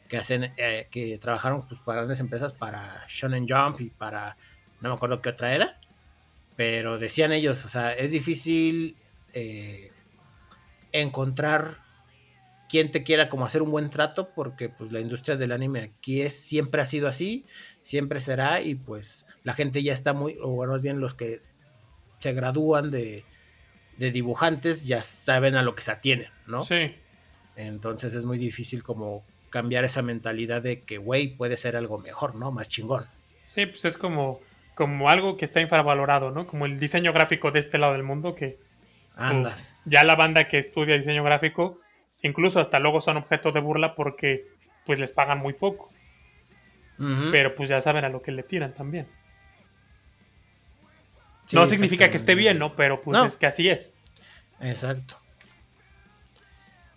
que 0.10 0.18
hacen, 0.18 0.54
eh, 0.58 0.88
que 0.92 1.18
trabajaron 1.18 1.66
pues, 1.66 1.80
para 1.80 2.00
grandes 2.02 2.20
empresas, 2.20 2.52
para 2.52 3.06
Shonen 3.08 3.48
Jump 3.48 3.80
y 3.80 3.90
para, 3.90 4.36
no 4.82 4.90
me 4.90 4.96
acuerdo 4.96 5.22
qué 5.22 5.30
otra 5.30 5.56
era, 5.56 5.80
pero 6.58 6.98
decían 7.00 7.32
ellos, 7.32 7.64
o 7.64 7.70
sea, 7.70 7.94
es 7.94 8.12
difícil 8.12 8.98
eh, 9.34 9.92
encontrar 11.02 11.80
quien 12.68 12.92
te 12.92 13.04
quiera 13.04 13.30
como 13.30 13.46
hacer 13.46 13.62
un 13.62 13.72
buen 13.72 13.90
trato 13.90 14.30
porque 14.34 14.70
pues 14.70 14.92
la 14.92 15.00
industria 15.00 15.38
del 15.38 15.52
anime 15.52 15.82
aquí 15.82 16.22
es 16.22 16.36
siempre 16.40 16.82
ha 16.82 16.86
sido 16.86 17.08
así 17.08 17.46
siempre 17.84 18.20
será 18.22 18.62
y 18.62 18.74
pues 18.76 19.26
la 19.44 19.54
gente 19.54 19.84
ya 19.84 19.94
está 19.94 20.14
muy 20.14 20.36
o 20.42 20.66
más 20.66 20.82
bien 20.82 21.00
los 21.00 21.14
que 21.14 21.40
se 22.20 22.34
gradúan 22.34 22.90
de, 22.90 23.24
de 23.98 24.10
dibujantes 24.12 24.84
ya 24.84 25.04
saben 25.04 25.56
a 25.56 25.62
lo 25.62 25.76
que 25.76 25.84
se 25.84 25.92
atienen 25.92 26.30
no 26.48 26.64
Sí. 26.64 26.96
entonces 27.56 28.14
es 28.16 28.26
muy 28.26 28.40
difícil 28.40 28.82
como 28.82 29.24
cambiar 29.52 29.86
esa 29.86 30.02
mentalidad 30.02 30.62
de 30.64 30.82
que 30.82 30.98
güey 30.98 31.36
puede 31.38 31.58
ser 31.58 31.76
algo 31.76 32.00
mejor 32.00 32.34
no 32.36 32.52
más 32.52 32.68
chingón 32.68 33.06
Sí, 33.46 33.68
pues 33.68 33.86
es 33.86 34.00
como, 34.00 34.42
como 34.74 35.08
algo 35.08 35.38
que 35.38 35.46
está 35.46 35.62
infravalorado, 35.62 36.32
¿no? 36.32 36.48
Como 36.48 36.66
el 36.66 36.80
diseño 36.80 37.14
gráfico 37.14 37.52
de 37.52 37.60
este 37.60 37.78
lado 37.78 37.94
del 37.94 38.02
mundo, 38.02 38.34
que 38.34 38.58
andas 39.16 39.76
ya 39.86 40.04
la 40.04 40.16
banda 40.16 40.48
que 40.48 40.58
estudia 40.58 40.96
diseño 40.96 41.24
gráfico, 41.24 41.80
incluso 42.22 42.60
hasta 42.60 42.80
luego 42.80 43.02
son 43.02 43.18
objeto 43.18 43.52
de 43.52 43.60
burla 43.60 43.96
porque 43.96 44.48
pues 44.86 45.00
les 45.00 45.12
pagan 45.12 45.40
muy 45.40 45.54
poco, 45.54 45.92
pero 47.32 47.56
pues 47.56 47.70
ya 47.70 47.82
saben 47.82 48.06
a 48.06 48.10
lo 48.10 48.22
que 48.22 48.32
le 48.32 48.44
tiran 48.44 48.74
también. 48.74 49.08
Sí, 51.48 51.56
no 51.56 51.66
significa 51.66 52.10
que 52.10 52.18
esté 52.18 52.34
bien, 52.36 52.58
¿no? 52.58 52.76
Pero 52.76 53.02
pues 53.02 53.18
No. 53.18 53.26
es 53.26 53.38
que 53.38 53.46
así 53.46 53.70
es. 53.70 53.94
Exacto. 54.60 55.20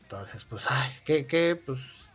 Entonces, 0.03 0.45
pues, 0.47 0.65
ay, 0.71 0.91
que, 1.05 1.27
que, 1.27 1.55
pues, 1.55 2.11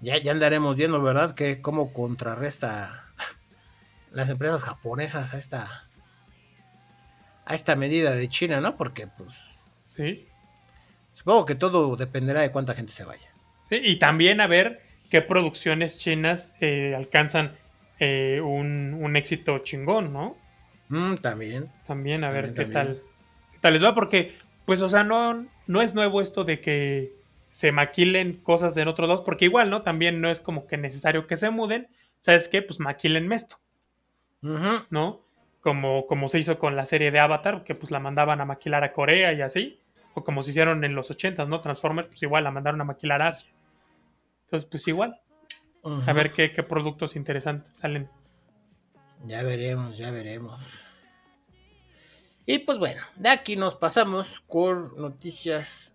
ya, 0.00 0.16
ya 0.16 0.32
andaremos 0.32 0.76
viendo, 0.76 1.02
¿verdad? 1.02 1.34
Que 1.34 1.60
cómo 1.60 1.92
contrarresta 1.92 3.06
las 4.12 4.30
empresas 4.30 4.64
japonesas 4.64 5.34
a 5.34 5.38
esta, 5.38 5.90
a 7.44 7.54
esta 7.54 7.76
medida 7.76 8.14
de 8.14 8.28
China, 8.28 8.60
¿no? 8.60 8.76
Porque, 8.76 9.06
pues, 9.06 9.58
Sí. 9.86 10.26
supongo 11.12 11.44
que 11.46 11.54
todo 11.54 11.96
dependerá 11.96 12.42
de 12.42 12.50
cuánta 12.52 12.74
gente 12.74 12.92
se 12.92 13.04
vaya. 13.04 13.28
Sí, 13.68 13.80
y 13.82 13.96
también 13.98 14.40
a 14.40 14.46
ver 14.46 14.82
qué 15.10 15.22
producciones 15.22 15.98
chinas 15.98 16.54
eh, 16.60 16.94
alcanzan 16.96 17.56
eh, 17.98 18.40
un, 18.42 18.94
un 19.00 19.16
éxito 19.16 19.58
chingón, 19.60 20.12
¿no? 20.12 20.36
Mm, 20.88 21.14
también. 21.16 21.70
También 21.86 22.24
a 22.24 22.30
ver 22.30 22.46
qué 22.54 22.64
también. 22.64 22.72
tal, 22.72 23.02
qué 23.52 23.58
tal 23.60 23.72
les 23.74 23.84
va, 23.84 23.94
porque, 23.94 24.34
pues, 24.64 24.80
o 24.82 24.88
sea, 24.88 25.04
no, 25.04 25.46
no 25.66 25.82
es 25.82 25.94
nuevo 25.94 26.20
esto 26.20 26.44
de 26.44 26.60
que 26.60 27.12
se 27.50 27.70
maquilen 27.70 28.38
cosas 28.42 28.76
en 28.76 28.88
otros 28.88 29.08
lados, 29.08 29.22
porque 29.24 29.44
igual, 29.44 29.68
¿no? 29.70 29.82
También 29.82 30.20
no 30.20 30.30
es 30.30 30.40
como 30.40 30.66
que 30.66 30.76
necesario 30.78 31.26
que 31.26 31.36
se 31.36 31.50
muden. 31.50 31.88
¿Sabes 32.18 32.48
qué? 32.48 32.62
Pues 32.62 32.80
maquilen 32.80 33.30
esto, 33.32 33.58
Ujú. 34.42 34.84
¿no? 34.90 35.20
Como, 35.62 36.06
como 36.06 36.28
se 36.28 36.40
hizo 36.40 36.58
con 36.58 36.76
la 36.76 36.84
serie 36.84 37.10
de 37.10 37.20
Avatar, 37.20 37.64
que 37.64 37.74
pues 37.74 37.90
la 37.90 38.00
mandaban 38.00 38.40
a 38.40 38.44
maquilar 38.44 38.84
a 38.84 38.92
Corea 38.92 39.32
y 39.32 39.40
así. 39.40 39.80
O 40.14 40.22
como 40.24 40.42
se 40.42 40.50
hicieron 40.50 40.84
en 40.84 40.94
los 40.94 41.10
80, 41.10 41.46
¿no? 41.46 41.60
Transformers, 41.62 42.08
pues 42.08 42.22
igual 42.22 42.44
la 42.44 42.50
mandaron 42.50 42.80
a 42.80 42.84
maquilar 42.84 43.22
a 43.22 43.28
Asia. 43.28 43.50
Entonces, 44.44 44.68
pues 44.68 44.86
igual. 44.88 45.18
A 46.06 46.12
ver 46.12 46.32
qué, 46.32 46.52
qué 46.52 46.62
productos 46.62 47.16
interesantes 47.16 47.78
salen. 47.78 48.08
Ya 49.24 49.42
veremos, 49.42 49.96
ya 49.96 50.10
veremos. 50.10 50.74
Y 52.44 52.58
pues 52.58 52.78
bueno, 52.78 53.02
de 53.16 53.28
aquí 53.28 53.56
nos 53.56 53.74
pasamos 53.74 54.40
con 54.40 54.96
noticias 54.96 55.94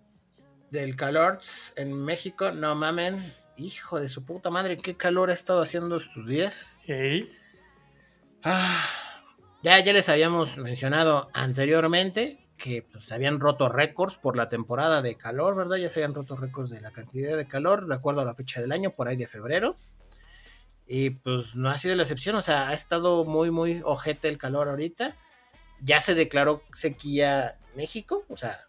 del 0.72 0.96
calor 0.96 1.40
en 1.76 1.94
México. 1.94 2.52
No 2.52 2.74
mamen, 2.76 3.34
hijo 3.58 4.00
de 4.00 4.10
su 4.10 4.24
puta 4.26 4.50
madre, 4.50 4.78
qué 4.78 4.96
calor 4.96 5.30
ha 5.30 5.34
estado 5.34 5.62
haciendo 5.62 5.98
estos 5.98 6.26
días. 6.28 6.80
Ey, 6.88 7.32
Ah, 8.44 8.86
ya, 9.64 9.80
ya 9.80 9.94
les 9.94 10.10
habíamos 10.10 10.58
mencionado 10.58 11.30
anteriormente 11.34 12.48
que 12.58 12.84
pues, 12.84 13.06
se 13.06 13.14
habían 13.14 13.40
roto 13.40 13.70
récords 13.70 14.18
por 14.18 14.36
la 14.36 14.50
temporada 14.50 15.02
de 15.02 15.16
calor, 15.16 15.56
¿verdad? 15.56 15.78
Ya 15.78 15.90
se 15.90 16.00
habían 16.00 16.14
roto 16.14 16.36
récords 16.36 16.70
de 16.70 16.82
la 16.82 16.92
cantidad 16.92 17.38
de 17.38 17.48
calor, 17.48 17.88
de 17.88 17.96
acuerdo 17.96 18.22
a 18.22 18.26
la 18.26 18.36
fecha 18.36 18.62
del 18.62 18.72
año, 18.72 18.92
por 18.92 19.08
ahí 19.08 19.16
de 19.16 19.28
febrero. 19.28 19.78
Y 20.88 21.12
pues 21.12 21.56
no 21.56 21.70
ha 21.70 21.78
sido 21.78 21.96
la 21.96 22.04
excepción, 22.04 22.36
o 22.36 22.42
sea, 22.42 22.70
ha 22.70 22.74
estado 22.74 23.26
muy, 23.26 23.52
muy 23.52 23.82
ojete 23.84 24.30
el 24.30 24.38
calor 24.38 24.70
ahorita. 24.70 25.16
Ya 25.82 26.02
se 26.02 26.16
declaró 26.16 26.64
sequía 26.74 27.60
México, 27.76 28.26
o 28.30 28.38
sea, 28.38 28.68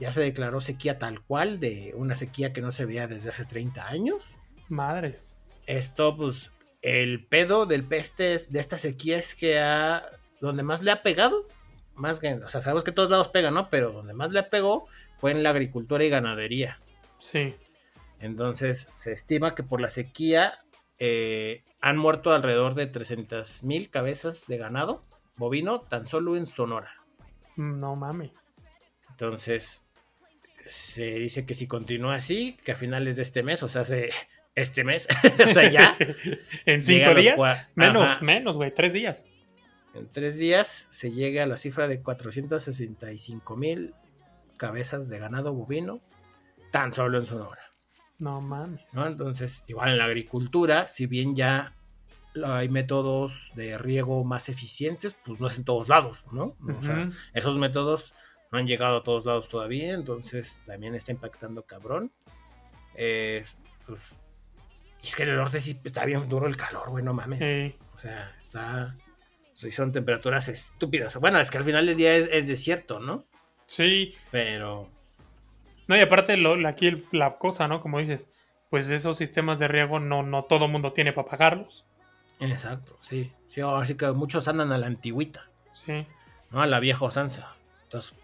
ya 0.00 0.10
se 0.12 0.20
declaró 0.20 0.60
sequía 0.60 0.98
tal 0.98 1.22
cual, 1.22 1.60
de 1.60 1.92
una 1.94 2.16
sequía 2.16 2.52
que 2.52 2.62
no 2.62 2.72
se 2.72 2.86
veía 2.86 3.06
desde 3.06 3.28
hace 3.28 3.44
30 3.44 3.86
años 3.86 4.36
madres. 4.68 5.38
esto, 5.66 6.16
pues, 6.16 6.50
el 6.82 7.26
pedo 7.26 7.66
del 7.66 7.84
peste 7.84 8.38
de 8.38 8.60
esta 8.60 8.78
sequía 8.78 9.18
es 9.18 9.34
que 9.34 9.60
ha, 9.60 10.02
donde 10.40 10.62
más 10.62 10.82
le 10.82 10.90
ha 10.90 11.02
pegado, 11.02 11.46
más 11.94 12.20
que, 12.20 12.34
o 12.34 12.48
sea, 12.48 12.62
sabemos 12.62 12.84
que 12.84 12.92
todos 12.92 13.10
lados 13.10 13.28
pegan, 13.28 13.54
¿no? 13.54 13.68
Pero 13.70 13.92
donde 13.92 14.14
más 14.14 14.30
le 14.30 14.42
pegó 14.42 14.86
fue 15.18 15.32
en 15.32 15.42
la 15.42 15.50
agricultura 15.50 16.04
y 16.04 16.08
ganadería. 16.08 16.78
Sí. 17.18 17.54
Entonces, 18.18 18.88
se 18.94 19.12
estima 19.12 19.54
que 19.54 19.62
por 19.62 19.80
la 19.80 19.90
sequía 19.90 20.60
eh, 20.98 21.64
han 21.80 21.96
muerto 21.96 22.32
alrededor 22.32 22.74
de 22.74 22.86
300 22.86 23.64
mil 23.64 23.90
cabezas 23.90 24.46
de 24.46 24.58
ganado 24.58 25.04
bovino 25.36 25.80
tan 25.80 26.06
solo 26.06 26.36
en 26.36 26.46
Sonora. 26.46 26.92
No 27.56 27.96
mames. 27.96 28.54
Entonces, 29.10 29.84
se 30.66 31.14
dice 31.14 31.46
que 31.46 31.54
si 31.54 31.66
continúa 31.66 32.14
así, 32.16 32.56
que 32.64 32.72
a 32.72 32.76
finales 32.76 33.16
de 33.16 33.22
este 33.22 33.42
mes, 33.42 33.62
o 33.62 33.68
sea, 33.68 33.84
se, 33.84 34.10
este 34.54 34.84
mes, 34.84 35.08
o 35.48 35.52
sea, 35.52 35.70
ya. 35.70 35.96
en 36.66 36.84
cinco 36.84 37.14
días. 37.14 37.40
Menos, 37.74 38.22
menos, 38.22 38.56
güey, 38.56 38.70
tres 38.74 38.92
días. 38.92 39.24
En 39.94 40.08
tres 40.10 40.36
días 40.36 40.86
se 40.90 41.12
llega 41.12 41.42
a 41.42 41.46
la 41.46 41.56
cifra 41.56 41.88
de 41.88 42.00
465 42.00 43.56
mil 43.56 43.94
cabezas 44.56 45.08
de 45.08 45.18
ganado 45.18 45.52
bovino, 45.52 46.00
tan 46.70 46.92
solo 46.92 47.18
en 47.18 47.26
Sonora. 47.26 47.72
No 48.18 48.40
mames. 48.40 48.82
¿no? 48.94 49.06
Entonces, 49.06 49.64
igual 49.66 49.90
en 49.90 49.98
la 49.98 50.04
agricultura, 50.04 50.86
si 50.86 51.06
bien 51.06 51.34
ya 51.34 51.74
hay 52.44 52.68
métodos 52.68 53.50
de 53.56 53.78
riego 53.78 54.22
más 54.24 54.48
eficientes, 54.48 55.16
pues 55.24 55.40
no 55.40 55.46
es 55.46 55.56
en 55.56 55.64
todos 55.64 55.88
lados, 55.88 56.26
¿no? 56.30 56.56
O 56.78 56.82
sea, 56.82 57.10
esos 57.32 57.58
métodos 57.58 58.14
no 58.52 58.58
han 58.58 58.66
llegado 58.66 58.98
a 58.98 59.02
todos 59.02 59.24
lados 59.24 59.48
todavía, 59.48 59.94
entonces 59.94 60.60
también 60.66 60.94
está 60.94 61.12
impactando 61.12 61.62
cabrón. 61.64 62.12
Eh, 62.94 63.44
pues, 63.86 64.16
y 65.02 65.06
es 65.06 65.16
que 65.16 65.22
en 65.22 65.30
el 65.30 65.36
norte 65.36 65.60
sí 65.60 65.80
está 65.82 66.04
bien 66.04 66.28
duro 66.28 66.46
el 66.46 66.56
calor, 66.56 66.90
güey, 66.90 67.02
no 67.02 67.14
mames. 67.14 67.74
O 67.96 67.98
sea, 67.98 68.36
está. 68.40 68.96
Son 69.70 69.92
temperaturas 69.92 70.48
estúpidas. 70.48 71.16
Bueno, 71.16 71.38
es 71.38 71.50
que 71.50 71.58
al 71.58 71.64
final 71.64 71.86
del 71.86 71.96
día 71.96 72.14
es, 72.14 72.48
desierto, 72.48 72.98
¿no? 72.98 73.24
Sí. 73.66 74.14
Pero. 74.30 74.88
No, 75.86 75.96
y 75.96 76.00
aparte 76.00 76.36
lo, 76.36 76.66
aquí 76.66 77.04
la 77.12 77.36
cosa, 77.36 77.68
¿no? 77.68 77.80
Como 77.80 77.98
dices, 77.98 78.28
pues 78.70 78.88
esos 78.90 79.16
sistemas 79.16 79.58
de 79.58 79.68
riego 79.68 80.00
no, 80.00 80.22
no 80.22 80.44
todo 80.44 80.68
mundo 80.68 80.92
tiene 80.92 81.12
para 81.12 81.28
pagarlos. 81.28 81.84
Exacto, 82.38 82.96
sí. 83.00 83.30
Sí, 83.48 83.60
así 83.60 83.96
que 83.96 84.10
muchos 84.12 84.48
andan 84.48 84.72
a 84.72 84.78
la 84.78 84.86
antigüita. 84.86 85.48
Sí. 85.72 86.06
¿No? 86.50 86.62
A 86.62 86.66
la 86.66 86.80
vieja 86.80 87.04
usanza. 87.04 87.54
Entonces, 87.82 88.14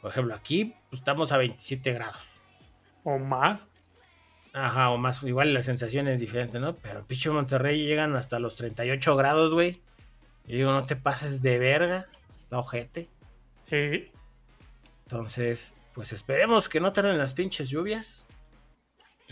por 0.00 0.10
ejemplo, 0.10 0.34
aquí 0.34 0.74
pues, 0.90 1.00
estamos 1.00 1.32
a 1.32 1.38
27 1.38 1.92
grados. 1.92 2.28
¿O 3.02 3.18
más? 3.18 3.68
Ajá, 4.52 4.90
o 4.90 4.98
más. 4.98 5.22
Igual 5.22 5.52
la 5.52 5.62
sensación 5.62 6.08
es 6.08 6.20
diferente, 6.20 6.60
¿no? 6.60 6.76
Pero 6.76 7.06
Picho 7.06 7.32
Monterrey 7.32 7.84
llegan 7.84 8.14
hasta 8.16 8.38
los 8.38 8.56
38 8.56 9.16
grados, 9.16 9.52
güey. 9.52 9.80
Y 10.46 10.56
digo, 10.56 10.72
no 10.72 10.86
te 10.86 10.96
pases 10.96 11.42
de 11.42 11.58
verga. 11.58 12.06
Está 12.38 12.58
ojete. 12.58 13.08
Sí. 13.68 14.10
Entonces, 15.04 15.74
pues 15.92 16.12
esperemos 16.12 16.68
que 16.68 16.80
no 16.80 16.92
tarden 16.92 17.18
las 17.18 17.34
pinches 17.34 17.68
lluvias. 17.68 18.26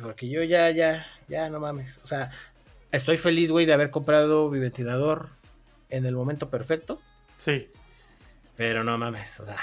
Porque 0.00 0.28
yo 0.28 0.42
ya, 0.42 0.70
ya, 0.70 1.06
ya, 1.28 1.48
no 1.50 1.60
mames. 1.60 2.00
O 2.02 2.06
sea, 2.06 2.30
estoy 2.90 3.16
feliz, 3.16 3.50
güey, 3.50 3.66
de 3.66 3.72
haber 3.72 3.90
comprado 3.90 4.50
mi 4.50 4.58
ventilador 4.58 5.30
en 5.88 6.06
el 6.06 6.16
momento 6.16 6.50
perfecto. 6.50 7.00
Sí. 7.36 7.70
Pero 8.56 8.84
no 8.84 8.98
mames, 8.98 9.38
o 9.40 9.46
sea, 9.46 9.58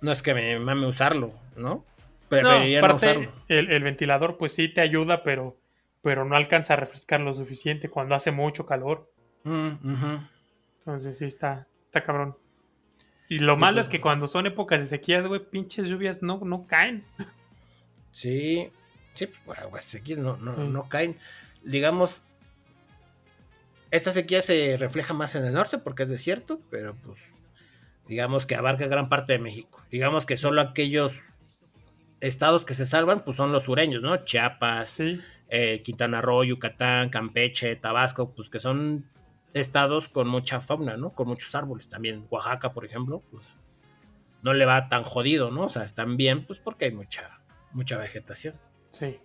no 0.00 0.12
es 0.12 0.22
que 0.22 0.34
me 0.34 0.58
mame 0.58 0.86
usarlo, 0.86 1.32
¿no? 1.56 1.84
Preferiría 2.28 2.80
no, 2.80 2.94
usarlo. 2.94 3.32
El, 3.48 3.82
ventilador, 3.82 4.38
pues 4.38 4.52
sí 4.52 4.68
te 4.68 4.80
ayuda, 4.80 5.22
pero, 5.22 5.56
pero 6.02 6.24
no 6.24 6.36
alcanza 6.36 6.74
a 6.74 6.76
refrescar 6.76 7.20
lo 7.20 7.34
suficiente 7.34 7.88
cuando 7.88 8.14
hace 8.14 8.30
mucho 8.30 8.66
calor. 8.66 9.10
Mm, 9.44 10.18
Entonces 10.78 11.18
sí 11.18 11.24
está, 11.24 11.66
está 11.86 12.02
cabrón. 12.02 12.36
Y 13.28 13.38
lo 13.38 13.56
malo 13.56 13.76
pues, 13.76 13.86
es 13.86 13.90
que 13.90 14.00
cuando 14.00 14.26
son 14.26 14.46
épocas 14.46 14.80
de 14.80 14.86
sequías, 14.86 15.26
güey, 15.26 15.40
pinches 15.40 15.88
lluvias 15.88 16.22
no, 16.22 16.40
no 16.44 16.66
caen. 16.66 17.04
Sí, 18.10 18.70
sí, 19.14 19.26
pues 19.26 19.40
bueno, 19.44 19.70
sequías 19.80 20.18
no, 20.18 20.36
no, 20.36 20.56
no 20.56 20.88
caen. 20.88 21.16
Digamos, 21.62 22.22
esta 23.90 24.12
sequía 24.12 24.42
se 24.42 24.76
refleja 24.76 25.14
más 25.14 25.34
en 25.34 25.44
el 25.44 25.52
norte 25.52 25.78
porque 25.78 26.02
es 26.02 26.08
desierto, 26.08 26.60
pero 26.70 26.96
pues 27.04 27.34
digamos 28.08 28.46
que 28.46 28.56
abarca 28.56 28.88
gran 28.88 29.08
parte 29.08 29.34
de 29.34 29.38
México. 29.38 29.80
Digamos 29.90 30.26
que 30.26 30.36
solo 30.36 30.60
aquellos 30.60 31.20
estados 32.20 32.64
que 32.64 32.74
se 32.74 32.86
salvan, 32.86 33.24
pues 33.24 33.36
son 33.36 33.52
los 33.52 33.64
sureños, 33.64 34.02
¿no? 34.02 34.24
Chiapas, 34.24 34.98
eh, 35.48 35.82
Quintana 35.82 36.20
Roo, 36.20 36.44
Yucatán, 36.44 37.10
Campeche, 37.10 37.76
Tabasco, 37.76 38.34
pues 38.34 38.50
que 38.50 38.60
son 38.60 39.06
estados 39.52 40.08
con 40.08 40.28
mucha 40.28 40.60
fauna, 40.60 40.96
¿no? 40.96 41.12
Con 41.12 41.28
muchos 41.28 41.54
árboles. 41.54 41.88
También 41.88 42.26
Oaxaca, 42.30 42.72
por 42.72 42.84
ejemplo, 42.84 43.22
pues 43.30 43.54
no 44.42 44.52
le 44.52 44.64
va 44.64 44.88
tan 44.88 45.02
jodido, 45.02 45.50
¿no? 45.50 45.62
O 45.64 45.68
sea, 45.68 45.84
están 45.84 46.16
bien, 46.16 46.46
pues 46.46 46.60
porque 46.60 46.86
hay 46.86 46.92
mucha, 46.92 47.40
mucha 47.72 47.96
vegetación. 47.96 48.54
Sí. 48.90 49.20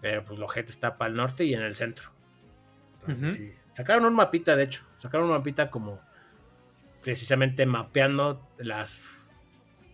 Pero 0.00 0.24
pues 0.24 0.38
lo 0.38 0.48
gente 0.48 0.72
está 0.72 0.98
para 0.98 1.10
el 1.10 1.16
norte 1.16 1.44
y 1.44 1.54
en 1.54 1.62
el 1.62 1.76
centro. 1.76 2.10
sí. 3.30 3.54
Sacaron 3.72 4.04
un 4.04 4.14
mapita, 4.14 4.54
de 4.54 4.64
hecho. 4.64 4.84
Sacaron 4.98 5.26
un 5.26 5.32
mapita 5.32 5.70
como 5.70 5.98
precisamente 7.02 7.64
mapeando 7.64 8.46
las 8.58 9.06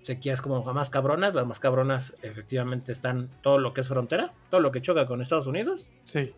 sequías 0.02 0.42
como 0.42 0.64
más 0.72 0.90
cabronas. 0.90 1.34
Las 1.34 1.46
más 1.46 1.60
cabronas 1.60 2.16
efectivamente 2.22 2.90
están 2.90 3.30
todo 3.42 3.58
lo 3.58 3.74
que 3.74 3.82
es 3.82 3.88
frontera, 3.88 4.34
todo 4.50 4.60
lo 4.60 4.72
que 4.72 4.82
choca 4.82 5.06
con 5.06 5.22
Estados 5.22 5.46
Unidos. 5.46 5.86
Sí. 6.04 6.34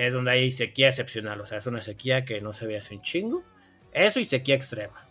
Es 0.00 0.14
donde 0.14 0.30
hay 0.30 0.50
sequía 0.50 0.88
excepcional, 0.88 1.42
o 1.42 1.46
sea, 1.46 1.58
es 1.58 1.66
una 1.66 1.82
sequía 1.82 2.24
que 2.24 2.40
no 2.40 2.54
se 2.54 2.66
ve 2.66 2.78
hace 2.78 2.94
un 2.94 3.02
chingo. 3.02 3.44
Eso 3.92 4.18
y 4.18 4.24
sequía 4.24 4.54
extrema. 4.54 5.06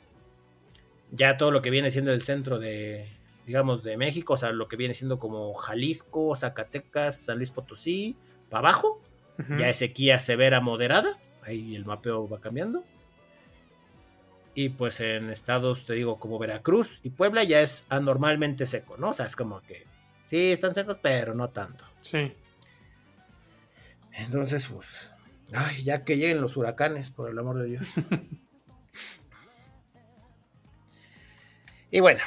Ya 1.12 1.38
todo 1.38 1.52
lo 1.52 1.62
que 1.62 1.70
viene 1.70 1.92
siendo 1.92 2.12
el 2.12 2.24
centro 2.24 2.58
de, 2.58 3.08
digamos, 3.46 3.84
de 3.84 3.98
México, 3.98 4.34
o 4.34 4.38
sea, 4.38 4.52
lo 4.52 4.68
que 4.68 4.78
viene 4.78 4.96
siendo 4.96 5.20
como 5.20 5.54
Jalisco, 5.54 6.36
Zacatecas, 6.36 7.18
San 7.26 7.38
Luis 7.38 7.52
Potosí, 7.52 8.18
para 8.50 8.70
abajo, 8.70 9.00
ya 9.60 9.70
es 9.70 9.78
sequía 9.78 10.18
severa 10.18 10.60
moderada. 10.60 11.20
Ahí 11.44 11.76
el 11.76 11.86
mapeo 11.86 12.28
va 12.28 12.40
cambiando. 12.40 12.84
Y 14.56 14.70
pues 14.70 15.00
en 15.02 15.30
estados, 15.30 15.86
te 15.86 15.94
digo, 15.94 16.18
como 16.18 16.40
Veracruz 16.40 17.00
y 17.04 17.12
Puebla 17.12 17.44
ya 17.44 17.62
es 17.62 17.86
anormalmente 17.90 18.66
seco, 18.66 18.98
¿no? 18.98 19.12
O 19.12 19.14
sea, 19.14 19.28
es 19.28 19.36
como 19.36 19.62
que 19.62 19.86
sí, 20.32 20.52
están 20.52 20.74
secos, 20.74 20.98
pero 21.00 21.36
no 21.36 21.52
tanto. 21.52 21.86
Sí. 22.02 22.34
Entonces, 24.14 24.68
pues, 24.68 25.12
ay, 25.54 25.84
ya 25.84 26.04
que 26.04 26.18
lleguen 26.18 26.42
los 26.42 26.58
huracanes, 26.58 27.12
por 27.12 27.30
el 27.30 27.40
amor 27.40 27.60
de 27.60 27.66
Dios. 27.66 27.94
y 31.92 32.00
bueno, 32.00 32.22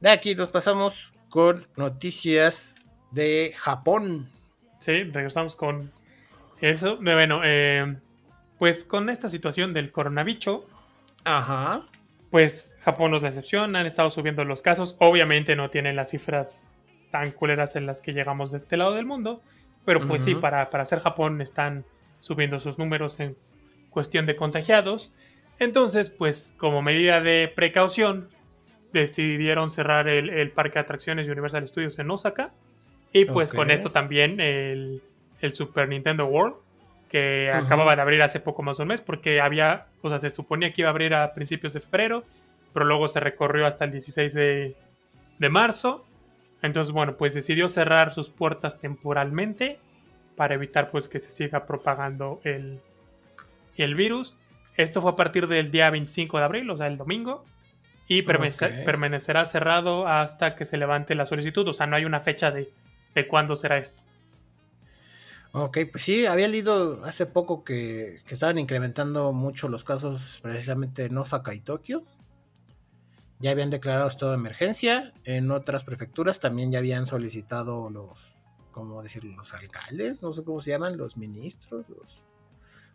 de 0.00 0.10
aquí 0.10 0.34
nos 0.34 0.50
pasamos 0.50 1.12
con 1.28 1.66
noticias 1.76 2.86
de 3.10 3.54
Japón. 3.56 4.30
Sí, 4.80 5.04
regresamos 5.04 5.56
con 5.56 5.92
eso. 6.60 6.96
Bueno, 6.96 7.40
eh, 7.44 8.00
pues 8.58 8.84
con 8.84 9.10
esta 9.10 9.28
situación 9.28 9.72
del 9.72 9.92
coronavirus, 9.92 10.62
Ajá. 11.26 11.82
Pues 12.30 12.76
Japón 12.80 13.10
nos 13.10 13.22
decepciona, 13.22 13.80
han 13.80 13.86
estado 13.86 14.10
subiendo 14.10 14.44
los 14.44 14.62
casos. 14.62 14.96
Obviamente 15.00 15.56
no 15.56 15.70
tienen 15.70 15.96
las 15.96 16.10
cifras 16.10 16.80
tan 17.10 17.32
culeras 17.32 17.74
en 17.74 17.84
las 17.84 18.00
que 18.00 18.12
llegamos 18.12 18.52
de 18.52 18.58
este 18.58 18.76
lado 18.76 18.94
del 18.94 19.06
mundo. 19.06 19.42
Pero 19.86 20.06
pues 20.06 20.22
sí, 20.22 20.34
para, 20.34 20.68
para 20.68 20.84
ser 20.84 20.98
Japón 20.98 21.40
están 21.40 21.86
subiendo 22.18 22.60
sus 22.60 22.78
números 22.78 23.18
en 23.20 23.36
cuestión 23.88 24.26
de 24.26 24.36
contagiados. 24.36 25.12
Entonces, 25.58 26.10
pues 26.10 26.54
como 26.58 26.82
medida 26.82 27.22
de 27.22 27.50
precaución, 27.54 28.28
decidieron 28.92 29.70
cerrar 29.70 30.08
el, 30.08 30.50
parque 30.50 30.74
de 30.74 30.80
atracciones 30.80 31.28
Universal 31.28 31.66
Studios 31.66 31.98
en 31.98 32.10
Osaka. 32.10 32.52
Y 33.12 33.24
pues 33.24 33.52
con 33.52 33.70
esto 33.70 33.92
también 33.92 34.40
el, 34.40 35.02
el 35.40 35.54
Super 35.54 35.88
Nintendo 35.88 36.26
World 36.26 36.56
que 37.08 37.50
acababa 37.50 37.94
de 37.94 38.02
abrir 38.02 38.22
hace 38.22 38.40
poco 38.40 38.62
más 38.62 38.78
de 38.78 38.82
un 38.82 38.88
mes, 38.88 39.00
porque 39.00 39.40
había, 39.40 39.86
o 40.02 40.08
sea, 40.08 40.18
se 40.18 40.30
suponía 40.30 40.72
que 40.72 40.82
iba 40.82 40.88
a 40.88 40.90
abrir 40.90 41.14
a 41.14 41.32
principios 41.34 41.72
de 41.72 41.80
febrero, 41.80 42.24
pero 42.72 42.84
luego 42.84 43.08
se 43.08 43.20
recorrió 43.20 43.66
hasta 43.66 43.84
el 43.84 43.92
16 43.92 44.34
de, 44.34 44.74
marzo. 45.50 46.04
Entonces, 46.62 46.92
bueno, 46.92 47.16
pues 47.16 47.34
decidió 47.34 47.68
cerrar 47.68 48.12
sus 48.12 48.30
puertas 48.30 48.80
temporalmente 48.80 49.78
para 50.36 50.54
evitar 50.54 50.90
pues 50.90 51.08
que 51.08 51.20
se 51.20 51.32
siga 51.32 51.66
propagando 51.66 52.40
el, 52.44 52.80
el 53.76 53.94
virus. 53.94 54.36
Esto 54.76 55.00
fue 55.00 55.12
a 55.12 55.16
partir 55.16 55.46
del 55.46 55.70
día 55.70 55.90
25 55.90 56.38
de 56.38 56.44
abril, 56.44 56.70
o 56.70 56.76
sea, 56.76 56.86
el 56.86 56.96
domingo, 56.96 57.44
y 58.08 58.22
permanecerá 58.22 59.46
cerrado 59.46 60.06
hasta 60.06 60.54
que 60.54 60.64
se 60.64 60.76
levante 60.76 61.14
la 61.14 61.26
solicitud. 61.26 61.66
O 61.68 61.72
sea, 61.72 61.86
no 61.86 61.96
hay 61.96 62.04
una 62.04 62.20
fecha 62.20 62.50
de, 62.50 62.70
de 63.14 63.26
cuándo 63.26 63.56
será 63.56 63.78
esto. 63.78 64.02
Ok, 65.58 65.78
pues 65.90 66.04
sí, 66.04 66.26
había 66.26 66.48
leído 66.48 67.02
hace 67.06 67.24
poco 67.24 67.64
que, 67.64 68.20
estaban 68.28 68.58
incrementando 68.58 69.32
mucho 69.32 69.70
los 69.70 69.84
casos 69.84 70.40
precisamente 70.42 71.06
en 71.06 71.16
Osaka 71.16 71.54
y 71.54 71.60
Tokio. 71.60 72.04
Ya 73.38 73.50
habían 73.50 73.70
declarado 73.70 74.08
estado 74.08 74.32
de 74.32 74.38
emergencia. 74.38 75.12
En 75.24 75.50
otras 75.50 75.84
prefecturas 75.84 76.40
también 76.40 76.72
ya 76.72 76.78
habían 76.78 77.06
solicitado 77.06 77.90
los, 77.90 78.34
¿cómo 78.72 79.02
decirlo? 79.02 79.36
Los 79.36 79.52
alcaldes, 79.52 80.22
no 80.22 80.32
sé 80.32 80.42
cómo 80.42 80.60
se 80.60 80.70
llaman, 80.70 80.96
los 80.96 81.16
ministros, 81.16 81.86
los... 81.88 82.22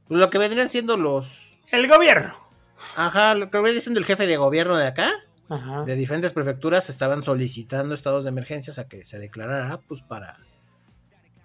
Pues 0.08 0.20
lo 0.20 0.30
que 0.30 0.38
vendrían 0.38 0.70
siendo 0.70 0.98
los... 0.98 1.60
El 1.72 1.88
gobierno. 1.88 2.34
Ajá, 2.96 3.36
lo 3.36 3.50
que 3.52 3.60
vendría 3.60 3.82
siendo 3.82 4.00
el 4.00 4.06
jefe 4.06 4.28
de 4.28 4.38
gobierno 4.38 4.76
de 4.76 4.88
acá. 4.88 5.12
De 5.86 5.96
diferentes 5.96 6.32
prefecturas 6.32 6.90
estaban 6.90 7.24
solicitando 7.24 7.94
estados 7.94 8.24
de 8.24 8.30
emergencia, 8.30 8.72
o 8.72 8.74
sea, 8.74 8.88
que 8.88 9.04
se 9.04 9.20
declarara, 9.20 9.82
pues 9.82 10.02
para 10.02 10.40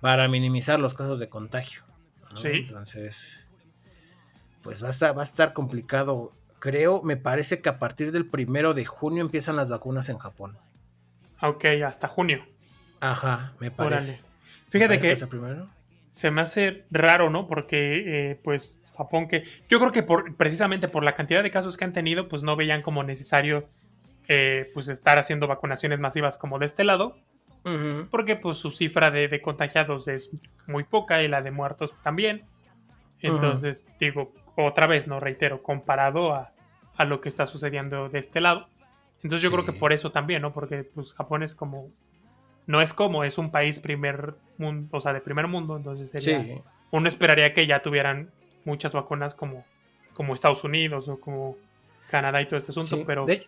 para 0.01 0.29
minimizar 0.29 0.79
los 0.79 0.95
casos 0.95 1.19
de 1.19 1.29
contagio. 1.29 1.83
¿no? 2.31 2.37
Sí. 2.37 2.51
Entonces, 2.53 3.45
pues 4.63 4.83
va 4.83 4.89
a, 4.89 4.91
estar, 4.91 5.17
va 5.17 5.23
a 5.23 5.25
estar 5.25 5.53
complicado. 5.53 6.33
Creo, 6.59 7.03
me 7.03 7.17
parece 7.17 7.61
que 7.61 7.69
a 7.69 7.79
partir 7.79 8.13
del 8.13 8.27
primero 8.27 8.75
de 8.75 8.85
junio 8.85 9.23
empiezan 9.23 9.57
las 9.57 9.69
vacunas 9.69 10.09
en 10.09 10.19
Japón. 10.19 10.59
Ok, 11.43 11.65
hasta 11.85 12.09
junio. 12.09 12.45
Ajá, 13.01 13.53
me 13.61 13.71
parece. 13.71 14.13
Órale. 14.13 14.27
Fíjate 14.69 14.95
¿Me 14.95 15.01
parece 15.01 15.29
que 15.29 15.67
se 16.11 16.31
me 16.31 16.41
hace 16.41 16.85
raro, 16.91 17.29
¿no? 17.29 17.47
Porque, 17.47 18.31
eh, 18.31 18.41
pues, 18.43 18.81
Japón 18.97 19.29
que... 19.29 19.45
Yo 19.69 19.79
creo 19.79 19.93
que 19.93 20.03
por, 20.03 20.35
precisamente 20.37 20.89
por 20.89 21.03
la 21.05 21.13
cantidad 21.13 21.43
de 21.43 21.51
casos 21.51 21.77
que 21.77 21.85
han 21.85 21.93
tenido, 21.93 22.27
pues 22.27 22.43
no 22.43 22.57
veían 22.57 22.81
como 22.81 23.03
necesario, 23.03 23.69
eh, 24.27 24.71
pues, 24.73 24.89
estar 24.89 25.19
haciendo 25.19 25.47
vacunaciones 25.47 26.01
masivas 26.01 26.39
como 26.39 26.59
de 26.59 26.65
este 26.65 26.85
lado. 26.85 27.19
Porque, 28.11 28.37
pues, 28.37 28.57
su 28.57 28.71
cifra 28.71 29.11
de, 29.11 29.29
de 29.29 29.43
contagiados 29.43 30.09
es 30.09 30.31
muy 30.67 30.85
poca 30.85 31.23
y 31.23 31.29
la 31.29 31.43
de 31.43 31.51
muertos 31.51 31.95
también. 32.03 32.47
Entonces, 33.21 33.87
digo, 33.99 34.33
otra 34.57 34.87
vez, 34.87 35.07
¿no? 35.09 35.21
Reitero, 35.21 35.63
comparado 35.63 36.33
a, 36.35 36.53
a 36.97 37.05
lo 37.05 37.21
que 37.21 37.29
está 37.29 37.47
sucediendo 37.47 38.09
de 38.09 38.19
este 38.19 38.41
lado. 38.41 38.69
Entonces 39.23 39.43
yo 39.43 39.51
creo 39.51 39.65
que 39.65 39.73
Sí. 39.73 39.79
por 39.79 39.93
eso 39.93 40.13
también, 40.13 40.43
¿no? 40.43 40.53
Porque 40.53 40.85
pues 40.85 41.13
Japón 41.15 41.43
es 41.43 41.55
como... 41.55 41.91
No 42.67 42.81
es 42.81 42.93
como, 42.93 43.23
es 43.23 43.39
un 43.39 43.51
país 43.53 43.79
primer 43.79 44.35
mundo, 44.59 44.97
o 44.97 45.01
sea, 45.01 45.13
de 45.13 45.21
primer 45.21 45.47
mundo, 45.47 45.77
entonces 45.77 46.11
sería... 46.11 46.43
Sí, 46.43 46.61
Uno 46.91 47.09
esperaría 47.09 47.53
que 47.55 47.67
ya 47.67 47.81
tuvieran 47.81 48.31
muchas 48.65 48.93
vacunas 48.93 49.35
como, 49.37 49.65
como 50.15 50.35
Estados 50.35 50.65
Unidos 50.65 51.09
o 51.09 51.21
como 51.21 51.57
Canadá 52.11 52.43
y 52.43 52.47
todo 52.47 52.57
este 52.57 52.73
asunto, 52.73 52.97
sí. 52.97 53.05
pero, 53.07 53.25
De- 53.25 53.47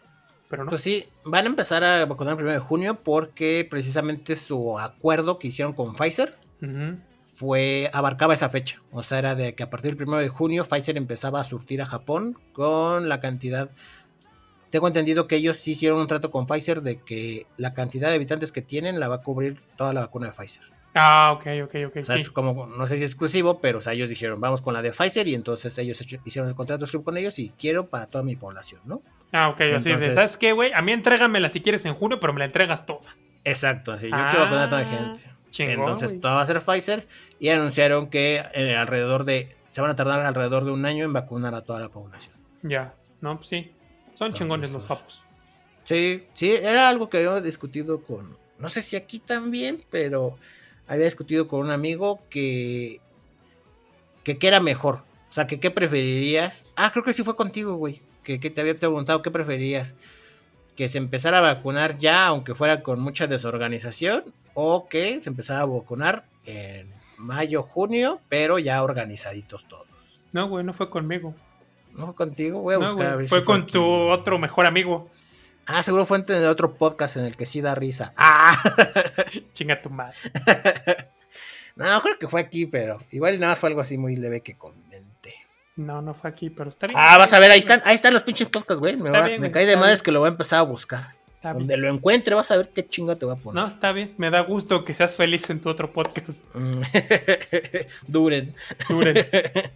pero 0.48 0.64
no. 0.64 0.70
Pues 0.70 0.82
sí, 0.82 1.08
van 1.24 1.44
a 1.46 1.48
empezar 1.48 1.82
a 1.82 2.04
vacunar 2.06 2.32
el 2.32 2.36
primero 2.36 2.54
de 2.54 2.60
junio 2.64 2.94
porque 3.02 3.66
precisamente 3.68 4.36
su 4.36 4.78
acuerdo 4.78 5.38
que 5.38 5.48
hicieron 5.48 5.72
con 5.72 5.94
Pfizer 5.94 6.36
Ujú. 6.62 6.98
Fue 7.38 7.88
abarcaba 7.92 8.34
esa 8.34 8.48
fecha. 8.48 8.80
O 8.90 9.02
sea, 9.04 9.18
era 9.20 9.34
de 9.36 9.54
que 9.54 9.62
a 9.62 9.70
partir 9.70 9.92
del 9.92 9.96
primero 9.96 10.18
de 10.20 10.28
junio 10.28 10.64
Pfizer 10.64 10.96
empezaba 10.96 11.40
a 11.40 11.44
surtir 11.44 11.80
a 11.80 11.86
Japón 11.86 12.36
con 12.52 13.08
la 13.08 13.20
cantidad. 13.20 13.70
Tengo 14.70 14.88
entendido 14.88 15.28
que 15.28 15.36
ellos 15.36 15.56
sí 15.56 15.70
hicieron 15.72 16.00
un 16.00 16.08
trato 16.08 16.30
con 16.30 16.46
Pfizer 16.46 16.82
de 16.82 17.00
que 17.00 17.46
la 17.56 17.72
cantidad 17.74 18.08
de 18.08 18.16
habitantes 18.16 18.50
que 18.52 18.60
tienen 18.60 18.98
la 19.00 19.08
va 19.08 19.16
a 19.16 19.22
cubrir 19.22 19.58
toda 19.76 19.92
la 19.92 20.00
vacuna 20.00 20.26
de 20.26 20.32
Pfizer. 20.32 20.62
Ah, 20.94 21.32
ok, 21.32 21.46
ok, 21.64 21.74
ok, 21.88 21.96
O 22.02 22.04
sea, 22.04 22.16
sí. 22.16 22.22
es 22.22 22.30
como, 22.30 22.66
no 22.66 22.86
sé 22.88 22.98
si 22.98 23.04
es 23.04 23.12
exclusivo, 23.12 23.60
pero 23.60 23.78
o 23.78 23.80
sea, 23.80 23.92
ellos 23.92 24.08
dijeron, 24.08 24.40
vamos 24.40 24.60
con 24.60 24.74
la 24.74 24.82
de 24.82 24.90
Pfizer 24.90 25.28
y 25.28 25.34
entonces 25.34 25.78
ellos 25.78 26.00
hecho- 26.00 26.18
hicieron 26.24 26.48
el 26.48 26.56
contrato 26.56 26.86
con 27.04 27.16
ellos 27.16 27.38
y 27.38 27.50
quiero 27.50 27.86
para 27.88 28.06
toda 28.06 28.24
mi 28.24 28.34
población, 28.34 28.80
¿no? 28.84 29.00
Ah, 29.32 29.50
ok, 29.50 29.60
así 29.76 29.94
de, 29.94 30.12
¿sabes 30.12 30.36
qué, 30.36 30.52
güey? 30.52 30.72
A 30.72 30.82
mí 30.82 30.90
entrégamela 30.92 31.48
si 31.50 31.60
quieres 31.60 31.84
en 31.84 31.94
junio, 31.94 32.18
pero 32.18 32.32
me 32.32 32.40
la 32.40 32.46
entregas 32.46 32.84
toda. 32.84 33.16
Exacto, 33.44 33.92
así, 33.92 34.08
yo 34.10 34.16
Ah, 34.16 34.28
quiero 34.30 34.44
vacunar 34.44 34.64
a 34.64 34.68
toda 34.70 34.82
la 34.82 34.88
gente. 34.88 35.20
Chingón, 35.50 35.90
Entonces 35.90 36.20
todo 36.20 36.34
va 36.34 36.42
a 36.42 36.46
ser 36.46 36.60
Pfizer 36.60 37.06
y 37.38 37.48
anunciaron 37.48 38.08
que 38.08 38.44
eh, 38.54 38.76
alrededor 38.76 39.24
de, 39.24 39.54
se 39.68 39.80
van 39.80 39.90
a 39.90 39.96
tardar 39.96 40.24
alrededor 40.24 40.64
de 40.64 40.70
un 40.70 40.84
año 40.84 41.04
en 41.04 41.12
vacunar 41.12 41.54
a 41.54 41.62
toda 41.62 41.80
la 41.80 41.88
población. 41.88 42.34
Ya, 42.62 42.94
no, 43.20 43.36
pues 43.36 43.48
sí. 43.48 43.72
Son 44.14 44.28
Entonces, 44.28 44.38
chingones 44.38 44.70
los 44.70 44.84
pues, 44.84 44.98
japos. 44.98 45.22
Sí, 45.84 46.24
sí, 46.34 46.50
era 46.50 46.88
algo 46.88 47.08
que 47.08 47.18
había 47.18 47.40
discutido 47.40 48.02
con, 48.02 48.36
no 48.58 48.68
sé 48.68 48.82
si 48.82 48.96
aquí 48.96 49.20
también, 49.20 49.82
pero 49.90 50.36
había 50.86 51.04
discutido 51.04 51.48
con 51.48 51.60
un 51.60 51.70
amigo 51.70 52.20
que, 52.28 53.00
que 54.24 54.38
qué 54.38 54.48
era 54.48 54.60
mejor. 54.60 55.02
O 55.30 55.32
sea, 55.32 55.46
que 55.46 55.60
qué 55.60 55.70
preferirías. 55.70 56.64
Ah, 56.74 56.90
creo 56.92 57.04
que 57.04 57.12
sí 57.12 57.22
fue 57.22 57.36
contigo, 57.36 57.74
güey. 57.74 58.00
Que, 58.22 58.40
que 58.40 58.50
te 58.50 58.60
había 58.60 58.76
preguntado 58.76 59.22
qué 59.22 59.30
preferirías. 59.30 59.94
Que 60.76 60.88
se 60.88 60.98
empezara 60.98 61.38
a 61.38 61.42
vacunar 61.42 61.98
ya, 61.98 62.26
aunque 62.26 62.54
fuera 62.54 62.82
con 62.82 63.00
mucha 63.00 63.26
desorganización, 63.26 64.24
o 64.60 64.88
que 64.88 65.20
se 65.20 65.28
empezara 65.28 65.60
a 65.60 65.66
vacunar 65.66 66.24
en 66.44 66.92
mayo, 67.16 67.62
junio, 67.62 68.20
pero 68.28 68.58
ya 68.58 68.82
organizaditos 68.82 69.68
todos. 69.68 69.86
No, 70.32 70.48
güey, 70.48 70.64
no 70.64 70.72
fue 70.74 70.90
conmigo. 70.90 71.32
¿No 71.94 72.06
fue 72.06 72.14
contigo? 72.16 72.60
Voy 72.60 72.74
a 72.74 72.78
No, 72.78 72.86
buscar. 72.86 73.06
a 73.06 73.08
güey, 73.10 73.16
ver 73.18 73.26
si 73.26 73.28
fue 73.30 73.44
con 73.44 73.66
tu 73.66 73.84
otro 73.84 74.36
mejor 74.38 74.66
amigo. 74.66 75.08
Ah, 75.66 75.82
seguro 75.84 76.06
fue 76.06 76.24
en 76.26 76.44
otro 76.46 76.74
podcast 76.74 77.16
en 77.18 77.24
el 77.26 77.36
que 77.36 77.46
sí 77.46 77.60
da 77.60 77.76
risa. 77.76 78.12
Ah. 78.16 78.56
Chinga 79.52 79.80
tu 79.80 79.90
madre. 79.90 80.16
No, 81.76 82.00
creo 82.02 82.18
que 82.18 82.26
fue 82.26 82.40
aquí, 82.40 82.66
pero 82.66 83.00
igual 83.12 83.38
nada 83.38 83.52
más 83.52 83.60
fue 83.60 83.68
algo 83.68 83.80
así 83.80 83.96
muy 83.96 84.16
leve 84.16 84.40
que 84.40 84.56
comenté. 84.58 85.34
No, 85.76 86.02
no 86.02 86.14
fue 86.14 86.30
aquí, 86.30 86.50
pero 86.50 86.70
está 86.70 86.88
bien. 86.88 86.98
Ah, 87.00 87.16
vas 87.18 87.32
a 87.32 87.38
ver, 87.38 87.52
ahí 87.52 87.60
están, 87.60 87.80
ahí 87.84 87.94
están 87.94 88.12
los 88.12 88.24
pinches 88.24 88.48
podcasts, 88.48 88.80
güey. 88.80 88.96
Me, 88.96 89.10
va- 89.10 89.26
bien, 89.28 89.40
me 89.40 89.52
cae 89.52 89.66
de 89.66 89.76
madres 89.76 90.02
que 90.02 90.10
lo 90.10 90.18
voy 90.18 90.26
a 90.26 90.32
empezar 90.32 90.58
a 90.58 90.62
buscar. 90.62 91.14
Donde 91.42 91.76
lo 91.76 91.88
encuentre, 91.88 92.34
vas 92.34 92.50
a 92.50 92.56
ver 92.56 92.70
qué 92.70 92.86
chingo 92.86 93.16
te 93.16 93.24
voy 93.24 93.34
a 93.34 93.38
poner. 93.38 93.62
No, 93.62 93.68
está 93.68 93.92
bien. 93.92 94.14
Me 94.18 94.30
da 94.30 94.40
gusto 94.40 94.84
que 94.84 94.92
seas 94.92 95.14
feliz 95.14 95.48
en 95.50 95.60
tu 95.60 95.68
otro 95.68 95.92
podcast. 95.92 96.42
Mm. 96.54 96.82
Duren. 98.08 98.54
Duren. 98.88 99.26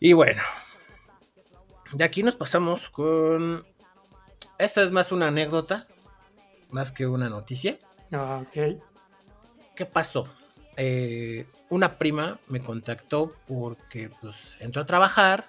Y 0.00 0.12
bueno, 0.12 0.42
de 1.92 2.04
aquí 2.04 2.22
nos 2.22 2.36
pasamos 2.36 2.88
con. 2.88 3.66
Esta 4.56 4.82
es 4.84 4.92
más 4.92 5.10
una 5.10 5.26
anécdota, 5.26 5.88
más 6.70 6.92
que 6.92 7.08
una 7.08 7.28
noticia. 7.28 7.78
Ah, 8.12 8.42
ok. 8.46 8.80
¿Qué 9.74 9.86
pasó? 9.86 10.28
Eh, 10.76 11.46
una 11.68 11.98
prima 11.98 12.38
me 12.46 12.60
contactó 12.60 13.34
porque 13.48 14.10
pues 14.20 14.56
entró 14.60 14.82
a 14.82 14.86
trabajar 14.86 15.46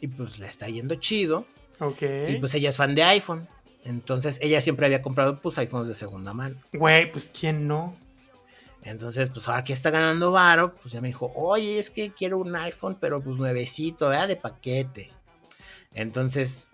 y 0.00 0.08
pues 0.08 0.38
le 0.38 0.46
está 0.46 0.68
yendo 0.68 0.96
chido 0.96 1.46
Ok. 1.80 2.02
y 2.28 2.36
pues 2.36 2.54
ella 2.54 2.70
es 2.70 2.76
fan 2.76 2.94
de 2.94 3.02
iPhone. 3.04 3.48
Entonces 3.84 4.38
ella 4.42 4.60
siempre 4.60 4.86
había 4.86 5.00
comprado 5.02 5.40
pues 5.40 5.56
iPhones 5.58 5.88
de 5.88 5.94
segunda 5.94 6.32
mano. 6.34 6.56
Güey, 6.72 7.10
pues 7.10 7.30
¿quién 7.38 7.66
no? 7.68 7.96
Entonces 8.82 9.30
pues 9.30 9.48
ahora 9.48 9.64
que 9.64 9.72
está 9.72 9.90
ganando 9.90 10.32
varo, 10.32 10.74
pues 10.74 10.92
ya 10.92 11.00
me 11.00 11.08
dijo, 11.08 11.32
oye 11.34 11.78
es 11.78 11.90
que 11.90 12.12
quiero 12.12 12.38
un 12.38 12.54
iPhone 12.56 12.96
pero 13.00 13.22
pues 13.22 13.36
nuevecito, 13.36 14.08
¿verdad? 14.08 14.28
De 14.28 14.36
paquete. 14.36 15.10
Entonces 15.94 16.68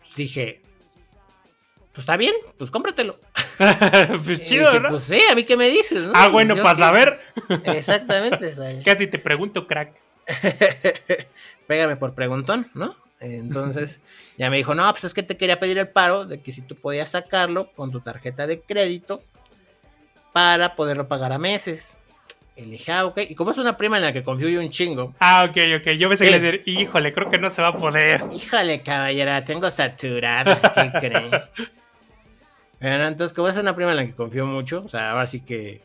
pues, 0.00 0.14
dije, 0.16 0.62
pues 1.92 2.00
está 2.02 2.16
bien, 2.16 2.34
pues 2.56 2.70
cómpratelo. 2.70 3.20
pues 4.24 4.44
chido, 4.44 4.68
dije, 4.70 4.80
¿no? 4.80 4.88
Pues 4.90 5.04
sí, 5.04 5.20
a 5.30 5.34
mí 5.34 5.44
qué 5.44 5.56
me 5.56 5.68
dices, 5.68 6.06
¿no? 6.06 6.12
ah, 6.14 6.22
Pues, 6.24 6.32
bueno, 6.32 6.56
para 6.56 6.76
saber. 6.76 7.20
Exactamente. 7.64 8.46
o 8.46 8.54
sea, 8.54 8.82
Casi 8.84 9.06
te 9.06 9.18
pregunto, 9.18 9.66
crack. 9.66 9.94
Pégame 11.66 11.96
por 11.96 12.14
preguntón, 12.14 12.70
¿no? 12.74 12.96
Entonces 13.22 14.00
ya 14.38 14.50
me 14.50 14.56
dijo, 14.56 14.74
no, 14.74 14.90
pues 14.90 15.04
es 15.04 15.14
que 15.14 15.22
te 15.22 15.36
quería 15.36 15.60
pedir 15.60 15.78
el 15.78 15.88
paro 15.88 16.26
de 16.26 16.40
que 16.40 16.52
si 16.52 16.62
tú 16.62 16.76
podías 16.76 17.10
sacarlo 17.10 17.72
con 17.72 17.90
tu 17.90 18.00
tarjeta 18.00 18.46
de 18.46 18.60
crédito 18.60 19.22
para 20.32 20.74
poderlo 20.76 21.08
pagar 21.08 21.32
a 21.32 21.38
meses. 21.38 21.96
Y 22.56 22.62
le 22.62 22.72
dije, 22.72 22.92
ah, 22.92 23.06
ok. 23.06 23.18
Y 23.30 23.34
como 23.34 23.50
es 23.52 23.58
una 23.58 23.76
prima 23.78 23.96
en 23.96 24.02
la 24.02 24.12
que 24.12 24.22
confío 24.22 24.48
yo 24.48 24.60
un 24.60 24.70
chingo, 24.70 25.14
Ah, 25.20 25.46
ok, 25.48 25.56
ok. 25.80 25.92
Yo 25.92 26.08
pensé 26.08 26.26
que 26.26 26.30
le 26.32 26.40
decir, 26.40 26.62
híjole, 26.66 27.14
creo 27.14 27.30
que 27.30 27.38
no 27.38 27.48
se 27.48 27.62
va 27.62 27.68
a 27.68 27.76
poder. 27.76 28.22
híjole, 28.32 28.82
caballera, 28.82 29.44
tengo 29.44 29.70
saturado, 29.70 30.58
¿qué 30.74 30.90
cree? 31.00 31.30
Bueno, 32.80 33.06
entonces, 33.06 33.34
como 33.34 33.48
es 33.48 33.56
una 33.56 33.74
prima 33.74 33.92
en 33.92 33.96
la 33.96 34.06
que 34.06 34.12
confío 34.14 34.44
mucho, 34.44 34.82
o 34.84 34.88
sea, 34.88 35.12
ahora 35.12 35.26
sí 35.26 35.40
que 35.40 35.80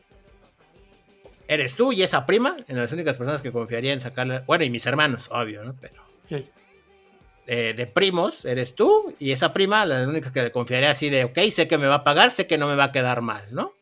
eres 1.48 1.76
tú 1.76 1.94
y 1.94 2.04
esa 2.04 2.26
prima, 2.26 2.58
en 2.68 2.78
las 2.78 2.92
únicas 2.92 3.18
personas 3.18 3.42
que 3.42 3.52
confiaría 3.52 3.94
en 3.94 4.02
sacarla, 4.02 4.44
bueno, 4.46 4.66
y 4.66 4.70
mis 4.70 4.86
hermanos, 4.86 5.30
obvio, 5.32 5.64
¿no? 5.64 5.76
Pero 5.80 6.02
Ok. 6.26 6.44
De, 7.48 7.74
de 7.74 7.88
primos, 7.88 8.46
eres 8.46 8.76
tú 8.76 9.16
y 9.20 9.32
esa 9.32 9.54
prima, 9.54 9.86
la 9.86 10.08
única 10.08 10.32
que 10.32 10.44
le 10.44 10.52
confiaré 10.52 10.88
así 10.88 11.10
de, 11.10 11.24
ok, 11.24 11.40
sé 11.52 11.68
que 11.68 11.78
me 11.78 11.88
va 11.88 11.96
a 11.96 12.04
pagar, 12.04 12.32
sé 12.32 12.46
que 12.46 12.58
no 12.58 12.68
me 12.68 12.76
va 12.76 12.86
a 12.86 12.92
quedar 12.92 13.22
mal, 13.22 13.44
¿no? 13.52 13.74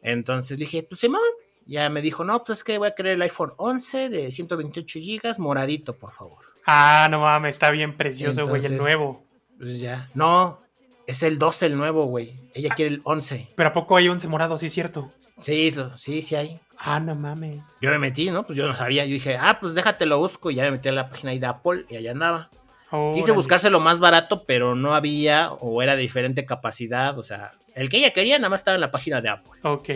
Entonces 0.00 0.56
dije, 0.58 0.82
pues 0.82 1.00
Simón, 1.00 1.20
ya 1.66 1.90
me 1.90 2.00
dijo, 2.00 2.24
no, 2.24 2.44
pues 2.44 2.60
es 2.60 2.64
que 2.64 2.78
voy 2.78 2.88
a 2.88 2.94
querer 2.94 3.14
el 3.14 3.22
iPhone 3.22 3.52
11 3.56 4.08
de 4.08 4.30
128 4.32 4.98
gigas, 5.00 5.38
moradito, 5.38 5.96
por 5.96 6.12
favor. 6.12 6.38
Ah, 6.64 7.08
no 7.10 7.20
mames, 7.20 7.56
está 7.56 7.70
bien 7.70 7.96
precioso, 7.96 8.46
güey, 8.46 8.64
el 8.64 8.76
nuevo. 8.76 9.24
Pues 9.58 9.80
ya, 9.80 10.10
no, 10.14 10.60
es 11.06 11.22
el 11.22 11.38
12 11.38 11.66
el 11.66 11.76
nuevo, 11.76 12.04
güey. 12.06 12.40
Ella 12.54 12.70
quiere 12.74 12.94
el 12.94 13.00
11. 13.04 13.50
Pero 13.56 13.68
¿a 13.70 13.72
poco 13.72 13.96
hay 13.96 14.08
11 14.08 14.28
morados? 14.28 14.60
Sí, 14.60 14.66
es 14.66 14.72
cierto. 14.72 15.12
Sí, 15.40 15.74
sí, 15.96 16.22
sí 16.22 16.34
hay. 16.36 16.60
Ah, 16.78 17.00
no 17.00 17.14
mames. 17.14 17.60
Yo 17.80 17.90
me 17.90 17.98
metí, 17.98 18.30
¿no? 18.30 18.44
Pues 18.44 18.56
yo 18.58 18.66
no 18.68 18.76
sabía. 18.76 19.04
Yo 19.04 19.12
dije, 19.12 19.36
ah, 19.40 19.58
pues 19.60 19.74
déjate 19.74 20.06
lo 20.06 20.18
busco. 20.18 20.50
Y 20.50 20.56
ya 20.56 20.64
me 20.64 20.72
metí 20.72 20.88
a 20.88 20.92
la 20.92 21.08
página 21.08 21.30
ahí 21.32 21.38
de 21.38 21.46
Apple 21.46 21.84
y 21.88 21.96
allá 21.96 22.10
andaba. 22.12 22.50
Quise 22.90 22.96
Órale. 23.24 23.32
buscarse 23.32 23.70
lo 23.70 23.80
más 23.80 24.00
barato, 24.00 24.44
pero 24.44 24.74
no 24.74 24.94
había 24.94 25.50
o 25.52 25.80
era 25.82 25.96
de 25.96 26.02
diferente 26.02 26.44
capacidad. 26.44 27.18
O 27.18 27.24
sea, 27.24 27.52
el 27.74 27.88
que 27.88 27.96
ella 27.98 28.12
quería 28.12 28.36
nada 28.38 28.50
más 28.50 28.60
estaba 28.60 28.74
en 28.74 28.82
la 28.82 28.90
página 28.90 29.20
de 29.22 29.30
Apple. 29.30 29.52
Ok, 29.62 29.88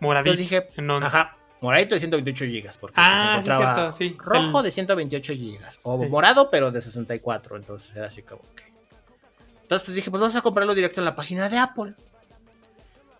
moradito. 0.00 0.30
Entonces 0.34 0.38
dije, 0.38 0.68
en 0.76 0.88
11. 0.88 1.06
ajá, 1.06 1.36
moradito 1.60 1.94
de 1.96 2.00
128 2.00 2.44
gigas. 2.44 2.78
Porque 2.78 2.94
Ah, 2.96 3.38
se 3.38 3.42
sí, 3.44 3.50
encontraba 3.50 3.92
cierto, 3.92 4.14
sí. 4.14 4.16
Rojo 4.24 4.58
El- 4.60 4.64
de 4.66 4.70
128 4.70 5.32
gigas. 5.32 5.80
O 5.82 6.00
Sí. 6.00 6.08
morado, 6.08 6.48
pero 6.50 6.70
de 6.70 6.80
64. 6.80 7.56
Entonces 7.56 7.94
era 7.96 8.06
así 8.06 8.22
como 8.22 8.42
que. 8.54 8.72
Entonces, 9.64 9.84
pues 9.84 9.94
dije, 9.96 10.10
pues 10.10 10.20
vamos 10.20 10.36
a 10.36 10.40
comprarlo 10.42 10.74
directo 10.74 11.00
en 11.00 11.04
la 11.06 11.16
página 11.16 11.48
de 11.48 11.58
Apple. 11.58 11.94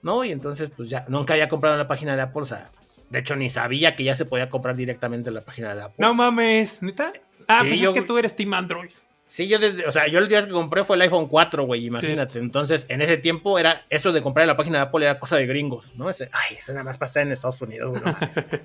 ¿No? 0.03 0.23
Y 0.25 0.33
entonces, 0.33 0.71
pues 0.71 0.89
ya, 0.89 1.05
nunca 1.09 1.33
había 1.35 1.49
comprado 1.49 1.75
en 1.75 1.81
la 1.81 1.89
página 1.89 2.15
de 2.15 2.23
Apple. 2.23 2.43
O 2.43 2.47
sea, 2.47 2.71
de 3.11 3.19
hecho, 3.19 3.35
ni 3.37 3.49
sabía 3.51 3.97
que 3.97 4.05
ya 4.05 4.15
se 4.15 4.25
podía 4.27 4.51
comprar 4.51 4.77
directamente 4.77 5.29
en 5.31 5.35
la 5.35 5.41
página 5.41 5.75
de 5.75 5.83
Apple. 5.83 5.97
No 5.99 6.15
mames, 6.15 6.83
¿neta? 6.83 7.13
Ah, 7.49 7.61
Sí, 7.63 7.69
pues 7.69 7.81
yo- 7.81 7.89
es 7.91 7.95
que 7.95 8.03
tú 8.03 8.17
eres 8.19 8.37
Team 8.37 8.55
Android. 8.55 8.91
Sí, 9.27 9.49
yo 9.49 9.59
desde, 9.59 9.87
o 9.87 9.91
sea, 9.93 10.07
yo 10.07 10.19
el 10.19 10.29
día 10.29 10.45
que 10.45 10.51
compré 10.53 10.85
fue 10.85 10.97
el 10.97 11.03
iPhone 11.03 11.29
4, 11.29 11.65
güey, 11.65 11.87
imagínate. 11.87 12.39
Entonces, 12.39 12.85
en 12.91 13.01
ese 13.01 13.17
tiempo 13.17 13.59
era 13.59 13.87
eso 13.89 14.13
de 14.13 14.21
comprar 14.21 14.45
en 14.45 14.49
la 14.49 14.57
página 14.57 14.79
de 14.79 14.85
Apple 14.85 15.05
era 15.07 15.19
cosa 15.19 15.37
de 15.37 15.47
gringos, 15.47 15.95
¿no? 15.97 16.11
Ese, 16.11 16.29
ay, 16.33 16.57
eso 16.59 16.73
nada 16.73 16.85
más 16.85 16.99
pasa 16.99 17.23
en 17.23 17.33
Estados 17.33 17.61
Unidos, 17.63 17.91
güey. 17.91 18.03
No 18.05 18.15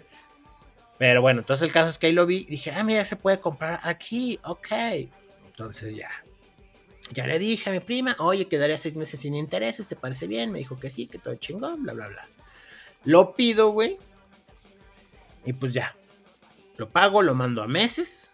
Pero 0.97 1.21
bueno, 1.21 1.39
entonces 1.39 1.65
el 1.65 1.73
caso 1.73 1.89
es 1.89 1.97
que 1.97 2.07
ahí 2.07 2.13
lo 2.13 2.25
vi 2.25 2.39
y 2.39 2.51
dije, 2.51 2.71
ah, 2.71 2.83
mira, 2.83 3.05
se 3.05 3.15
puede 3.15 3.39
comprar 3.39 3.79
aquí, 3.83 4.37
ok. 4.43 4.67
Entonces 5.47 5.95
ya. 5.95 6.09
Ya 7.11 7.25
le 7.25 7.39
dije 7.39 7.69
a 7.69 7.73
mi 7.73 7.79
prima, 7.79 8.15
oye, 8.19 8.47
quedaría 8.47 8.77
seis 8.77 8.95
meses 8.95 9.19
sin 9.19 9.35
intereses, 9.35 9.87
¿te 9.87 9.95
parece 9.95 10.27
bien? 10.27 10.51
Me 10.51 10.59
dijo 10.59 10.79
que 10.79 10.89
sí, 10.89 11.07
que 11.07 11.17
todo 11.17 11.35
chingón, 11.35 11.83
bla, 11.83 11.93
bla, 11.93 12.07
bla. 12.07 12.27
Lo 13.03 13.33
pido, 13.33 13.69
güey. 13.71 13.97
Y 15.45 15.53
pues 15.53 15.73
ya. 15.73 15.95
Lo 16.77 16.89
pago, 16.89 17.21
lo 17.21 17.33
mando 17.35 17.63
a 17.63 17.67
meses. 17.67 18.29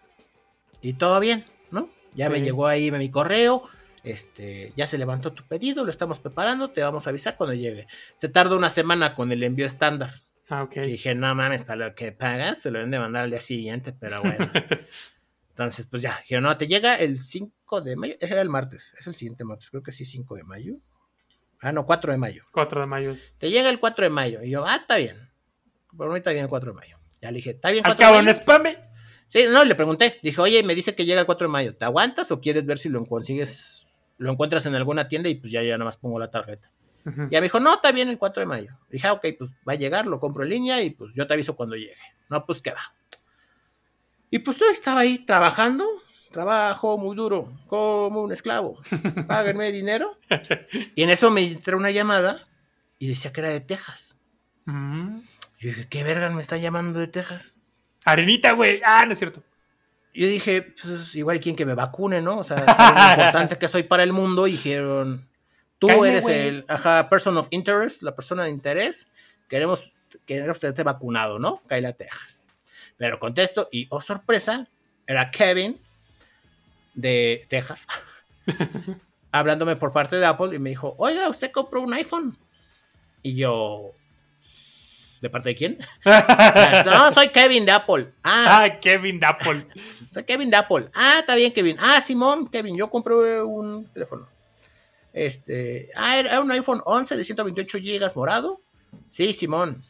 Y 0.82 0.94
todo 0.94 1.18
bien, 1.20 1.44
¿no? 1.70 1.88
Ya 2.14 2.28
me 2.28 2.42
llegó 2.42 2.66
ahí 2.66 2.90
mi 2.90 3.10
correo. 3.10 3.64
Este, 4.04 4.72
ya 4.76 4.86
se 4.86 4.98
levantó 4.98 5.32
tu 5.32 5.42
pedido, 5.42 5.84
lo 5.84 5.90
estamos 5.90 6.20
preparando, 6.20 6.70
te 6.70 6.80
vamos 6.80 7.06
a 7.06 7.10
avisar 7.10 7.36
cuando 7.36 7.54
llegue. 7.54 7.88
Se 8.16 8.28
tarda 8.28 8.54
una 8.54 8.70
semana 8.70 9.16
con 9.16 9.32
el 9.32 9.42
envío 9.42 9.66
estándar. 9.66 10.22
Ah, 10.48 10.62
ok. 10.62 10.76
Y 10.76 10.92
dije, 10.92 11.14
no 11.16 11.34
mames, 11.34 11.64
para 11.64 11.88
lo 11.88 11.94
que 11.96 12.12
pagas, 12.12 12.58
se 12.58 12.70
lo 12.70 12.78
deben 12.78 12.92
de 12.92 13.00
mandar 13.00 13.24
al 13.24 13.30
día 13.30 13.40
siguiente, 13.40 13.92
pero 13.92 14.22
bueno. 14.22 14.48
Entonces, 15.56 15.86
pues 15.86 16.02
ya, 16.02 16.18
dije, 16.20 16.38
no, 16.38 16.54
te 16.58 16.66
llega 16.66 16.96
el 16.96 17.18
5 17.18 17.80
de 17.80 17.96
mayo, 17.96 18.14
ese 18.20 18.34
era 18.34 18.42
el 18.42 18.50
martes, 18.50 18.92
es 18.98 19.06
el 19.06 19.14
siguiente 19.14 19.42
martes, 19.42 19.70
creo 19.70 19.82
que 19.82 19.90
sí, 19.90 20.04
5 20.04 20.36
de 20.36 20.44
mayo. 20.44 20.74
Ah, 21.62 21.72
no, 21.72 21.86
4 21.86 22.12
de 22.12 22.18
mayo. 22.18 22.44
4 22.52 22.82
de 22.82 22.86
mayo. 22.86 23.14
Te 23.38 23.50
llega 23.50 23.70
el 23.70 23.80
4 23.80 24.04
de 24.04 24.10
mayo. 24.10 24.42
Y 24.42 24.50
yo, 24.50 24.66
ah, 24.66 24.76
está 24.76 24.98
bien. 24.98 25.30
Por 25.96 26.10
mí 26.10 26.16
está 26.18 26.32
bien 26.32 26.44
el 26.44 26.50
4 26.50 26.72
de 26.72 26.76
mayo. 26.76 26.98
Ya 27.22 27.30
le 27.30 27.36
dije, 27.36 27.52
¿está 27.52 27.70
bien 27.70 27.82
4 27.82 28.06
de 28.06 28.12
mayo? 28.12 28.34
spame? 28.34 28.76
Sí, 29.28 29.46
no, 29.48 29.64
le 29.64 29.74
pregunté. 29.74 30.20
Dije, 30.22 30.38
oye, 30.42 30.62
me 30.62 30.74
dice 30.74 30.94
que 30.94 31.06
llega 31.06 31.20
el 31.20 31.26
4 31.26 31.46
de 31.46 31.52
mayo. 31.52 31.74
¿Te 31.74 31.86
aguantas 31.86 32.30
o 32.30 32.40
quieres 32.42 32.66
ver 32.66 32.76
si 32.76 32.90
lo 32.90 33.02
consigues, 33.06 33.86
lo 34.18 34.30
encuentras 34.30 34.66
en 34.66 34.74
alguna 34.74 35.08
tienda 35.08 35.30
y 35.30 35.36
pues 35.36 35.50
ya, 35.50 35.62
ya 35.62 35.78
nada 35.78 35.86
más 35.86 35.96
pongo 35.96 36.18
la 36.18 36.30
tarjeta? 36.30 36.70
Ya 37.30 37.40
me 37.40 37.46
dijo, 37.46 37.60
no, 37.60 37.76
está 37.76 37.92
bien 37.92 38.10
el 38.10 38.18
4 38.18 38.42
de 38.42 38.46
mayo. 38.46 38.78
Dije, 38.90 39.06
ah, 39.06 39.14
ok, 39.14 39.26
pues 39.38 39.52
va 39.66 39.72
a 39.72 39.76
llegar, 39.76 40.06
lo 40.06 40.20
compro 40.20 40.42
en 40.42 40.50
línea 40.50 40.82
y 40.82 40.90
pues 40.90 41.14
yo 41.14 41.26
te 41.26 41.32
aviso 41.32 41.56
cuando 41.56 41.76
llegue. 41.76 41.96
No, 42.28 42.44
pues 42.44 42.60
qué 42.60 42.72
va. 42.72 42.94
Y 44.30 44.40
pues 44.40 44.58
yo 44.58 44.66
estaba 44.70 45.00
ahí 45.00 45.18
trabajando, 45.18 45.86
trabajo 46.32 46.98
muy 46.98 47.16
duro, 47.16 47.52
como 47.68 48.22
un 48.22 48.32
esclavo, 48.32 48.80
páguenme 49.28 49.72
dinero. 49.72 50.18
Y 50.94 51.02
en 51.02 51.10
eso 51.10 51.30
me 51.30 51.44
entró 51.44 51.76
una 51.76 51.90
llamada 51.90 52.46
y 52.98 53.08
decía 53.08 53.32
que 53.32 53.40
era 53.40 53.50
de 53.50 53.60
Texas. 53.60 54.16
Mm. 54.64 55.18
Yo 55.58 55.68
dije, 55.70 55.86
¿qué 55.88 56.04
verga 56.04 56.28
me 56.30 56.42
está 56.42 56.56
llamando 56.56 57.00
de 57.00 57.08
Texas? 57.08 57.56
Arenita, 58.04 58.52
güey. 58.52 58.80
Ah, 58.84 59.04
no 59.06 59.12
es 59.12 59.18
cierto. 59.18 59.42
Yo 60.12 60.26
dije, 60.26 60.74
pues 60.82 61.14
igual 61.14 61.40
quien 61.40 61.56
que 61.56 61.64
me 61.64 61.74
vacune, 61.74 62.22
¿no? 62.22 62.38
O 62.38 62.44
sea, 62.44 62.56
lo 62.56 62.62
importante 63.12 63.58
que 63.58 63.68
soy 63.68 63.82
para 63.82 64.02
el 64.02 64.12
mundo. 64.12 64.46
Y 64.46 64.52
dijeron, 64.52 65.28
Tú 65.78 66.04
eres 66.04 66.26
el 66.26 66.64
ajá, 66.68 67.08
person 67.08 67.36
of 67.36 67.48
interest, 67.50 68.02
la 68.02 68.14
persona 68.14 68.44
de 68.44 68.50
interés. 68.50 69.08
Queremos, 69.48 69.92
queremos 70.24 70.58
tenerte 70.58 70.82
vacunado, 70.82 71.38
¿no? 71.38 71.62
Kayla 71.66 71.92
Texas. 71.92 72.35
Pero 72.96 73.18
contesto, 73.18 73.68
y 73.70 73.86
oh 73.90 74.00
sorpresa, 74.00 74.68
era 75.06 75.30
Kevin 75.30 75.80
de 76.94 77.46
Texas, 77.48 77.86
hablándome 79.32 79.76
por 79.76 79.92
parte 79.92 80.16
de 80.16 80.26
Apple 80.26 80.54
y 80.54 80.58
me 80.58 80.70
dijo, 80.70 80.94
oiga, 80.98 81.28
usted 81.28 81.50
compró 81.50 81.82
un 81.82 81.92
iPhone. 81.92 82.36
Y 83.22 83.36
yo, 83.36 83.92
¿de 85.20 85.30
parte 85.30 85.50
de 85.50 85.56
quién? 85.56 85.78
no, 86.86 87.12
soy 87.12 87.28
Kevin 87.28 87.66
de 87.66 87.72
Apple. 87.72 88.12
Ah, 88.22 88.64
ah, 88.64 88.78
Kevin 88.78 89.20
de 89.20 89.26
Apple. 89.26 89.66
soy 90.12 90.24
Kevin 90.24 90.50
de 90.50 90.56
Apple. 90.56 90.88
Ah, 90.94 91.16
está 91.20 91.34
bien, 91.34 91.52
Kevin. 91.52 91.76
Ah, 91.78 92.00
Simón, 92.00 92.48
Kevin, 92.48 92.76
yo 92.76 92.88
compré 92.88 93.42
un 93.42 93.86
teléfono. 93.92 94.28
Este, 95.12 95.90
ah, 95.96 96.18
era 96.18 96.40
un 96.40 96.50
iPhone 96.50 96.80
11 96.84 97.16
de 97.16 97.24
128 97.24 97.78
GB 97.78 98.16
morado. 98.16 98.60
Sí, 99.10 99.32
Simón. 99.32 99.84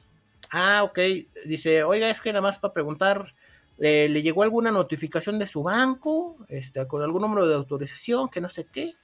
Ah, 0.51 0.83
ok. 0.85 0.99
Dice, 1.45 1.85
oiga, 1.85 2.11
es 2.11 2.21
que 2.21 2.33
nada 2.33 2.43
más 2.43 2.59
para 2.59 2.75
preguntar, 2.75 3.35
eh, 3.79 4.09
¿le 4.09 4.23
llegó 4.23 4.43
alguna 4.43 4.71
notificación 4.71 5.39
de 5.39 5.47
su 5.47 5.63
banco? 5.63 6.37
Este, 6.49 6.87
con 6.87 7.03
algún 7.03 7.23
número 7.23 7.47
de 7.47 7.55
autorización, 7.55 8.29
que 8.29 8.41
no 8.41 8.49
sé 8.49 8.67
qué. 8.67 8.95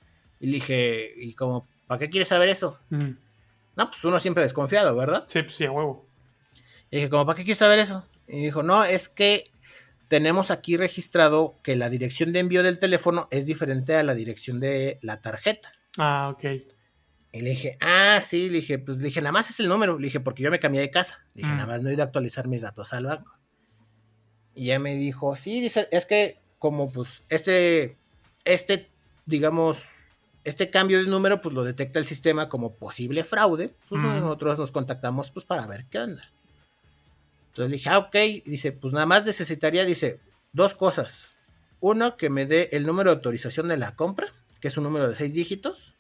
Y 0.40 0.46
le 0.46 0.52
dije, 0.54 1.12
¿y 1.16 1.34
como, 1.34 1.66
para 1.86 1.98
qué 1.98 2.10
quieres 2.10 2.28
saber 2.28 2.48
eso? 2.48 2.78
Mm. 2.90 3.10
No, 3.76 3.90
pues 3.90 4.04
uno 4.04 4.20
siempre 4.20 4.42
desconfiado, 4.42 4.94
¿verdad? 4.96 5.24
Sí, 5.28 5.42
pues 5.42 5.54
sí, 5.54 5.64
a 5.64 5.70
huevo. 5.70 6.06
Y 6.90 6.96
dije, 6.96 7.08
como, 7.10 7.24
¿para 7.26 7.36
qué 7.36 7.44
quieres 7.44 7.58
saber 7.58 7.78
eso? 7.78 8.06
Y 8.28 8.44
dijo, 8.44 8.62
no, 8.62 8.84
es 8.84 9.08
que 9.08 9.50
tenemos 10.08 10.50
aquí 10.50 10.76
registrado 10.76 11.56
que 11.62 11.74
la 11.74 11.88
dirección 11.88 12.32
de 12.32 12.40
envío 12.40 12.62
del 12.62 12.78
teléfono 12.78 13.28
es 13.30 13.46
diferente 13.46 13.96
a 13.96 14.02
la 14.02 14.14
dirección 14.14 14.60
de 14.60 14.98
la 15.00 15.22
tarjeta. 15.22 15.72
Ah, 15.96 16.30
ok. 16.34 16.62
Y 17.32 17.40
le 17.40 17.50
dije, 17.50 17.78
ah, 17.80 18.20
sí, 18.22 18.50
le 18.50 18.56
dije, 18.56 18.78
pues 18.78 18.98
le 18.98 19.04
dije, 19.06 19.20
nada 19.22 19.32
más 19.32 19.48
es 19.48 19.58
el 19.60 19.68
número. 19.68 19.98
Le 19.98 20.04
dije, 20.06 20.20
porque 20.20 20.42
yo 20.42 20.50
me 20.50 20.60
cambié 20.60 20.80
de 20.82 20.90
casa. 20.90 21.24
Le 21.34 21.42
dije, 21.42 21.52
Mm. 21.54 21.56
nada 21.56 21.66
más 21.66 21.82
no 21.82 21.88
he 21.88 21.94
ido 21.94 22.02
a 22.02 22.06
actualizar 22.06 22.46
mis 22.46 22.60
datos 22.60 22.92
al 22.92 23.06
banco. 23.06 23.32
Y 24.54 24.64
ella 24.66 24.78
me 24.78 24.94
dijo, 24.96 25.34
sí, 25.34 25.60
dice, 25.62 25.88
es 25.90 26.04
que 26.04 26.38
como 26.58 26.92
pues 26.92 27.22
este, 27.30 27.96
este, 28.44 28.90
digamos, 29.24 29.88
este 30.44 30.70
cambio 30.70 30.98
de 30.98 31.06
número, 31.08 31.40
pues 31.40 31.54
lo 31.54 31.64
detecta 31.64 31.98
el 31.98 32.04
sistema 32.04 32.48
como 32.50 32.74
posible 32.74 33.24
fraude. 33.24 33.74
Pues 33.88 34.02
Mm. 34.02 34.20
nosotros 34.20 34.58
nos 34.58 34.70
contactamos 34.70 35.30
pues 35.30 35.46
para 35.46 35.66
ver 35.66 35.86
qué 35.90 36.00
onda. 36.00 36.30
Entonces 37.48 37.70
le 37.70 37.76
dije, 37.78 37.88
ah, 37.90 37.98
ok. 37.98 38.16
Dice, 38.44 38.72
pues 38.72 38.92
nada 38.92 39.06
más 39.06 39.24
necesitaría, 39.24 39.84
dice, 39.86 40.20
dos 40.52 40.74
cosas. 40.74 41.28
Uno, 41.80 42.16
que 42.18 42.28
me 42.30 42.44
dé 42.46 42.68
el 42.72 42.84
número 42.86 43.10
de 43.10 43.16
autorización 43.16 43.68
de 43.68 43.76
la 43.78 43.96
compra, 43.96 44.28
que 44.60 44.68
es 44.68 44.76
un 44.76 44.84
número 44.84 45.08
de 45.08 45.14
seis 45.14 45.34
dígitos, 45.34 45.94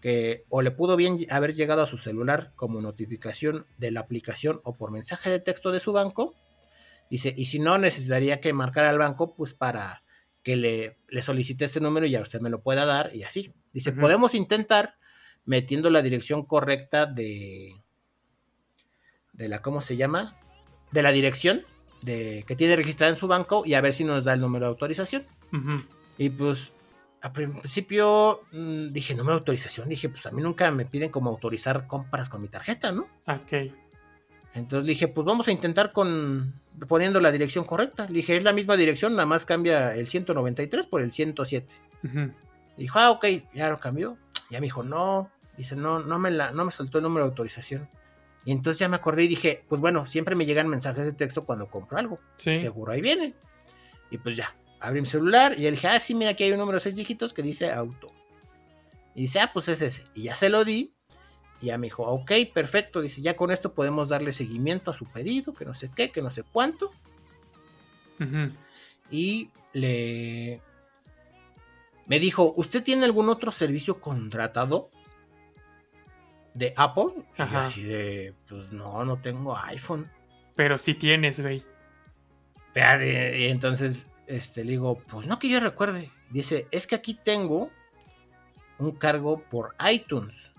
que 0.00 0.44
o 0.48 0.62
le 0.62 0.70
pudo 0.70 0.96
bien 0.96 1.26
haber 1.30 1.54
llegado 1.54 1.82
a 1.82 1.86
su 1.86 1.98
celular 1.98 2.52
como 2.56 2.80
notificación 2.80 3.66
de 3.78 3.90
la 3.90 4.00
aplicación 4.00 4.60
o 4.64 4.76
por 4.76 4.90
mensaje 4.90 5.30
de 5.30 5.40
texto 5.40 5.72
de 5.72 5.80
su 5.80 5.92
banco. 5.92 6.34
Dice, 7.10 7.34
y 7.36 7.46
si 7.46 7.58
no, 7.58 7.76
necesitaría 7.78 8.40
que 8.40 8.52
marcar 8.52 8.84
al 8.84 8.98
banco, 8.98 9.34
pues 9.34 9.52
para 9.52 10.02
que 10.42 10.56
le, 10.56 10.98
le 11.08 11.22
solicite 11.22 11.66
ese 11.66 11.80
número 11.80 12.06
y 12.06 12.16
a 12.16 12.22
usted 12.22 12.40
me 12.40 12.50
lo 12.50 12.62
pueda 12.62 12.86
dar 12.86 13.14
y 13.14 13.24
así. 13.24 13.52
Dice, 13.72 13.92
podemos 13.92 14.34
intentar 14.34 14.94
metiendo 15.44 15.90
la 15.90 16.02
dirección 16.02 16.44
correcta 16.44 17.06
de, 17.06 17.74
de 19.32 19.48
la, 19.48 19.62
¿cómo 19.62 19.80
se 19.80 19.96
llama? 19.96 20.36
De 20.92 21.02
la 21.02 21.12
dirección 21.12 21.62
de, 22.02 22.44
que 22.46 22.56
tiene 22.56 22.76
registrada 22.76 23.12
en 23.12 23.18
su 23.18 23.26
banco 23.26 23.64
y 23.66 23.74
a 23.74 23.80
ver 23.80 23.92
si 23.92 24.04
nos 24.04 24.24
da 24.24 24.34
el 24.34 24.40
número 24.40 24.66
de 24.66 24.70
autorización. 24.70 25.26
Y 26.18 26.30
pues 26.30 26.72
al 27.22 27.32
principio 27.32 28.42
mm, 28.52 28.92
dije, 28.92 29.14
número 29.14 29.34
de 29.34 29.40
autorización, 29.40 29.88
dije, 29.88 30.08
pues 30.08 30.26
a 30.26 30.30
mí 30.30 30.40
nunca 30.40 30.70
me 30.70 30.86
piden 30.86 31.10
como 31.10 31.30
autorizar 31.30 31.86
compras 31.86 32.28
con 32.28 32.40
mi 32.40 32.48
tarjeta, 32.48 32.92
¿no? 32.92 33.08
Ok. 33.26 33.72
Entonces 34.54 34.86
dije, 34.86 35.08
pues 35.08 35.24
vamos 35.24 35.46
a 35.48 35.52
intentar 35.52 35.92
con 35.92 36.52
poniendo 36.88 37.20
la 37.20 37.30
dirección 37.30 37.64
correcta. 37.64 38.06
Le 38.06 38.14
dije, 38.14 38.36
es 38.36 38.44
la 38.44 38.52
misma 38.52 38.76
dirección, 38.76 39.12
nada 39.12 39.26
más 39.26 39.44
cambia 39.44 39.94
el 39.94 40.08
193 40.08 40.86
por 40.86 41.02
el 41.02 41.12
107. 41.12 41.72
Ujú. 42.04 42.32
Dijo, 42.76 42.98
ah, 42.98 43.10
ok, 43.10 43.26
ya 43.52 43.68
lo 43.68 43.78
cambió. 43.78 44.16
Ya 44.50 44.60
me 44.60 44.66
dijo, 44.66 44.82
no, 44.82 45.30
dice, 45.56 45.76
no, 45.76 46.00
no 46.00 46.18
me 46.18 46.30
la, 46.30 46.52
no 46.52 46.64
me 46.64 46.72
soltó 46.72 46.98
el 46.98 47.04
número 47.04 47.24
de 47.24 47.30
autorización. 47.30 47.88
Y 48.44 48.52
entonces 48.52 48.78
ya 48.78 48.88
me 48.88 48.96
acordé 48.96 49.24
y 49.24 49.28
dije, 49.28 49.64
pues 49.68 49.80
bueno, 49.80 50.06
siempre 50.06 50.34
me 50.34 50.46
llegan 50.46 50.66
mensajes 50.66 51.04
de 51.04 51.12
texto 51.12 51.44
cuando 51.44 51.68
compro 51.68 51.98
algo. 51.98 52.18
Sí. 52.36 52.58
Seguro 52.60 52.92
ahí 52.92 53.02
viene. 53.02 53.34
Y 54.10 54.18
pues 54.18 54.36
ya, 54.36 54.54
abrí 54.80 55.00
mi 55.00 55.06
celular 55.06 55.54
y 55.56 55.62
le 55.62 55.72
dije, 55.72 55.86
ah, 55.88 56.00
sí, 56.00 56.14
mira, 56.14 56.30
aquí 56.30 56.44
hay 56.44 56.52
un 56.52 56.58
número 56.58 56.76
de 56.76 56.80
seis 56.80 56.94
dígitos 56.94 57.32
que 57.32 57.42
dice 57.42 57.70
auto. 57.70 58.08
Y 59.14 59.22
dice, 59.22 59.40
ah, 59.40 59.50
pues 59.52 59.68
es 59.68 59.82
ese. 59.82 60.04
Y 60.14 60.24
ya 60.24 60.36
se 60.36 60.48
lo 60.48 60.64
di. 60.64 60.94
Y 61.60 61.66
ya 61.66 61.78
me 61.78 61.88
dijo, 61.88 62.04
ok, 62.04 62.32
perfecto. 62.54 63.00
Dice, 63.00 63.20
ya 63.20 63.36
con 63.36 63.50
esto 63.50 63.74
podemos 63.74 64.08
darle 64.08 64.32
seguimiento 64.32 64.90
a 64.90 64.94
su 64.94 65.04
pedido, 65.04 65.52
que 65.52 65.64
no 65.64 65.74
sé 65.74 65.90
qué, 65.94 66.10
que 66.10 66.22
no 66.22 66.30
sé 66.30 66.42
cuánto. 66.42 66.90
Y 69.10 69.50
le... 69.72 70.60
Me 72.06 72.18
dijo, 72.18 72.52
¿usted 72.56 72.82
tiene 72.82 73.04
algún 73.04 73.28
otro 73.28 73.52
servicio 73.52 74.00
contratado 74.00 74.90
de 76.54 76.72
Apple? 76.76 77.24
Y 77.38 77.42
Ajá. 77.42 77.62
así 77.62 77.82
de, 77.82 78.34
pues 78.48 78.72
no, 78.72 79.04
no 79.04 79.18
tengo 79.18 79.56
iPhone. 79.56 80.10
Pero 80.56 80.76
sí 80.76 80.94
tienes, 80.94 81.40
güey. 81.40 81.64
Ya, 82.74 83.02
Y 83.04 83.46
entonces 83.46 84.06
este, 84.30 84.64
le 84.64 84.72
digo, 84.72 84.96
pues 85.08 85.26
no 85.26 85.38
que 85.38 85.48
yo 85.48 85.60
recuerde. 85.60 86.10
Dice, 86.30 86.68
es 86.70 86.86
que 86.86 86.94
aquí 86.94 87.14
tengo 87.14 87.70
un 88.78 88.92
cargo 88.92 89.42
por 89.50 89.74
iTunes. 89.90 90.52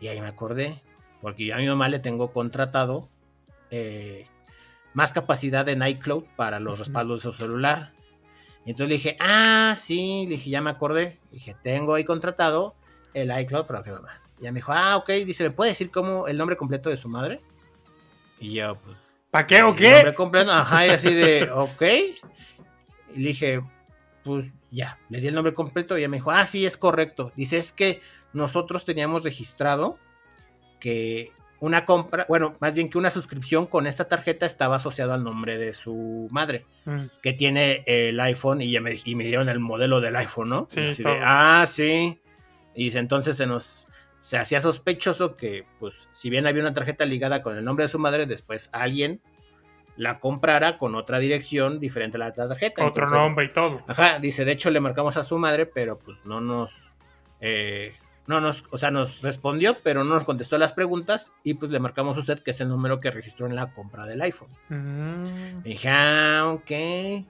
Y 0.00 0.08
ahí 0.08 0.20
me 0.20 0.26
acordé, 0.26 0.74
porque 1.20 1.46
yo 1.46 1.54
a 1.54 1.58
mi 1.58 1.68
mamá 1.68 1.88
le 1.88 2.00
tengo 2.00 2.32
contratado 2.32 3.08
eh, 3.70 4.26
más 4.94 5.12
capacidad 5.12 5.68
en 5.68 5.86
iCloud 5.86 6.24
para 6.36 6.58
los 6.58 6.80
respaldos 6.80 7.22
de 7.22 7.30
su 7.30 7.38
celular. 7.38 7.92
Y 8.64 8.70
entonces 8.70 8.88
le 8.88 8.94
dije, 8.96 9.16
ah, 9.20 9.76
sí, 9.78 10.24
le 10.24 10.36
dije, 10.36 10.50
ya 10.50 10.60
me 10.60 10.70
acordé. 10.70 11.20
Le 11.30 11.38
dije, 11.38 11.56
tengo 11.62 11.94
ahí 11.94 12.04
contratado 12.04 12.74
el 13.14 13.30
iCloud 13.40 13.66
para 13.66 13.82
que 13.82 13.92
mamá. 13.92 14.20
Y 14.38 14.44
ya 14.44 14.52
me 14.52 14.58
dijo, 14.58 14.72
ah, 14.72 14.96
ok. 14.96 15.10
Dice, 15.24 15.44
¿me 15.44 15.50
puede 15.50 15.70
decir 15.70 15.90
cómo 15.90 16.26
el 16.26 16.36
nombre 16.36 16.56
completo 16.56 16.90
de 16.90 16.96
su 16.96 17.08
madre? 17.08 17.40
Y 18.40 18.54
yo, 18.54 18.76
pues, 18.76 19.14
¿Para 19.30 19.46
qué 19.46 19.62
o 19.62 19.70
el 19.70 19.82
nombre 19.82 20.10
qué? 20.10 20.14
completo, 20.14 20.52
ajá, 20.52 20.86
y 20.86 20.90
así 20.90 21.14
de, 21.14 21.50
ok. 21.54 21.82
Y 23.14 23.20
le 23.20 23.28
dije, 23.28 23.62
pues 24.24 24.52
ya, 24.70 24.98
le 25.08 25.20
di 25.20 25.26
el 25.28 25.34
nombre 25.34 25.54
completo 25.54 25.96
y 25.96 26.00
ella 26.00 26.08
me 26.08 26.18
dijo, 26.18 26.30
ah, 26.30 26.46
sí, 26.46 26.64
es 26.66 26.76
correcto. 26.76 27.32
Dice, 27.36 27.58
es 27.58 27.72
que 27.72 28.00
nosotros 28.32 28.84
teníamos 28.84 29.24
registrado 29.24 29.98
que 30.80 31.32
una 31.60 31.84
compra, 31.86 32.26
bueno, 32.28 32.56
más 32.60 32.74
bien 32.74 32.90
que 32.90 32.98
una 32.98 33.10
suscripción 33.10 33.66
con 33.66 33.86
esta 33.86 34.08
tarjeta 34.08 34.46
estaba 34.46 34.76
asociado 34.76 35.12
al 35.14 35.22
nombre 35.22 35.58
de 35.58 35.74
su 35.74 36.26
madre, 36.30 36.66
Mm. 36.84 37.04
que 37.22 37.32
tiene 37.32 37.84
el 37.86 38.18
iPhone 38.18 38.60
y, 38.62 38.70
ya 38.72 38.80
me, 38.80 38.98
y 39.04 39.14
me 39.14 39.22
dieron 39.24 39.48
el 39.48 39.60
modelo 39.60 40.00
del 40.00 40.16
iPhone, 40.16 40.48
¿no? 40.48 40.66
Sí, 40.68 40.80
Y 40.80 40.94
de, 41.04 41.20
ah, 41.22 41.64
sí. 41.68 42.20
Y 42.74 42.84
dice, 42.86 42.98
entonces 42.98 43.36
se 43.36 43.46
nos, 43.46 43.86
se 44.18 44.36
hacía 44.38 44.60
sospechoso 44.60 45.36
que, 45.36 45.64
pues, 45.78 46.08
si 46.10 46.28
bien 46.30 46.48
había 46.48 46.62
una 46.62 46.74
tarjeta 46.74 47.04
ligada 47.06 47.42
con 47.42 47.56
el 47.56 47.64
nombre 47.64 47.84
de 47.84 47.88
su 47.88 48.00
madre, 48.00 48.26
después 48.26 48.68
alguien 48.72 49.20
la 50.02 50.18
comprara 50.18 50.78
con 50.78 50.94
otra 50.96 51.20
dirección 51.20 51.78
diferente 51.78 52.16
a 52.16 52.20
la 52.20 52.32
tarjeta. 52.32 52.84
Otro 52.84 53.04
Entonces, 53.04 53.24
nombre 53.24 53.44
y 53.46 53.52
todo. 53.52 53.80
Ajá, 53.86 54.18
dice, 54.18 54.44
de 54.44 54.52
hecho 54.52 54.70
le 54.70 54.80
marcamos 54.80 55.16
a 55.16 55.22
su 55.22 55.38
madre, 55.38 55.64
pero 55.64 55.98
pues 55.98 56.26
no 56.26 56.40
nos, 56.40 56.92
eh, 57.40 57.94
no 58.26 58.40
nos, 58.40 58.64
o 58.70 58.78
sea, 58.78 58.90
nos 58.90 59.22
respondió, 59.22 59.76
pero 59.84 60.02
no 60.02 60.14
nos 60.14 60.24
contestó 60.24 60.58
las 60.58 60.72
preguntas 60.72 61.32
y 61.44 61.54
pues 61.54 61.70
le 61.70 61.78
marcamos 61.78 62.16
a 62.16 62.20
usted 62.20 62.40
que 62.40 62.50
es 62.50 62.60
el 62.60 62.68
número 62.68 62.98
que 62.98 63.12
registró 63.12 63.46
en 63.46 63.54
la 63.54 63.72
compra 63.72 64.04
del 64.04 64.20
iPhone. 64.22 64.50
Mm. 64.68 65.62
Dije, 65.62 65.88
ah, 65.88 66.50
ok. 66.52 67.24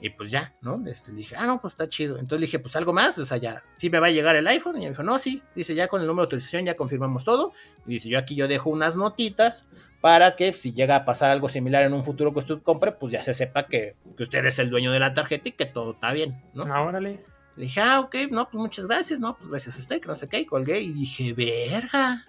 Y 0.00 0.10
pues 0.10 0.30
ya, 0.30 0.54
¿no? 0.62 0.80
Este, 0.86 1.10
le 1.10 1.18
dije, 1.18 1.34
ah, 1.36 1.46
no, 1.46 1.60
pues 1.60 1.72
está 1.72 1.88
chido. 1.88 2.18
Entonces 2.18 2.40
le 2.40 2.46
dije, 2.46 2.58
pues 2.60 2.76
algo 2.76 2.92
más, 2.92 3.18
o 3.18 3.26
sea, 3.26 3.36
ya, 3.36 3.64
sí 3.76 3.90
me 3.90 3.98
va 3.98 4.06
a 4.06 4.10
llegar 4.10 4.36
el 4.36 4.46
iPhone. 4.46 4.76
Y 4.76 4.80
me 4.80 4.90
dijo, 4.90 5.02
no, 5.02 5.18
sí. 5.18 5.42
Dice, 5.54 5.74
ya 5.74 5.88
con 5.88 6.00
el 6.00 6.06
número 6.06 6.22
de 6.22 6.26
autorización 6.26 6.64
ya 6.64 6.76
confirmamos 6.76 7.24
todo. 7.24 7.52
Y 7.86 7.94
dice, 7.94 8.08
yo 8.08 8.18
aquí 8.18 8.36
yo 8.36 8.46
dejo 8.46 8.70
unas 8.70 8.96
notitas 8.96 9.66
para 10.00 10.36
que 10.36 10.52
si 10.52 10.72
llega 10.72 10.96
a 10.96 11.04
pasar 11.04 11.30
algo 11.30 11.48
similar 11.48 11.84
en 11.84 11.92
un 11.92 12.04
futuro 12.04 12.32
que 12.32 12.38
usted 12.38 12.62
compre, 12.62 12.92
pues 12.92 13.12
ya 13.12 13.22
se 13.22 13.34
sepa 13.34 13.66
que, 13.66 13.96
que 14.16 14.22
usted 14.22 14.44
es 14.44 14.58
el 14.58 14.70
dueño 14.70 14.92
de 14.92 15.00
la 15.00 15.14
tarjeta 15.14 15.48
y 15.48 15.52
que 15.52 15.66
todo 15.66 15.92
está 15.92 16.12
bien, 16.12 16.40
¿no? 16.54 16.64
Ah, 16.72 16.82
órale. 16.82 17.24
Le 17.56 17.64
dije, 17.64 17.80
ah, 17.80 17.98
ok, 18.00 18.14
no, 18.30 18.48
pues 18.48 18.60
muchas 18.60 18.86
gracias, 18.86 19.18
no, 19.18 19.36
pues 19.36 19.48
gracias 19.48 19.74
a 19.74 19.80
usted, 19.80 20.00
que 20.00 20.06
no 20.06 20.14
sé 20.14 20.28
qué, 20.28 20.38
y 20.38 20.46
colgué 20.46 20.80
y 20.80 20.92
dije, 20.92 21.32
verga. 21.32 22.24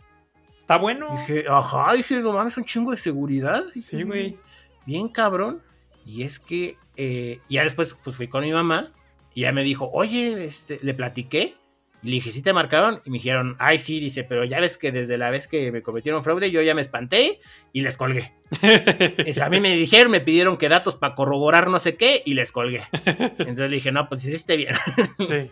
Está 0.58 0.78
bueno. 0.78 1.08
Dije, 1.12 1.46
ajá, 1.48 1.94
dije, 1.94 2.20
no 2.20 2.34
mames, 2.34 2.58
un 2.58 2.64
chingo 2.64 2.92
de 2.92 2.98
seguridad. 2.98 3.64
Dije, 3.74 3.98
Sí, 3.98 4.04
güey. 4.04 4.40
Bien 4.88 5.08
cabrón. 5.08 5.62
Y 6.04 6.24
es 6.24 6.40
que, 6.40 6.78
eh, 7.02 7.40
ya 7.50 7.64
después, 7.64 7.96
pues 8.04 8.16
fui 8.16 8.28
con 8.28 8.44
mi 8.44 8.52
mamá 8.52 8.92
y 9.34 9.42
ya 9.42 9.52
me 9.54 9.64
dijo, 9.64 9.90
oye, 9.94 10.44
este, 10.46 10.80
le 10.82 10.94
platiqué. 10.94 11.56
Y 12.02 12.08
le 12.08 12.14
dije, 12.14 12.32
¿sí 12.32 12.42
te 12.42 12.54
marcaron? 12.54 13.02
Y 13.06 13.10
me 13.10 13.18
dijeron, 13.18 13.58
ay, 13.60 13.78
sí, 13.78 14.00
dice, 14.00 14.24
pero 14.24 14.46
ya 14.46 14.60
ves 14.62 14.78
que 14.78 14.92
desde 14.94 15.18
la 15.18 15.30
vez 15.32 15.48
que 15.50 15.70
me 15.72 15.82
cometieron 15.82 16.24
fraude, 16.24 16.50
yo 16.50 16.62
ya 16.62 16.74
me 16.74 16.82
espanté 16.82 17.40
y 17.74 17.82
les 17.82 17.98
colgué. 17.98 18.32
A 19.44 19.50
mí 19.50 19.60
me 19.60 19.76
dijeron, 19.76 20.10
me 20.12 20.22
pidieron 20.22 20.56
que 20.58 20.70
datos 20.70 20.96
para 20.96 21.14
corroborar 21.16 21.70
no 21.70 21.78
sé 21.80 21.96
qué 21.98 22.22
y 22.26 22.36
les 22.36 22.52
colgué. 22.54 22.84
Entonces 23.06 23.70
le 23.70 23.76
dije, 23.76 23.92
no, 23.92 24.08
pues 24.08 24.24
hiciste 24.24 24.56
bien. 24.56 24.74
sí. 25.20 25.50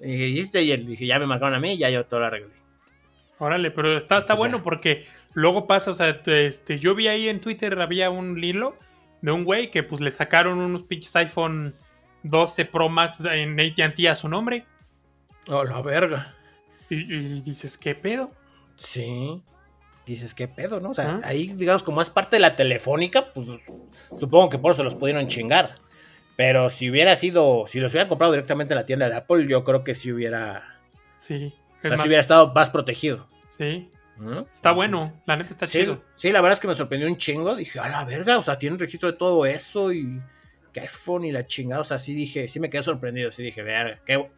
Y 0.00 0.06
dije, 0.12 0.26
hiciste 0.28 0.62
bien. 0.62 0.84
Le 0.84 0.90
dije, 0.92 1.06
ya 1.06 1.18
me 1.18 1.26
marcaron 1.26 1.54
a 1.54 1.60
mí 1.60 1.72
y 1.74 1.78
ya 1.78 1.90
yo 1.90 2.06
todo 2.06 2.20
lo 2.20 2.26
arreglé. 2.26 2.54
Órale, 3.38 3.70
pero 3.70 3.96
está, 3.98 4.18
está 4.18 4.32
O 4.32 4.36
sea- 4.36 4.40
bueno 4.40 4.62
porque 4.62 5.04
luego 5.34 5.66
pasa, 5.66 5.90
o 5.90 5.94
sea, 5.94 6.22
te- 6.22 6.46
este, 6.46 6.78
yo 6.78 6.94
vi 6.94 7.08
ahí 7.08 7.28
en 7.28 7.40
Twitter, 7.42 7.78
había 7.80 8.08
un 8.08 8.42
hilo 8.42 8.78
de 9.24 9.32
un 9.32 9.44
güey 9.44 9.70
que 9.70 9.82
pues 9.82 10.02
le 10.02 10.10
sacaron 10.10 10.58
unos 10.58 10.82
pinches 10.82 11.16
iPhone 11.16 11.74
12 12.24 12.66
Pro 12.66 12.90
Max 12.90 13.24
en 13.24 13.58
AT&T 13.58 14.06
a 14.06 14.14
su 14.14 14.28
nombre. 14.28 14.66
Oh, 15.48 15.64
la 15.64 15.80
verga. 15.80 16.34
Y, 16.90 16.96
y 17.14 17.40
dices, 17.40 17.78
¿qué 17.78 17.94
pedo? 17.94 18.30
Sí. 18.76 19.42
Dices, 20.04 20.34
¿qué 20.34 20.46
pedo, 20.46 20.78
no? 20.78 20.90
O 20.90 20.94
sea, 20.94 21.20
ahí, 21.24 21.46
digamos, 21.54 21.82
como 21.82 22.02
es 22.02 22.10
parte 22.10 22.36
de 22.36 22.40
la 22.40 22.54
telefónica, 22.54 23.32
pues 23.32 23.48
supongo 24.18 24.50
que 24.50 24.58
por 24.58 24.72
eso 24.72 24.84
los 24.84 24.94
pudieron 24.94 25.26
chingar. 25.26 25.76
Pero 26.36 26.68
si 26.68 26.90
hubiera 26.90 27.16
sido, 27.16 27.64
si 27.66 27.80
los 27.80 27.92
hubieran 27.92 28.08
comprado 28.10 28.32
directamente 28.34 28.74
en 28.74 28.80
la 28.80 28.84
tienda 28.84 29.08
de 29.08 29.16
Apple, 29.16 29.46
yo 29.48 29.64
creo 29.64 29.84
que 29.84 29.94
sí 29.94 30.12
hubiera, 30.12 30.80
Sí. 31.18 31.54
o 31.78 31.80
sea, 31.80 31.92
sí 31.92 31.96
más, 31.96 32.06
hubiera 32.06 32.20
estado 32.20 32.52
más 32.52 32.68
protegido. 32.68 33.26
sí. 33.48 33.90
¿No? 34.18 34.46
Está 34.52 34.72
bueno, 34.72 35.22
la 35.26 35.36
neta 35.36 35.50
está 35.50 35.66
Sí, 35.66 35.80
chido. 35.80 36.02
sí, 36.14 36.30
la 36.32 36.40
verdad 36.40 36.54
es 36.54 36.60
que 36.60 36.68
me 36.68 36.74
sorprendió 36.74 37.08
un 37.08 37.16
chingo. 37.16 37.54
Dije, 37.56 37.78
a 37.80 37.88
la 37.88 38.04
verga, 38.04 38.38
o 38.38 38.42
sea, 38.42 38.58
tienen 38.58 38.78
registro 38.78 39.10
de 39.10 39.18
todo 39.18 39.44
eso 39.46 39.92
y 39.92 40.20
que 40.72 40.80
iPhone 40.80 41.24
y 41.24 41.32
la 41.32 41.46
chingada. 41.46 41.82
O 41.82 41.84
sea, 41.84 41.98
sí 41.98 42.14
dije, 42.14 42.48
sí 42.48 42.60
me 42.60 42.70
quedé 42.70 42.82
sorprendido. 42.82 43.30
Sí 43.32 43.42
dije, 43.42 43.62
verga, 43.62 44.00
qué 44.04 44.28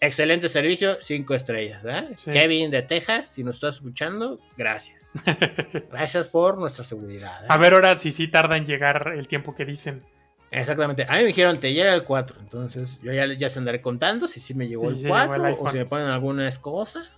excelente 0.00 0.48
servicio, 0.48 0.98
cinco 1.00 1.34
estrellas. 1.34 1.84
¿eh? 1.84 2.08
Sí. 2.16 2.30
Kevin 2.30 2.70
de 2.70 2.82
Texas, 2.82 3.28
si 3.28 3.44
nos 3.44 3.56
estás 3.56 3.76
escuchando, 3.76 4.40
gracias. 4.56 5.12
gracias 5.90 6.26
por 6.28 6.58
nuestra 6.58 6.84
seguridad. 6.84 7.44
¿eh? 7.44 7.46
A 7.48 7.56
ver 7.56 7.74
ahora 7.74 7.96
si 7.98 8.10
sí 8.12 8.28
tarda 8.28 8.56
en 8.56 8.66
llegar 8.66 9.12
el 9.16 9.28
tiempo 9.28 9.54
que 9.54 9.64
dicen. 9.64 10.02
Exactamente. 10.50 11.04
A 11.08 11.12
mí 11.14 11.20
me 11.20 11.26
dijeron, 11.28 11.56
te 11.58 11.72
llega 11.72 11.94
el 11.94 12.04
4. 12.04 12.36
Entonces, 12.40 13.00
yo 13.02 13.10
ya, 13.12 13.26
ya 13.26 13.48
se 13.48 13.58
andaré 13.58 13.80
contando 13.80 14.28
si 14.28 14.38
sí 14.38 14.52
me 14.54 14.68
llegó 14.68 14.82
Sí, 14.82 14.88
el 14.88 14.94
sí 14.96 15.02
llegó 15.04 15.14
4 15.14 15.46
el 15.46 15.54
o 15.58 15.68
si 15.70 15.76
me 15.78 15.86
ponen 15.86 16.08
alguna 16.08 16.50
cosa. 16.60 17.10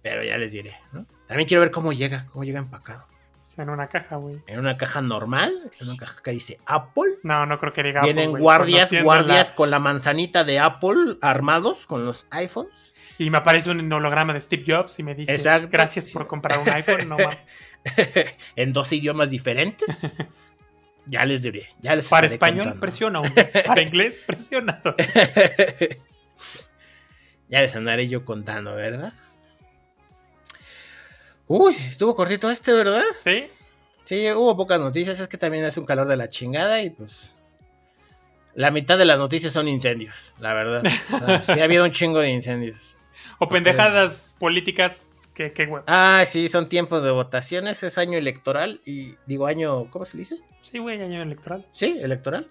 Pero 0.00 0.22
ya 0.22 0.38
les 0.38 0.52
diré, 0.52 0.74
¿no? 0.92 1.06
También 1.26 1.48
quiero 1.48 1.62
ver 1.62 1.70
cómo 1.70 1.92
llega, 1.92 2.26
cómo 2.32 2.44
llega 2.44 2.58
empacado. 2.58 3.04
O 3.42 3.46
sea, 3.46 3.64
en 3.64 3.70
una 3.70 3.86
caja, 3.88 4.16
güey. 4.16 4.38
En 4.46 4.58
una 4.58 4.76
caja 4.76 5.00
normal, 5.00 5.52
en 5.80 5.88
una 5.88 5.96
caja 5.98 6.20
que 6.22 6.30
dice 6.32 6.58
Apple. 6.66 7.18
No, 7.22 7.46
no 7.46 7.58
creo 7.60 7.72
que 7.72 7.82
diga. 7.82 8.02
Vienen 8.02 8.30
Apple, 8.30 8.40
guardias, 8.42 8.92
guardias 9.02 9.50
la- 9.50 9.54
con 9.54 9.70
la 9.70 9.78
manzanita 9.78 10.44
de 10.44 10.58
Apple 10.58 11.18
armados 11.20 11.86
con 11.86 12.04
los 12.04 12.26
iPhones. 12.30 12.94
Y 13.18 13.30
me 13.30 13.38
aparece 13.38 13.70
un 13.70 13.92
holograma 13.92 14.32
de 14.32 14.40
Steve 14.40 14.64
Jobs 14.66 14.98
y 14.98 15.02
me 15.04 15.14
dice, 15.14 15.32
Exacto. 15.34 15.68
gracias 15.70 16.08
por 16.08 16.26
comprar 16.26 16.58
un 16.58 16.68
iPhone. 16.68 17.08
No, 17.08 17.16
mames. 17.16 17.38
en 18.56 18.72
dos 18.72 18.90
idiomas 18.92 19.30
diferentes. 19.30 20.12
ya 21.06 21.24
les 21.24 21.40
diré. 21.42 21.68
Ya 21.80 21.94
les 21.94 22.08
Para 22.08 22.26
español, 22.26 22.64
contando. 22.64 22.80
presiona 22.80 23.20
uno. 23.20 23.32
Para 23.66 23.82
inglés, 23.82 24.18
presiona 24.26 24.80
dos. 24.82 24.94
ya 27.48 27.60
les 27.60 27.76
andaré 27.76 28.08
yo 28.08 28.24
contando, 28.24 28.74
¿verdad? 28.74 29.12
Uy, 31.46 31.74
estuvo 31.88 32.14
cortito 32.14 32.50
este, 32.50 32.72
¿verdad? 32.72 33.02
¿Sí? 33.22 33.46
Sí, 34.04 34.30
hubo 34.32 34.56
pocas 34.56 34.80
noticias, 34.80 35.18
es 35.20 35.28
que 35.28 35.38
también 35.38 35.64
hace 35.64 35.80
un 35.80 35.86
calor 35.86 36.08
de 36.08 36.16
la 36.16 36.28
chingada 36.28 36.82
y 36.82 36.90
pues 36.90 37.34
la 38.54 38.70
mitad 38.70 38.98
de 38.98 39.04
las 39.04 39.18
noticias 39.18 39.52
son 39.52 39.68
incendios, 39.68 40.32
la 40.38 40.54
verdad. 40.54 40.82
O 41.12 41.26
sea, 41.26 41.42
sí 41.54 41.60
ha 41.60 41.64
habido 41.64 41.84
un 41.84 41.90
chingo 41.90 42.20
de 42.20 42.30
incendios. 42.30 42.96
O 43.38 43.48
pendejadas 43.48 44.36
políticas 44.38 45.08
que, 45.34 45.52
que 45.52 45.66
güey. 45.66 45.82
Ah, 45.86 46.24
sí, 46.26 46.48
son 46.48 46.68
tiempos 46.68 47.02
de 47.02 47.10
votaciones, 47.10 47.82
es 47.82 47.98
año 47.98 48.16
electoral 48.16 48.80
y 48.84 49.16
digo 49.26 49.46
año, 49.46 49.90
¿cómo 49.90 50.04
se 50.04 50.16
dice? 50.18 50.38
Sí, 50.62 50.78
güey, 50.78 51.02
año 51.02 51.22
electoral. 51.22 51.66
Sí, 51.72 51.98
electoral. 52.00 52.48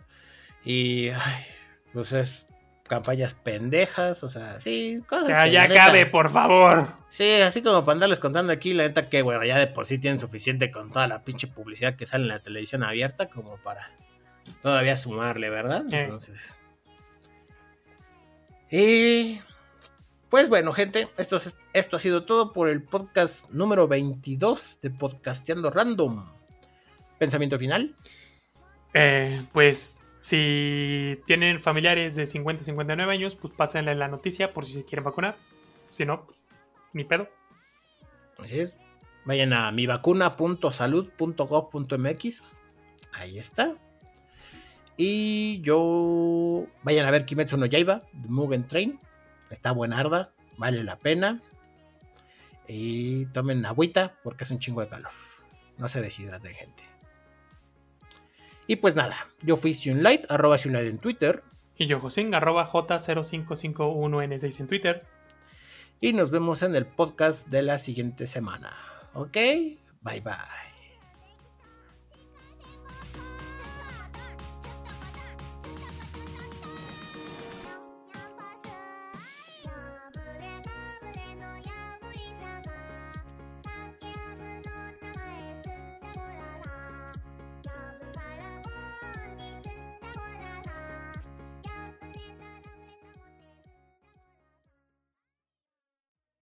Y, 0.66 1.10
ay, 1.10 1.46
pues 1.94 2.12
es 2.12 2.46
campañas 2.88 3.34
pendejas, 3.34 4.24
o 4.24 4.30
sea, 4.30 4.60
sí, 4.60 5.02
cosas 5.08 5.28
Que 5.28 5.46
que 5.46 5.52
ya 5.52 5.68
neta- 5.68 5.84
acabe, 5.86 6.06
por 6.06 6.30
favor. 6.30 6.90
Sí, 7.10 7.42
así 7.42 7.62
como 7.62 7.86
para 7.86 7.94
andarles 7.94 8.20
contando 8.20 8.52
aquí, 8.54 8.74
la 8.74 8.84
neta 8.84 9.10
que, 9.10 9.22
bueno, 9.22 9.44
ya 9.44 9.58
de 9.58 9.68
por 9.68 9.86
sí 9.86 9.98
tienen 10.00 10.20
suficiente 10.20 10.70
con 10.72 10.92
toda 10.92 11.08
la 11.08 11.24
pinche 11.24 11.48
publicidad 11.48 11.96
que 11.96 12.06
sale 12.06 12.24
en 12.24 12.30
la 12.30 12.40
televisión 12.40 12.84
abierta 12.84 13.28
como 13.30 13.58
para 13.58 13.92
todavía 14.62 14.98
sumarle, 14.98 15.50
¿verdad? 15.50 15.84
Sí. 15.90 15.96
Entonces. 15.96 16.60
Y. 18.70 19.40
Pues 20.30 20.50
bueno, 20.50 20.74
gente, 20.74 21.08
esto, 21.18 21.36
es- 21.38 21.56
esto 21.74 21.98
ha 21.98 22.00
sido 22.00 22.26
todo 22.26 22.54
por 22.54 22.68
el 22.68 22.82
podcast 22.82 23.48
número 23.52 23.88
22 23.88 24.80
de 24.82 24.90
Podcasteando 24.90 25.70
Random. 25.70 26.26
Pensamiento 27.20 27.60
final. 27.60 27.96
Eh, 28.96 29.44
pues 29.54 30.00
si 30.24 31.22
tienen 31.28 31.60
familiares 31.60 32.16
de 32.16 32.26
50 32.28 32.64
59 32.64 33.12
años, 33.12 33.36
pues 33.36 33.54
pásenle 33.54 33.94
la 33.94 34.08
noticia 34.08 34.54
por 34.54 34.66
si 34.66 34.72
se 34.72 34.86
quieren 34.86 35.04
vacunar. 35.04 35.36
Si 35.90 36.06
no, 36.06 36.26
pues, 36.26 36.38
ni 36.94 37.04
pedo. 37.04 37.28
Así 38.38 38.62
es. 38.62 38.74
Vayan 39.26 39.52
a 39.52 39.70
mivacuna.salud.gov.mx. 39.74 42.44
Ahí 43.12 43.38
está. 43.38 43.76
Y 44.96 45.60
yo. 45.60 46.68
Vayan 46.84 47.06
a 47.06 47.12
ver 47.12 47.26
Kimetsu 47.26 47.58
no 47.58 47.66
Yaiba, 47.66 48.04
The 48.22 48.30
Mugen 48.30 48.66
Train. 48.66 49.02
Está 49.50 49.74
buenarda, 49.74 50.32
vale 50.56 50.86
la 50.86 51.00
pena. 51.00 51.42
Y 52.66 53.26
tomen 53.26 53.66
agüita 53.66 54.16
porque 54.24 54.46
es 54.46 54.52
un 54.52 54.60
chingo 54.60 54.80
de 54.80 54.88
calor. 54.88 55.12
No 55.78 55.90
se 55.90 56.00
deshidraten, 56.00 56.54
gente. 56.54 56.93
Y 58.68 58.78
pues 58.78 58.96
nada, 58.96 59.28
yo 59.42 59.58
fui 59.58 59.74
Sunlight, 59.74 60.30
arroba 60.30 60.58
Sunlight 60.58 60.88
en 60.88 60.98
Twitter. 61.00 61.44
Y 61.78 61.88
yo, 61.88 62.00
Josín, 62.00 62.34
arroba 62.34 62.70
J0551N6 62.70 64.60
en 64.60 64.68
Twitter. 64.68 65.04
Y 66.00 66.14
nos 66.14 66.32
vemos 66.32 66.62
en 66.62 66.76
el 66.76 66.86
podcast 66.86 67.48
de 67.48 67.64
la 67.64 67.80
siguiente 67.80 68.28
semana. 68.28 68.76
¿Ok? 69.14 69.38
Bye 70.02 70.22
bye. 70.22 70.73